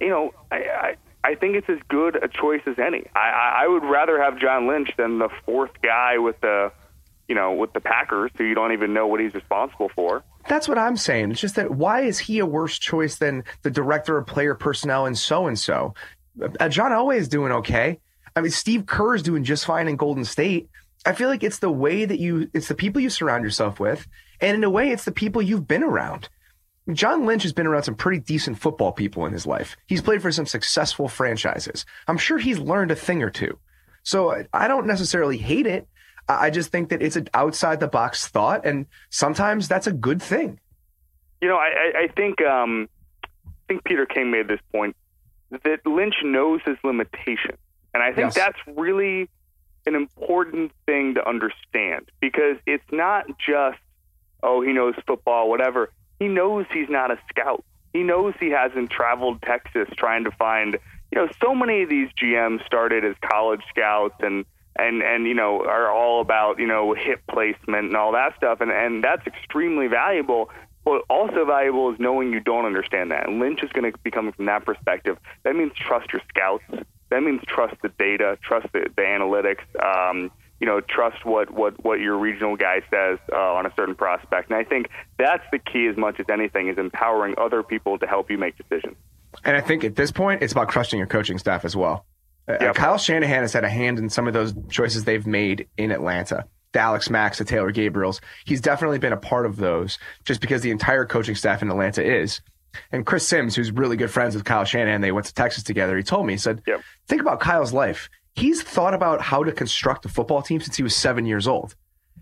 you 0.00 0.08
know, 0.08 0.32
I, 0.50 0.56
I 0.56 0.96
I 1.22 1.34
think 1.34 1.56
it's 1.56 1.68
as 1.68 1.78
good 1.88 2.16
a 2.22 2.28
choice 2.28 2.62
as 2.66 2.78
any. 2.78 3.04
I, 3.14 3.62
I 3.64 3.68
would 3.68 3.84
rather 3.84 4.20
have 4.22 4.38
John 4.38 4.66
Lynch 4.66 4.90
than 4.96 5.18
the 5.18 5.28
fourth 5.44 5.72
guy 5.82 6.18
with 6.18 6.40
the, 6.40 6.72
you 7.28 7.34
know, 7.34 7.52
with 7.52 7.72
the 7.72 7.80
Packers 7.80 8.30
who 8.38 8.44
you 8.44 8.54
don't 8.54 8.72
even 8.72 8.94
know 8.94 9.06
what 9.06 9.20
he's 9.20 9.34
responsible 9.34 9.90
for. 9.94 10.24
That's 10.48 10.68
what 10.68 10.78
I'm 10.78 10.96
saying. 10.96 11.30
It's 11.30 11.40
just 11.40 11.56
that 11.56 11.70
why 11.70 12.02
is 12.02 12.18
he 12.18 12.38
a 12.38 12.46
worse 12.46 12.78
choice 12.78 13.16
than 13.16 13.44
the 13.62 13.70
director 13.70 14.18
of 14.18 14.26
player 14.26 14.54
personnel 14.54 15.06
and 15.06 15.16
so 15.16 15.46
and 15.46 15.56
uh, 15.56 15.60
so? 15.60 15.94
John 16.68 16.92
Elway 16.92 17.16
is 17.16 17.28
doing 17.28 17.52
okay. 17.52 18.00
I 18.34 18.40
mean, 18.40 18.50
Steve 18.50 18.86
Kerr 18.86 19.14
is 19.14 19.22
doing 19.22 19.44
just 19.44 19.66
fine 19.66 19.88
in 19.88 19.96
Golden 19.96 20.24
State. 20.24 20.68
I 21.04 21.12
feel 21.12 21.28
like 21.28 21.42
it's 21.42 21.58
the 21.58 21.70
way 21.70 22.04
that 22.04 22.18
you, 22.18 22.50
it's 22.54 22.68
the 22.68 22.74
people 22.74 23.00
you 23.00 23.10
surround 23.10 23.42
yourself 23.44 23.80
with, 23.80 24.06
and 24.40 24.54
in 24.54 24.64
a 24.64 24.70
way, 24.70 24.90
it's 24.90 25.04
the 25.04 25.12
people 25.12 25.42
you've 25.42 25.68
been 25.68 25.82
around. 25.82 26.28
John 26.92 27.26
Lynch 27.26 27.42
has 27.42 27.52
been 27.52 27.66
around 27.66 27.84
some 27.84 27.94
pretty 27.94 28.20
decent 28.20 28.58
football 28.58 28.92
people 28.92 29.26
in 29.26 29.32
his 29.32 29.46
life. 29.46 29.76
He's 29.86 30.02
played 30.02 30.22
for 30.22 30.32
some 30.32 30.46
successful 30.46 31.08
franchises. 31.08 31.84
I'm 32.08 32.18
sure 32.18 32.38
he's 32.38 32.58
learned 32.58 32.90
a 32.90 32.96
thing 32.96 33.22
or 33.22 33.30
two. 33.30 33.58
So 34.02 34.44
I 34.52 34.66
don't 34.68 34.86
necessarily 34.86 35.36
hate 35.36 35.66
it. 35.66 35.86
I 36.38 36.50
just 36.50 36.70
think 36.70 36.90
that 36.90 37.02
it's 37.02 37.16
an 37.16 37.28
outside 37.34 37.80
the 37.80 37.88
box 37.88 38.26
thought, 38.28 38.64
and 38.64 38.86
sometimes 39.10 39.68
that's 39.68 39.86
a 39.86 39.92
good 39.92 40.22
thing. 40.22 40.60
You 41.40 41.48
know, 41.48 41.56
I, 41.56 42.04
I 42.04 42.08
think 42.14 42.42
um, 42.42 42.88
think 43.68 43.84
Peter 43.84 44.04
King 44.06 44.30
made 44.30 44.48
this 44.48 44.60
point 44.72 44.96
that 45.64 45.86
Lynch 45.86 46.16
knows 46.22 46.60
his 46.64 46.76
limitations. 46.84 47.58
And 47.94 48.02
I 48.02 48.08
think 48.12 48.26
Yes. 48.26 48.34
that's 48.34 48.58
really 48.76 49.28
an 49.86 49.94
important 49.94 50.72
thing 50.86 51.14
to 51.14 51.28
understand 51.28 52.10
because 52.20 52.56
it's 52.66 52.84
not 52.92 53.26
just, 53.38 53.78
oh, 54.42 54.60
he 54.60 54.72
knows 54.72 54.94
football, 55.06 55.48
whatever. 55.48 55.90
He 56.18 56.28
knows 56.28 56.66
he's 56.72 56.88
not 56.88 57.10
a 57.10 57.18
scout. 57.28 57.64
He 57.92 58.02
knows 58.02 58.34
he 58.38 58.50
hasn't 58.50 58.90
traveled 58.90 59.42
Texas 59.42 59.88
trying 59.96 60.24
to 60.24 60.30
find, 60.32 60.74
you 61.10 61.16
know, 61.20 61.28
so 61.42 61.54
many 61.54 61.82
of 61.82 61.88
these 61.88 62.08
GMs 62.12 62.64
started 62.66 63.04
as 63.04 63.16
college 63.22 63.62
scouts 63.70 64.14
and 64.20 64.44
and 64.76 65.02
and 65.02 65.26
you 65.26 65.34
know 65.34 65.64
are 65.64 65.90
all 65.90 66.20
about 66.20 66.58
you 66.58 66.66
know 66.66 66.94
hip 66.94 67.22
placement 67.28 67.86
and 67.88 67.96
all 67.96 68.12
that 68.12 68.36
stuff. 68.36 68.60
And 68.60 68.70
and 68.70 69.02
that's 69.02 69.26
extremely 69.26 69.86
valuable. 69.86 70.50
But 70.84 71.02
also 71.10 71.44
valuable 71.44 71.92
is 71.92 72.00
knowing 72.00 72.32
you 72.32 72.40
don't 72.40 72.64
understand 72.64 73.10
that. 73.10 73.28
And 73.28 73.38
lynch 73.38 73.62
is 73.62 73.70
going 73.70 73.92
to 73.92 73.98
be 73.98 74.10
coming 74.10 74.32
from 74.32 74.46
that 74.46 74.64
perspective. 74.64 75.18
That 75.42 75.54
means 75.54 75.72
trust 75.74 76.10
your 76.10 76.22
scouts. 76.30 76.64
That 77.10 77.22
means 77.22 77.42
trust 77.46 77.74
the 77.82 77.90
data 77.90 78.38
trust 78.42 78.68
the, 78.72 78.86
the 78.96 79.02
analytics 79.02 79.64
um, 79.84 80.30
you 80.60 80.66
know 80.66 80.80
trust 80.80 81.24
what 81.24 81.50
what 81.50 81.84
what 81.84 82.00
your 82.00 82.16
regional 82.16 82.56
guy 82.56 82.82
says 82.90 83.18
uh, 83.32 83.36
on 83.36 83.66
a 83.66 83.72
certain 83.76 83.94
prospect. 83.94 84.50
And 84.50 84.56
i 84.56 84.64
think 84.64 84.88
that's 85.18 85.44
the 85.50 85.58
key 85.58 85.86
as 85.86 85.96
much 85.96 86.20
as 86.20 86.26
anything 86.30 86.68
is 86.68 86.78
empowering 86.78 87.34
other 87.36 87.62
people 87.62 87.98
to 87.98 88.06
help 88.06 88.30
you 88.30 88.38
make 88.38 88.56
decisions. 88.56 88.96
And 89.44 89.56
I 89.56 89.60
think 89.60 89.84
at 89.84 89.96
this 89.96 90.10
point, 90.10 90.42
it's 90.42 90.52
about 90.52 90.68
trusting 90.70 90.98
your 90.98 91.06
coaching 91.06 91.38
staff 91.38 91.64
as 91.64 91.76
well. 91.76 92.04
Uh, 92.54 92.64
Yep. 92.66 92.74
Kyle 92.74 92.98
Shanahan 92.98 93.42
has 93.42 93.52
had 93.52 93.64
a 93.64 93.68
hand 93.68 93.98
in 93.98 94.08
some 94.10 94.26
of 94.26 94.32
those 94.34 94.54
choices 94.70 95.04
they've 95.04 95.26
made 95.26 95.68
in 95.76 95.90
Atlanta. 95.90 96.44
The 96.72 96.80
Alex 96.80 97.10
Macks, 97.10 97.38
the 97.38 97.44
Taylor 97.44 97.72
Gabriels. 97.72 98.20
He's 98.44 98.60
definitely 98.60 98.98
been 98.98 99.12
a 99.12 99.16
part 99.16 99.44
of 99.46 99.56
those 99.56 99.98
just 100.24 100.40
because 100.40 100.62
the 100.62 100.70
entire 100.70 101.04
coaching 101.04 101.34
staff 101.34 101.62
in 101.62 101.70
Atlanta 101.70 102.02
is. 102.04 102.40
And 102.92 103.04
Chris 103.04 103.26
Simms, 103.26 103.56
who's 103.56 103.72
really 103.72 103.96
good 103.96 104.10
friends 104.12 104.36
with 104.36 104.44
Kyle 104.44 104.64
Shanahan, 104.64 105.00
they 105.00 105.10
went 105.10 105.26
to 105.26 105.34
Texas 105.34 105.64
together. 105.64 105.96
He 105.96 106.04
told 106.04 106.26
me, 106.26 106.34
he 106.34 106.38
said, 106.38 106.62
Yep. 106.68 106.80
think 107.08 107.20
about 107.20 107.40
Kyle's 107.40 107.72
life. 107.72 108.08
He's 108.34 108.62
thought 108.62 108.94
about 108.94 109.20
how 109.20 109.42
to 109.42 109.50
construct 109.50 110.04
a 110.06 110.08
football 110.08 110.40
team 110.42 110.60
since 110.60 110.76
he 110.76 110.84
was 110.84 110.94
seven 110.94 111.26
years 111.26 111.48
old. 111.48 111.74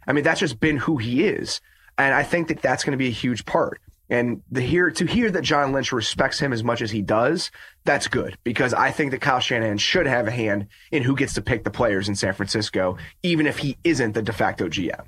I 0.07 0.14
mean, 0.14 0.25
that's 0.25 0.41
just 0.41 0.59
been 0.59 0.79
who 0.79 0.97
he 0.97 1.25
is. 1.27 1.61
And 1.99 2.14
I 2.14 2.23
think 2.23 2.49
that 2.49 2.62
that's 2.62 2.83
going 2.85 2.93
to 2.93 2.97
be 2.99 3.09
a 3.09 3.11
huge 3.11 3.45
part. 3.45 3.81
And 4.11 4.42
the 4.51 4.61
hear 4.61 4.90
to 4.90 5.07
hear 5.07 5.31
that 5.31 5.42
John 5.42 5.73
Lynch 5.73 5.92
respects 5.92 6.38
him 6.38 6.53
as 6.53 6.64
much 6.64 6.81
as 6.81 6.90
he 6.90 7.03
does, 7.03 7.51
that's 7.85 8.09
good 8.09 8.38
because 8.42 8.73
I 8.73 8.90
think 8.90 9.11
that 9.11 9.21
Kyle 9.21 9.40
Shanahan 9.40 9.79
should 9.79 10.07
have 10.07 10.27
a 10.27 10.31
hand 10.31 10.68
in 10.90 11.03
who 11.03 11.14
gets 11.14 11.35
to 11.35 11.42
pick 11.42 11.64
the 11.64 11.71
players 11.71 12.09
in 12.09 12.14
San 12.14 12.33
Francisco, 12.33 12.97
even 13.23 13.47
if 13.47 13.59
he 13.59 13.77
isn't 13.85 14.12
the 14.12 14.23
de 14.23 14.33
facto 14.33 14.68
GM. 14.68 15.05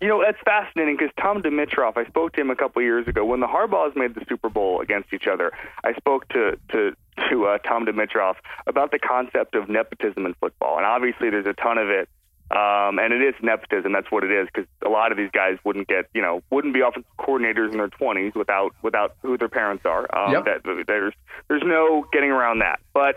You 0.00 0.08
know, 0.08 0.22
that's 0.22 0.38
fascinating 0.44 0.98
because 0.98 1.12
Tom 1.18 1.42
Dimitroff, 1.42 1.96
I 1.96 2.04
spoke 2.04 2.34
to 2.34 2.40
him 2.42 2.50
a 2.50 2.56
couple 2.56 2.82
years 2.82 3.08
ago 3.08 3.24
when 3.24 3.40
the 3.40 3.46
Harbaughs 3.46 3.96
made 3.96 4.14
the 4.14 4.24
Super 4.28 4.50
Bowl 4.50 4.82
against 4.82 5.14
each 5.14 5.26
other. 5.26 5.52
I 5.84 5.94
spoke 5.94 6.28
to 6.28 6.58
to 6.72 6.94
to 7.30 7.46
uh, 7.46 7.58
Tom 7.58 7.86
Dimitroff 7.86 8.34
about 8.66 8.90
the 8.90 8.98
concept 8.98 9.54
of 9.54 9.70
nepotism 9.70 10.26
in 10.26 10.34
football, 10.34 10.76
and 10.76 10.84
obviously 10.84 11.30
there's 11.30 11.46
a 11.46 11.54
ton 11.54 11.78
of 11.78 11.88
it, 11.88 12.10
um, 12.50 12.98
and 12.98 13.12
it 13.12 13.22
is 13.22 13.34
nepotism. 13.42 13.92
That's 13.92 14.10
what 14.10 14.24
it 14.24 14.30
is 14.30 14.46
because 14.52 14.68
a 14.84 14.88
lot 14.88 15.10
of 15.12 15.18
these 15.18 15.30
guys 15.32 15.58
wouldn't 15.64 15.88
get, 15.88 16.06
you 16.14 16.22
know, 16.22 16.42
wouldn't 16.50 16.74
be 16.74 16.80
offensive 16.80 17.10
coordinators 17.20 17.72
in 17.72 17.78
their 17.78 17.88
20s 17.88 18.34
without 18.34 18.72
without 18.82 19.12
who 19.22 19.36
their 19.36 19.48
parents 19.48 19.84
are. 19.84 20.06
Um, 20.16 20.32
Yep. 20.32 20.44
that, 20.44 20.84
there's 20.86 21.14
there's 21.48 21.62
no 21.64 22.06
getting 22.12 22.30
around 22.30 22.60
that, 22.60 22.78
but. 22.94 23.16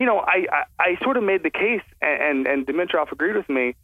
You 0.00 0.06
know, 0.06 0.18
I, 0.18 0.46
I, 0.50 0.62
I 0.80 0.96
sort 1.04 1.16
of 1.16 1.22
made 1.22 1.44
the 1.44 1.50
case, 1.50 1.82
and, 2.00 2.46
and, 2.46 2.46
and 2.48 2.66
Dimitroff 2.66 3.12
agreed 3.12 3.36
with 3.36 3.48
me 3.48 3.76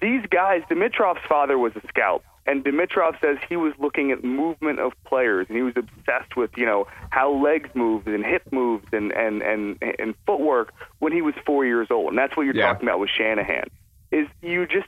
these 0.00 0.24
guys, 0.30 0.62
Dimitroff's 0.70 1.24
father 1.28 1.58
was 1.58 1.72
a 1.76 1.86
scout, 1.88 2.22
and 2.46 2.64
Dimitroff 2.64 3.20
says 3.20 3.36
he 3.48 3.56
was 3.56 3.72
looking 3.78 4.10
at 4.10 4.24
movement 4.24 4.80
of 4.80 4.92
players, 5.06 5.46
and 5.48 5.56
he 5.56 5.62
was 5.62 5.74
obsessed 5.76 6.36
with 6.36 6.50
you 6.56 6.66
know 6.66 6.86
how 7.10 7.32
legs 7.32 7.68
moved 7.74 8.06
and 8.06 8.24
hip 8.24 8.42
moves 8.52 8.86
and 8.92 9.12
and 9.12 9.42
and 9.42 9.76
and 9.98 10.14
footwork 10.26 10.72
when 10.98 11.12
he 11.12 11.22
was 11.22 11.34
four 11.46 11.64
years 11.64 11.88
old, 11.90 12.08
and 12.08 12.18
that's 12.18 12.36
what 12.36 12.44
you're 12.44 12.56
Yeah. 12.56 12.72
talking 12.72 12.88
about 12.88 13.00
with 13.00 13.10
Shanahan. 13.10 13.68
Is 14.14 14.28
you 14.42 14.66
just 14.66 14.86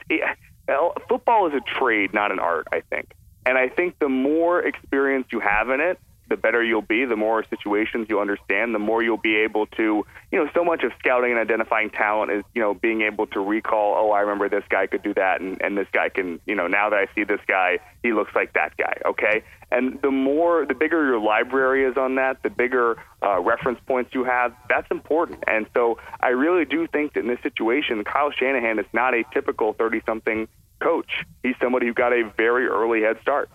football 1.08 1.48
is 1.48 1.54
a 1.54 1.78
trade, 1.78 2.14
not 2.14 2.30
an 2.30 2.38
art, 2.38 2.68
I 2.72 2.80
think, 2.80 3.12
and 3.44 3.58
I 3.58 3.68
think 3.68 3.98
the 3.98 4.08
more 4.08 4.60
experience 4.60 5.26
you 5.32 5.40
have 5.40 5.68
in 5.70 5.80
it, 5.80 5.98
the 6.28 6.36
better 6.36 6.62
you'll 6.62 6.82
be, 6.82 7.04
the 7.04 7.16
more 7.16 7.44
situations 7.44 8.06
you 8.08 8.20
understand, 8.20 8.74
the 8.74 8.78
more 8.78 9.02
you'll 9.02 9.16
be 9.16 9.36
able 9.36 9.66
to, 9.66 10.04
you 10.32 10.38
know, 10.38 10.48
so 10.54 10.64
much 10.64 10.82
of 10.82 10.92
scouting 10.98 11.30
and 11.30 11.40
identifying 11.40 11.90
talent 11.90 12.32
is, 12.32 12.44
you 12.54 12.60
know, 12.60 12.74
being 12.74 13.02
able 13.02 13.26
to 13.28 13.40
recall, 13.40 13.94
oh, 13.96 14.10
I 14.10 14.20
remember 14.20 14.48
this 14.48 14.64
guy 14.68 14.86
could 14.86 15.02
do 15.02 15.14
that, 15.14 15.40
and, 15.40 15.60
and 15.62 15.76
this 15.76 15.88
guy 15.92 16.08
can, 16.08 16.40
you 16.46 16.54
know, 16.54 16.66
now 16.66 16.90
that 16.90 16.96
I 16.96 17.06
see 17.14 17.24
this 17.24 17.40
guy, 17.46 17.78
he 18.02 18.12
looks 18.12 18.34
like 18.34 18.54
that 18.54 18.76
guy, 18.76 19.00
okay? 19.04 19.44
And 19.70 20.00
the 20.02 20.10
more, 20.10 20.64
the 20.66 20.74
bigger 20.74 21.04
your 21.04 21.20
library 21.20 21.84
is 21.84 21.96
on 21.96 22.16
that, 22.16 22.42
the 22.42 22.50
bigger 22.50 22.96
uh, 23.22 23.40
reference 23.40 23.80
points 23.86 24.14
you 24.14 24.24
have, 24.24 24.54
that's 24.68 24.90
important. 24.90 25.42
And 25.46 25.66
so 25.74 25.98
I 26.20 26.28
really 26.28 26.64
do 26.64 26.86
think 26.86 27.14
that 27.14 27.20
in 27.20 27.28
this 27.28 27.40
situation, 27.42 28.04
Kyle 28.04 28.30
Shanahan 28.30 28.78
is 28.78 28.86
not 28.92 29.14
a 29.14 29.24
typical 29.32 29.72
30 29.72 30.02
something 30.06 30.48
coach. 30.80 31.24
He's 31.42 31.54
somebody 31.60 31.86
who 31.86 31.94
got 31.94 32.12
a 32.12 32.32
very 32.36 32.66
early 32.66 33.02
head 33.02 33.18
start. 33.22 33.48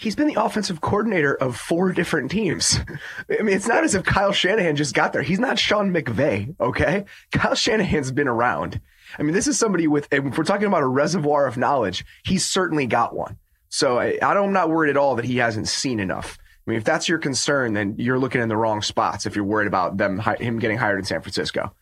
He's 0.00 0.16
been 0.16 0.28
the 0.28 0.42
offensive 0.42 0.80
coordinator 0.80 1.34
of 1.34 1.56
four 1.56 1.92
different 1.92 2.30
teams. 2.30 2.78
I 3.38 3.42
mean, 3.42 3.54
it's 3.54 3.68
not 3.68 3.84
as 3.84 3.94
if 3.94 4.02
Kyle 4.02 4.32
Shanahan 4.32 4.76
just 4.76 4.94
got 4.94 5.12
there. 5.12 5.20
He's 5.20 5.38
not 5.38 5.58
Sean 5.58 5.92
McVay, 5.92 6.54
okay? 6.58 7.04
Kyle 7.32 7.54
Shanahan's 7.54 8.10
been 8.10 8.26
around. 8.26 8.80
I 9.18 9.22
mean, 9.22 9.34
this 9.34 9.46
is 9.46 9.58
somebody 9.58 9.86
with, 9.86 10.08
if 10.10 10.38
we're 10.38 10.44
talking 10.44 10.66
about 10.66 10.82
a 10.82 10.86
reservoir 10.86 11.46
of 11.46 11.58
knowledge, 11.58 12.06
he's 12.24 12.48
certainly 12.48 12.86
got 12.86 13.14
one. 13.14 13.36
So 13.68 13.98
I, 13.98 14.18
I 14.22 14.32
don't, 14.32 14.46
I'm 14.46 14.52
not 14.54 14.70
worried 14.70 14.88
at 14.88 14.96
all 14.96 15.16
that 15.16 15.26
he 15.26 15.36
hasn't 15.36 15.68
seen 15.68 16.00
enough. 16.00 16.38
I 16.66 16.70
mean, 16.70 16.78
if 16.78 16.84
that's 16.84 17.06
your 17.06 17.18
concern, 17.18 17.74
then 17.74 17.96
you're 17.98 18.18
looking 18.18 18.40
in 18.40 18.48
the 18.48 18.56
wrong 18.56 18.80
spots 18.80 19.26
if 19.26 19.36
you're 19.36 19.44
worried 19.44 19.66
about 19.66 19.98
them 19.98 20.18
him 20.18 20.58
getting 20.58 20.78
hired 20.78 20.98
in 20.98 21.04
San 21.04 21.20
Francisco. 21.20 21.74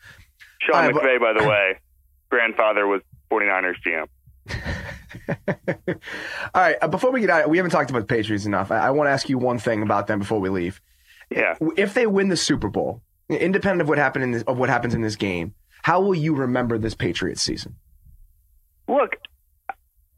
Sean 0.60 0.92
but- 0.92 1.02
McVay, 1.02 1.20
by 1.20 1.40
the 1.40 1.48
way, 1.48 1.78
grandfather 2.30 2.84
was 2.86 3.00
49ers 3.30 3.76
GM. 3.86 4.06
All 5.28 5.94
right, 6.54 6.76
uh, 6.80 6.88
before 6.88 7.10
we 7.10 7.20
get 7.20 7.30
out, 7.30 7.48
we 7.48 7.56
haven't 7.56 7.70
talked 7.70 7.90
about 7.90 8.00
the 8.00 8.06
Patriots 8.06 8.46
enough. 8.46 8.70
I, 8.70 8.78
I 8.78 8.90
want 8.90 9.08
to 9.08 9.12
ask 9.12 9.28
you 9.28 9.38
one 9.38 9.58
thing 9.58 9.82
about 9.82 10.06
them 10.06 10.18
before 10.20 10.40
we 10.40 10.48
leave. 10.48 10.80
Yeah. 11.30 11.56
If 11.76 11.94
they 11.94 12.06
win 12.06 12.28
the 12.28 12.36
Super 12.36 12.68
Bowl, 12.68 13.02
independent 13.28 13.82
of 13.82 13.88
what 13.88 13.98
happened 13.98 14.24
in 14.24 14.32
this, 14.32 14.42
of 14.44 14.58
what 14.58 14.68
happens 14.68 14.94
in 14.94 15.02
this 15.02 15.16
game, 15.16 15.54
how 15.82 16.00
will 16.00 16.14
you 16.14 16.34
remember 16.34 16.78
this 16.78 16.94
Patriots 16.94 17.42
season? 17.42 17.76
Look, 18.88 19.16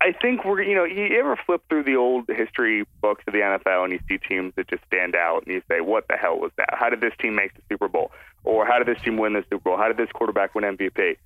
I 0.01 0.13
think 0.13 0.45
we're, 0.45 0.63
you 0.63 0.75
know, 0.75 0.85
you 0.85 1.19
ever 1.19 1.37
flip 1.45 1.63
through 1.69 1.85
the 1.85 1.97
old 1.97 2.25
history 2.29 2.85
books 3.03 3.23
of 3.27 3.35
the 3.35 3.41
NFL 3.41 3.85
and 3.85 3.93
you 3.93 3.99
see 4.09 4.19
teams 4.19 4.55
that 4.57 4.69
just 4.69 4.83
stand 4.87 5.15
out 5.15 5.45
and 5.45 5.55
you 5.55 5.63
say, 5.69 5.81
what 5.81 6.09
the 6.09 6.17
hell 6.17 6.39
was 6.39 6.53
that? 6.57 6.71
How 6.73 6.89
did 6.89 7.01
this 7.01 7.13
team 7.21 7.35
make 7.35 7.53
the 7.55 7.61
Super 7.69 7.89
Bowl? 7.89 8.11
Or 8.43 8.65
how 8.65 8.79
did 8.79 8.87
this 8.87 9.03
team 9.05 9.19
win 9.19 9.35
the 9.35 9.45
Super 9.51 9.71
Bowl? 9.71 9.77
How 9.77 9.89
did 9.89 9.99
this 9.99 10.11
quarterback 10.15 10.55
win 10.55 10.65
MVP? 10.65 11.17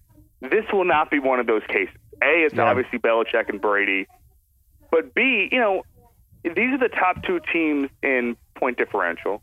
This 0.50 0.64
will 0.72 0.84
not 0.84 1.10
be 1.10 1.18
one 1.18 1.40
of 1.40 1.46
those 1.46 1.62
cases. 1.68 1.94
A, 2.22 2.44
it's 2.44 2.54
Yeah. 2.54 2.64
obviously 2.64 2.98
Belichick 2.98 3.48
and 3.48 3.60
Brady. 3.60 4.06
But 4.90 5.14
B, 5.14 5.48
you 5.50 5.58
know, 5.58 5.84
these 6.42 6.72
are 6.74 6.78
the 6.78 6.88
top 6.88 7.22
two 7.24 7.40
teams 7.52 7.90
in 8.02 8.36
point 8.54 8.78
differential. 8.78 9.42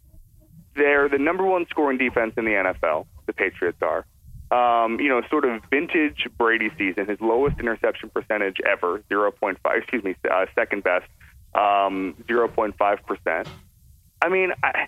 They're 0.76 1.10
the 1.10 1.18
number 1.18 1.44
one 1.46 1.66
scoring 1.70 1.98
defense 1.98 2.34
in 2.38 2.46
the 2.46 2.52
NFL. 2.52 3.08
The 3.26 3.34
Patriots 3.34 3.82
are. 3.82 4.06
Um, 4.52 5.00
you 5.00 5.08
know, 5.08 5.22
sort 5.30 5.46
of 5.46 5.62
vintage 5.70 6.28
Brady 6.38 6.72
season, 6.78 7.08
his 7.08 7.20
lowest 7.22 7.58
interception 7.60 8.10
percentage 8.10 8.60
ever, 8.66 9.02
zero 9.08 9.32
point 9.32 9.58
five. 9.64 9.78
Excuse 9.78 10.04
me, 10.04 10.16
uh, 10.30 10.46
second 10.56 10.84
best, 10.84 11.06
um, 11.56 12.16
zero 12.28 12.50
point 12.50 12.78
five 12.78 13.00
percent. 13.06 13.48
I 14.22 14.28
mean, 14.28 14.52
I, 14.62 14.88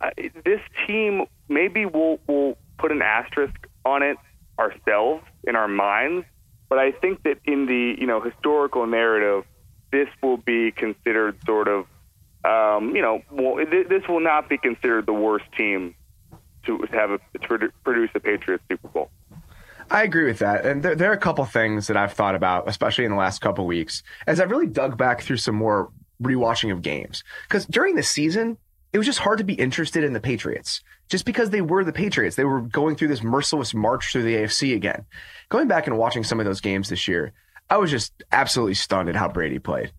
I, 0.00 0.12
this 0.44 0.60
team 0.86 1.26
maybe 1.48 1.84
we'll 1.84 2.18
we'll 2.26 2.56
put 2.78 2.92
an 2.92 3.02
asterisk 3.02 3.54
on 3.84 4.02
it 4.02 4.16
ourselves 4.58 5.22
in 5.46 5.56
our 5.56 5.68
minds, 5.68 6.26
but 6.68 6.78
I 6.78 6.92
think 6.92 7.22
that 7.24 7.38
in 7.44 7.66
the 7.66 7.94
you 7.98 8.06
know 8.06 8.20
historical 8.20 8.86
narrative, 8.86 9.44
this 9.92 10.08
will 10.22 10.36
be 10.36 10.72
considered 10.72 11.36
sort 11.46 11.68
of 11.68 11.86
um, 12.44 12.94
you 12.94 13.02
know 13.02 13.22
well, 13.30 13.64
th- 13.64 13.88
this 13.88 14.02
will 14.08 14.20
not 14.20 14.48
be 14.48 14.58
considered 14.58 15.06
the 15.06 15.12
worst 15.12 15.46
team 15.56 15.94
to 16.66 16.86
have 16.92 17.10
a, 17.10 17.18
to 17.38 17.72
produce 17.84 18.10
a 18.14 18.20
Patriots 18.20 18.64
Super 18.68 18.88
Bowl. 18.88 19.10
I 19.90 20.02
agree 20.02 20.24
with 20.24 20.38
that. 20.38 20.64
And 20.64 20.82
there, 20.82 20.94
there 20.94 21.10
are 21.10 21.14
a 21.14 21.18
couple 21.18 21.44
things 21.44 21.88
that 21.88 21.96
I've 21.96 22.12
thought 22.12 22.34
about, 22.34 22.68
especially 22.68 23.04
in 23.04 23.10
the 23.10 23.16
last 23.16 23.40
couple 23.40 23.66
weeks, 23.66 24.02
as 24.26 24.40
I've 24.40 24.50
really 24.50 24.66
dug 24.66 24.96
back 24.96 25.20
through 25.20 25.36
some 25.36 25.54
more 25.54 25.90
rewatching 26.22 26.72
of 26.72 26.80
games. 26.80 27.22
Because 27.46 27.66
during 27.66 27.94
the 27.94 28.02
season, 28.02 28.56
it 28.94 28.98
was 28.98 29.06
just 29.06 29.18
hard 29.18 29.38
to 29.38 29.44
be 29.44 29.54
interested 29.54 30.04
in 30.04 30.12
the 30.12 30.20
Patriots 30.20 30.80
just 31.08 31.24
because 31.24 31.50
they 31.50 31.60
were 31.60 31.82
the 31.82 31.92
Patriots. 31.92 32.36
They 32.36 32.44
were 32.44 32.60
going 32.60 32.94
through 32.94 33.08
this 33.08 33.24
merciless 33.24 33.74
march 33.74 34.12
through 34.12 34.22
the 34.22 34.36
AFC 34.36 34.72
again. 34.76 35.04
Going 35.48 35.66
back 35.66 35.88
and 35.88 35.98
watching 35.98 36.22
some 36.22 36.38
of 36.38 36.46
those 36.46 36.60
games 36.60 36.88
this 36.88 37.08
year, 37.08 37.32
I 37.68 37.78
was 37.78 37.90
just 37.90 38.12
absolutely 38.30 38.74
stunned 38.74 39.08
at 39.08 39.16
how 39.16 39.28
Brady 39.28 39.58
played. 39.58 39.90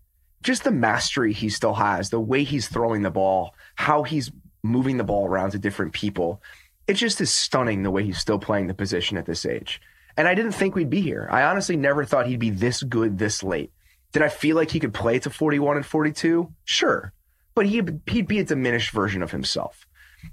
Just 0.42 0.64
the 0.64 0.70
mastery 0.70 1.34
he 1.34 1.50
still 1.50 1.74
has, 1.74 2.08
the 2.08 2.18
way 2.18 2.42
he's 2.42 2.68
throwing 2.68 3.02
the 3.02 3.10
ball, 3.10 3.54
how 3.74 4.02
he's 4.02 4.32
moving 4.62 4.96
the 4.96 5.04
ball 5.04 5.26
around 5.26 5.50
to 5.50 5.58
different 5.58 5.92
people. 5.92 6.40
It 6.86 6.94
just 6.94 7.20
is 7.20 7.30
stunning 7.30 7.82
the 7.82 7.90
way 7.90 8.02
he's 8.02 8.18
still 8.18 8.38
playing 8.38 8.66
the 8.66 8.72
position 8.74 9.18
at 9.18 9.26
this 9.26 9.44
age. 9.44 9.78
And 10.16 10.26
I 10.26 10.34
didn't 10.34 10.52
think 10.52 10.74
we'd 10.74 10.88
be 10.88 11.02
here. 11.02 11.28
I 11.30 11.42
honestly 11.42 11.76
never 11.76 12.06
thought 12.06 12.28
he'd 12.28 12.38
be 12.38 12.48
this 12.48 12.82
good 12.82 13.18
this 13.18 13.42
late. 13.42 13.72
Did 14.12 14.22
I 14.22 14.30
feel 14.30 14.56
like 14.56 14.70
he 14.70 14.80
could 14.80 14.94
play 14.94 15.18
to 15.18 15.28
41 15.28 15.76
and 15.76 15.84
42? 15.84 16.50
Sure. 16.64 17.12
But 17.56 17.66
he, 17.66 17.82
he'd 18.06 18.28
be 18.28 18.38
a 18.38 18.44
diminished 18.44 18.92
version 18.92 19.22
of 19.22 19.32
himself. 19.32 19.86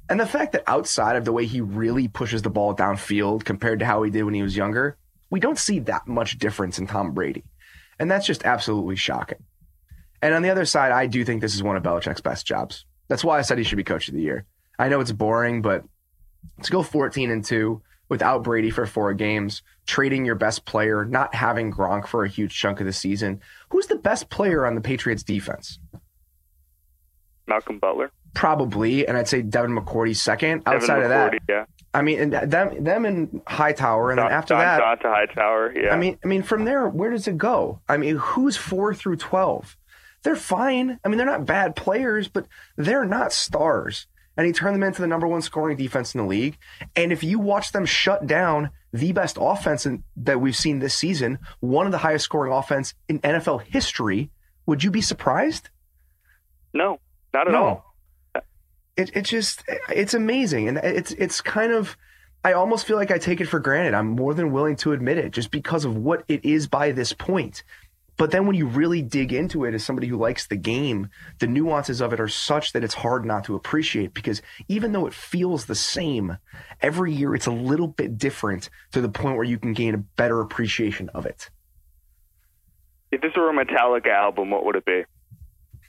And 0.10 0.20
the 0.20 0.28
fact 0.28 0.52
that 0.52 0.64
outside 0.68 1.16
of 1.16 1.26
the 1.26 1.32
way 1.32 1.46
he 1.46 1.62
really 1.62 2.08
pushes 2.08 2.42
the 2.42 2.50
ball 2.50 2.76
downfield 2.76 3.46
compared 3.46 3.80
to 3.80 3.86
how 3.86 4.04
he 4.04 4.12
did 4.12 4.24
when 4.24 4.34
he 4.34 4.44
was 4.44 4.58
younger, 4.58 4.98
we 5.30 5.40
don't 5.40 5.58
see 5.58 5.80
that 5.80 6.06
much 6.06 6.38
difference 6.38 6.78
in 6.78 6.86
Tom 6.86 7.14
Brady. 7.14 7.46
And 7.98 8.12
that's 8.12 8.28
just 8.28 8.46
absolutely 8.46 8.98
shocking. 8.98 9.44
And 10.22 10.34
on 10.34 10.42
the 10.42 10.50
other 10.50 10.66
side, 10.66 10.92
I 10.92 11.08
do 11.08 11.24
think 11.24 11.42
this 11.42 11.56
is 11.56 11.64
one 11.64 11.78
of 11.78 11.84
Belichick's 11.84 12.22
best 12.22 12.46
jobs. 12.46 12.86
That's 13.08 13.24
why 13.24 13.40
I 13.40 13.42
said 13.42 13.58
he 13.58 13.64
should 13.64 13.78
be 13.78 13.84
coach 13.84 14.10
of 14.10 14.14
the 14.14 14.22
year. 14.22 14.46
I 14.78 14.90
know 14.90 15.00
it's 15.00 15.12
boring, 15.12 15.62
but 15.62 15.86
to 16.64 16.72
go 16.72 16.84
14 16.84 17.32
and 17.32 17.44
2 17.44 17.82
without 18.10 18.44
Brady 18.44 18.70
for 18.70 18.86
four 18.86 19.14
games, 19.14 19.62
trading 19.86 20.26
your 20.26 20.36
best 20.36 20.66
player, 20.66 21.06
not 21.06 21.34
having 21.36 21.72
Gronk 21.72 22.08
for 22.08 22.26
a 22.26 22.30
huge 22.30 22.54
chunk 22.54 22.80
of 22.82 22.86
the 22.86 22.94
season. 22.94 23.42
Who's 23.70 23.88
the 23.88 23.96
best 23.96 24.30
player 24.30 24.66
on 24.66 24.76
the 24.76 24.82
Patriots 24.82 25.24
defense? 25.24 25.80
Malcolm 27.48 27.80
Butler. 27.80 28.12
Probably, 28.34 29.08
and 29.08 29.18
I'd 29.18 29.28
say 29.28 29.42
Devin 29.42 29.76
McCourty 29.76 30.16
second. 30.16 30.64
Devin 30.64 30.82
Outside 30.82 31.04
of 31.04 31.10
that, 31.10 31.34
yeah. 31.48 31.66
I 31.94 32.02
mean, 32.02 32.20
and 32.20 32.34
them 32.52 32.84
them 32.84 33.06
and 33.06 33.42
Hightower, 33.46 34.10
and 34.10 34.18
then 34.18 34.26
Don- 34.26 34.34
after 34.34 34.54
Don 34.56 34.62
that, 34.62 34.82
Donta 34.82 35.14
Hightower, 35.14 35.74
yeah. 35.78 35.94
I 35.94 35.98
mean, 35.98 36.18
I 36.24 36.28
mean, 36.28 36.42
from 36.42 36.66
there, 36.66 36.88
where 36.90 37.12
does 37.12 37.28
it 37.28 37.38
go? 37.38 37.82
I 37.88 37.98
mean, 37.98 38.16
who's 38.16 38.58
four 38.58 38.94
through 38.96 39.18
twelve? 39.18 39.78
They're 40.24 40.36
fine. 40.36 41.00
I 41.04 41.10
mean, 41.10 41.18
they're 41.18 41.28
not 41.28 41.46
bad 41.46 41.76
players, 41.76 42.28
but 42.28 42.48
they're 42.78 43.06
not 43.06 43.34
stars. 43.34 44.08
And 44.36 44.48
he 44.48 44.54
turned 44.54 44.74
them 44.74 44.84
into 44.84 45.02
the 45.02 45.08
number 45.08 45.28
one 45.28 45.44
scoring 45.44 45.78
defense 45.78 46.16
in 46.16 46.22
the 46.22 46.26
league. 46.26 46.58
And 46.96 47.12
if 47.12 47.24
you 47.24 47.38
watch 47.38 47.72
them 47.72 47.86
shut 47.86 48.26
down 48.26 48.72
the 48.92 49.12
best 49.12 49.38
offense 49.40 49.86
in, 49.86 50.04
that 50.16 50.42
we've 50.42 50.56
seen 50.56 50.80
this 50.80 50.96
season, 50.96 51.38
one 51.60 51.86
of 51.86 51.92
the 51.92 52.00
highest 52.00 52.26
scoring 52.26 52.52
offense 52.52 52.96
in 53.08 53.20
NFL 53.20 53.62
history, 53.64 54.32
would 54.66 54.84
you 54.84 54.90
be 54.90 55.02
surprised? 55.02 55.70
no, 56.74 57.00
not 57.34 57.48
at 57.48 57.54
No. 57.54 57.64
all. 57.64 57.96
It 58.96 59.10
it 59.16 59.22
just 59.24 59.64
it's 59.90 60.14
amazing, 60.14 60.68
and 60.68 60.78
it's 60.78 61.12
it's 61.14 61.42
kind 61.42 61.72
of. 61.72 61.98
I 62.46 62.54
almost 62.54 62.86
feel 62.86 62.98
like 62.98 63.10
I 63.10 63.18
take 63.18 63.40
it 63.40 63.48
for 63.48 63.60
granted. 63.60 63.94
I'm 63.94 64.10
more 64.10 64.34
than 64.34 64.52
willing 64.52 64.76
to 64.78 64.92
admit 64.92 65.18
it, 65.18 65.32
just 65.32 65.50
because 65.50 65.86
of 65.86 65.96
what 65.96 66.26
it 66.28 66.44
is 66.44 66.68
by 66.68 66.92
this 66.92 67.14
point. 67.14 67.64
But 68.18 68.32
then 68.32 68.46
when 68.46 68.56
you 68.56 68.68
really 68.68 69.02
dig 69.02 69.34
into 69.34 69.64
it 69.66 69.74
as 69.74 69.84
somebody 69.84 70.08
who 70.08 70.18
likes 70.18 70.46
the 70.46 70.58
game, 70.58 71.10
the 71.40 71.48
nuances 71.48 72.02
of 72.02 72.14
it 72.14 72.20
are 72.20 72.28
such 72.28 72.74
that 72.74 72.84
it's 72.84 72.94
hard 72.94 73.26
not 73.26 73.46
to 73.46 73.56
appreciate 73.56 74.14
because 74.14 74.42
even 74.68 74.92
though 74.92 75.08
it 75.08 75.14
feels 75.14 75.66
the 75.66 75.74
same, 75.74 76.38
every 76.82 77.12
year 77.14 77.34
it's 77.34 77.48
a 77.48 77.52
little 77.52 77.88
bit 77.88 78.18
different 78.20 78.70
to 78.92 79.02
the 79.02 79.10
point 79.10 79.36
where 79.38 79.46
you 79.46 79.58
can 79.58 79.74
gain 79.74 79.96
a 79.96 79.98
better 79.98 80.42
appreciation 80.42 81.10
of 81.10 81.26
it. 81.26 81.50
If 83.12 83.22
this 83.22 83.32
were 83.36 83.50
a 83.50 83.66
Metallica 83.66 84.10
album, 84.14 84.52
what 84.52 84.66
would 84.66 84.76
it 84.76 84.86
be? 84.86 85.04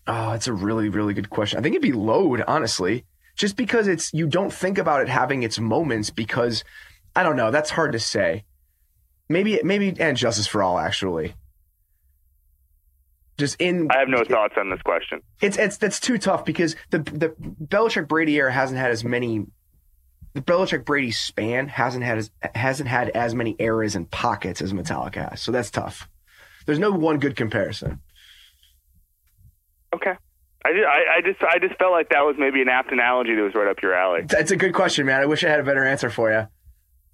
Oh, 0.07 0.33
it's 0.33 0.49
a 0.49 0.53
really, 0.53 0.89
really 0.89 1.15
good 1.15 1.31
question. 1.31 1.59
I 1.59 1.63
think 1.63 1.75
it'd 1.75 1.83
be 1.83 1.93
load, 1.93 2.43
honestly, 2.47 3.05
just 3.37 3.57
because 3.57 3.89
it's 3.89 4.13
you 4.13 4.27
don't 4.27 4.53
think 4.53 4.79
about 4.79 5.01
it 5.01 5.09
having 5.09 5.43
its 5.43 5.59
moments 5.59 6.11
because 6.11 6.63
I 7.17 7.23
don't 7.23 7.37
know. 7.37 7.51
That's 7.51 7.71
hard 7.71 7.93
to 7.93 7.99
say. 7.99 8.45
Maybe, 9.29 9.61
maybe, 9.65 9.95
and 9.99 10.17
justice 10.17 10.47
for 10.47 10.63
all, 10.63 10.79
actually. 10.79 11.35
Just 13.39 13.61
in, 13.61 13.89
I 13.91 13.99
have 13.99 14.09
no 14.09 14.23
thoughts 14.23 14.55
on 14.57 14.71
this 14.71 14.81
question. 14.83 15.21
it's 15.41 15.57
it's 15.57 15.77
that's 15.79 15.99
too 15.99 16.19
tough 16.19 16.45
because 16.45 16.77
the 16.91 16.99
the 16.99 17.31
Belichick 17.65 18.07
Brady 18.07 18.37
era 18.37 18.53
hasn't 18.53 18.79
had 18.79 18.93
as 18.93 19.03
many. 19.03 19.47
The 20.35 20.41
Belichick 20.41 20.85
Brady 20.85 21.11
span 21.11 21.67
hasn't 21.67 22.05
had 22.05 22.19
as 22.19 22.31
hasn't 22.55 22.89
had 22.89 23.09
as 23.11 23.35
many 23.35 23.57
eras 23.59 23.97
and 23.97 24.09
pockets 24.09 24.63
as 24.63 24.73
Metallica 24.73 25.31
has, 25.31 25.41
so 25.41 25.51
that's 25.51 25.71
tough. 25.71 26.09
There's 26.67 26.79
no 26.79 26.93
one 26.93 27.19
good 27.19 27.35
comparison. 27.35 28.01
Okay. 29.95 30.13
I, 30.67 30.73
ju- 30.73 30.85
I, 30.87 31.17
I 31.17 31.21
just 31.21 31.43
I 31.43 31.59
just 31.59 31.79
felt 31.79 31.93
like 31.93 32.09
that 32.11 32.21
was 32.23 32.37
maybe 32.39 32.63
an 32.63 32.69
apt 32.71 32.91
analogy 32.91 33.35
that 33.35 33.43
was 33.43 33.55
right 33.55 33.69
up 33.69 33.83
your 33.83 33.95
alley. 33.95 34.23
That's 34.27 34.51
a 34.51 34.57
good 34.57 34.73
question, 34.73 35.05
man. 35.07 35.21
I 35.21 35.27
wish 35.27 35.45
I 35.45 35.49
had 35.49 35.61
a 35.61 35.65
better 35.65 35.85
answer 35.85 36.09
for 36.11 36.31
you. 36.31 36.37
All 36.39 36.47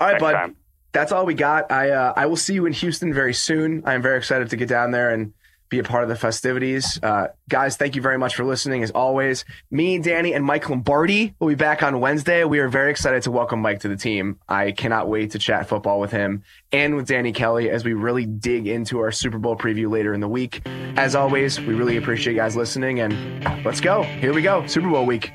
right, 0.00 0.12
Next 0.12 0.22
bud. 0.22 0.32
time. 0.32 0.56
That's 0.92 1.12
all 1.12 1.26
we 1.26 1.34
got. 1.34 1.70
I 1.72 1.90
uh, 1.90 2.12
I 2.16 2.26
will 2.26 2.36
see 2.36 2.54
you 2.54 2.66
in 2.66 2.72
Houston 2.72 3.12
very 3.12 3.34
soon. 3.34 3.82
I 3.86 3.94
am 3.94 4.02
very 4.02 4.18
excited 4.18 4.50
to 4.50 4.56
get 4.56 4.68
down 4.68 4.92
there 4.92 5.10
and 5.10 5.32
be 5.70 5.78
a 5.78 5.84
part 5.84 6.02
of 6.02 6.08
the 6.08 6.16
festivities. 6.16 6.98
Uh, 7.02 7.28
guys, 7.48 7.76
thank 7.76 7.96
you 7.96 8.02
very 8.02 8.18
much 8.18 8.34
for 8.34 8.44
listening. 8.44 8.82
As 8.82 8.90
always, 8.90 9.44
me, 9.70 9.98
Danny, 9.98 10.34
and 10.34 10.44
Mike 10.44 10.68
Lombardi 10.68 11.34
will 11.38 11.48
be 11.48 11.54
back 11.54 11.82
on 11.82 12.00
Wednesday. 12.00 12.44
We 12.44 12.58
are 12.58 12.68
very 12.68 12.90
excited 12.90 13.22
to 13.22 13.30
welcome 13.30 13.62
Mike 13.62 13.80
to 13.80 13.88
the 13.88 13.96
team. 13.96 14.38
I 14.48 14.72
cannot 14.72 15.08
wait 15.08 15.30
to 15.30 15.38
chat 15.38 15.68
football 15.68 16.00
with 16.00 16.10
him 16.10 16.42
and 16.72 16.96
with 16.96 17.06
Danny 17.06 17.32
Kelly 17.32 17.70
as 17.70 17.84
we 17.84 17.94
really 17.94 18.26
dig 18.26 18.66
into 18.66 18.98
our 18.98 19.12
Super 19.12 19.38
Bowl 19.38 19.56
preview 19.56 19.88
later 19.88 20.12
in 20.12 20.20
the 20.20 20.28
week. 20.28 20.60
As 20.96 21.14
always, 21.14 21.60
we 21.60 21.74
really 21.74 21.96
appreciate 21.96 22.34
you 22.34 22.40
guys 22.40 22.56
listening 22.56 23.00
and 23.00 23.64
let's 23.64 23.80
go. 23.80 24.02
Here 24.02 24.34
we 24.34 24.42
go. 24.42 24.66
Super 24.66 24.90
Bowl 24.90 25.06
week. 25.06 25.32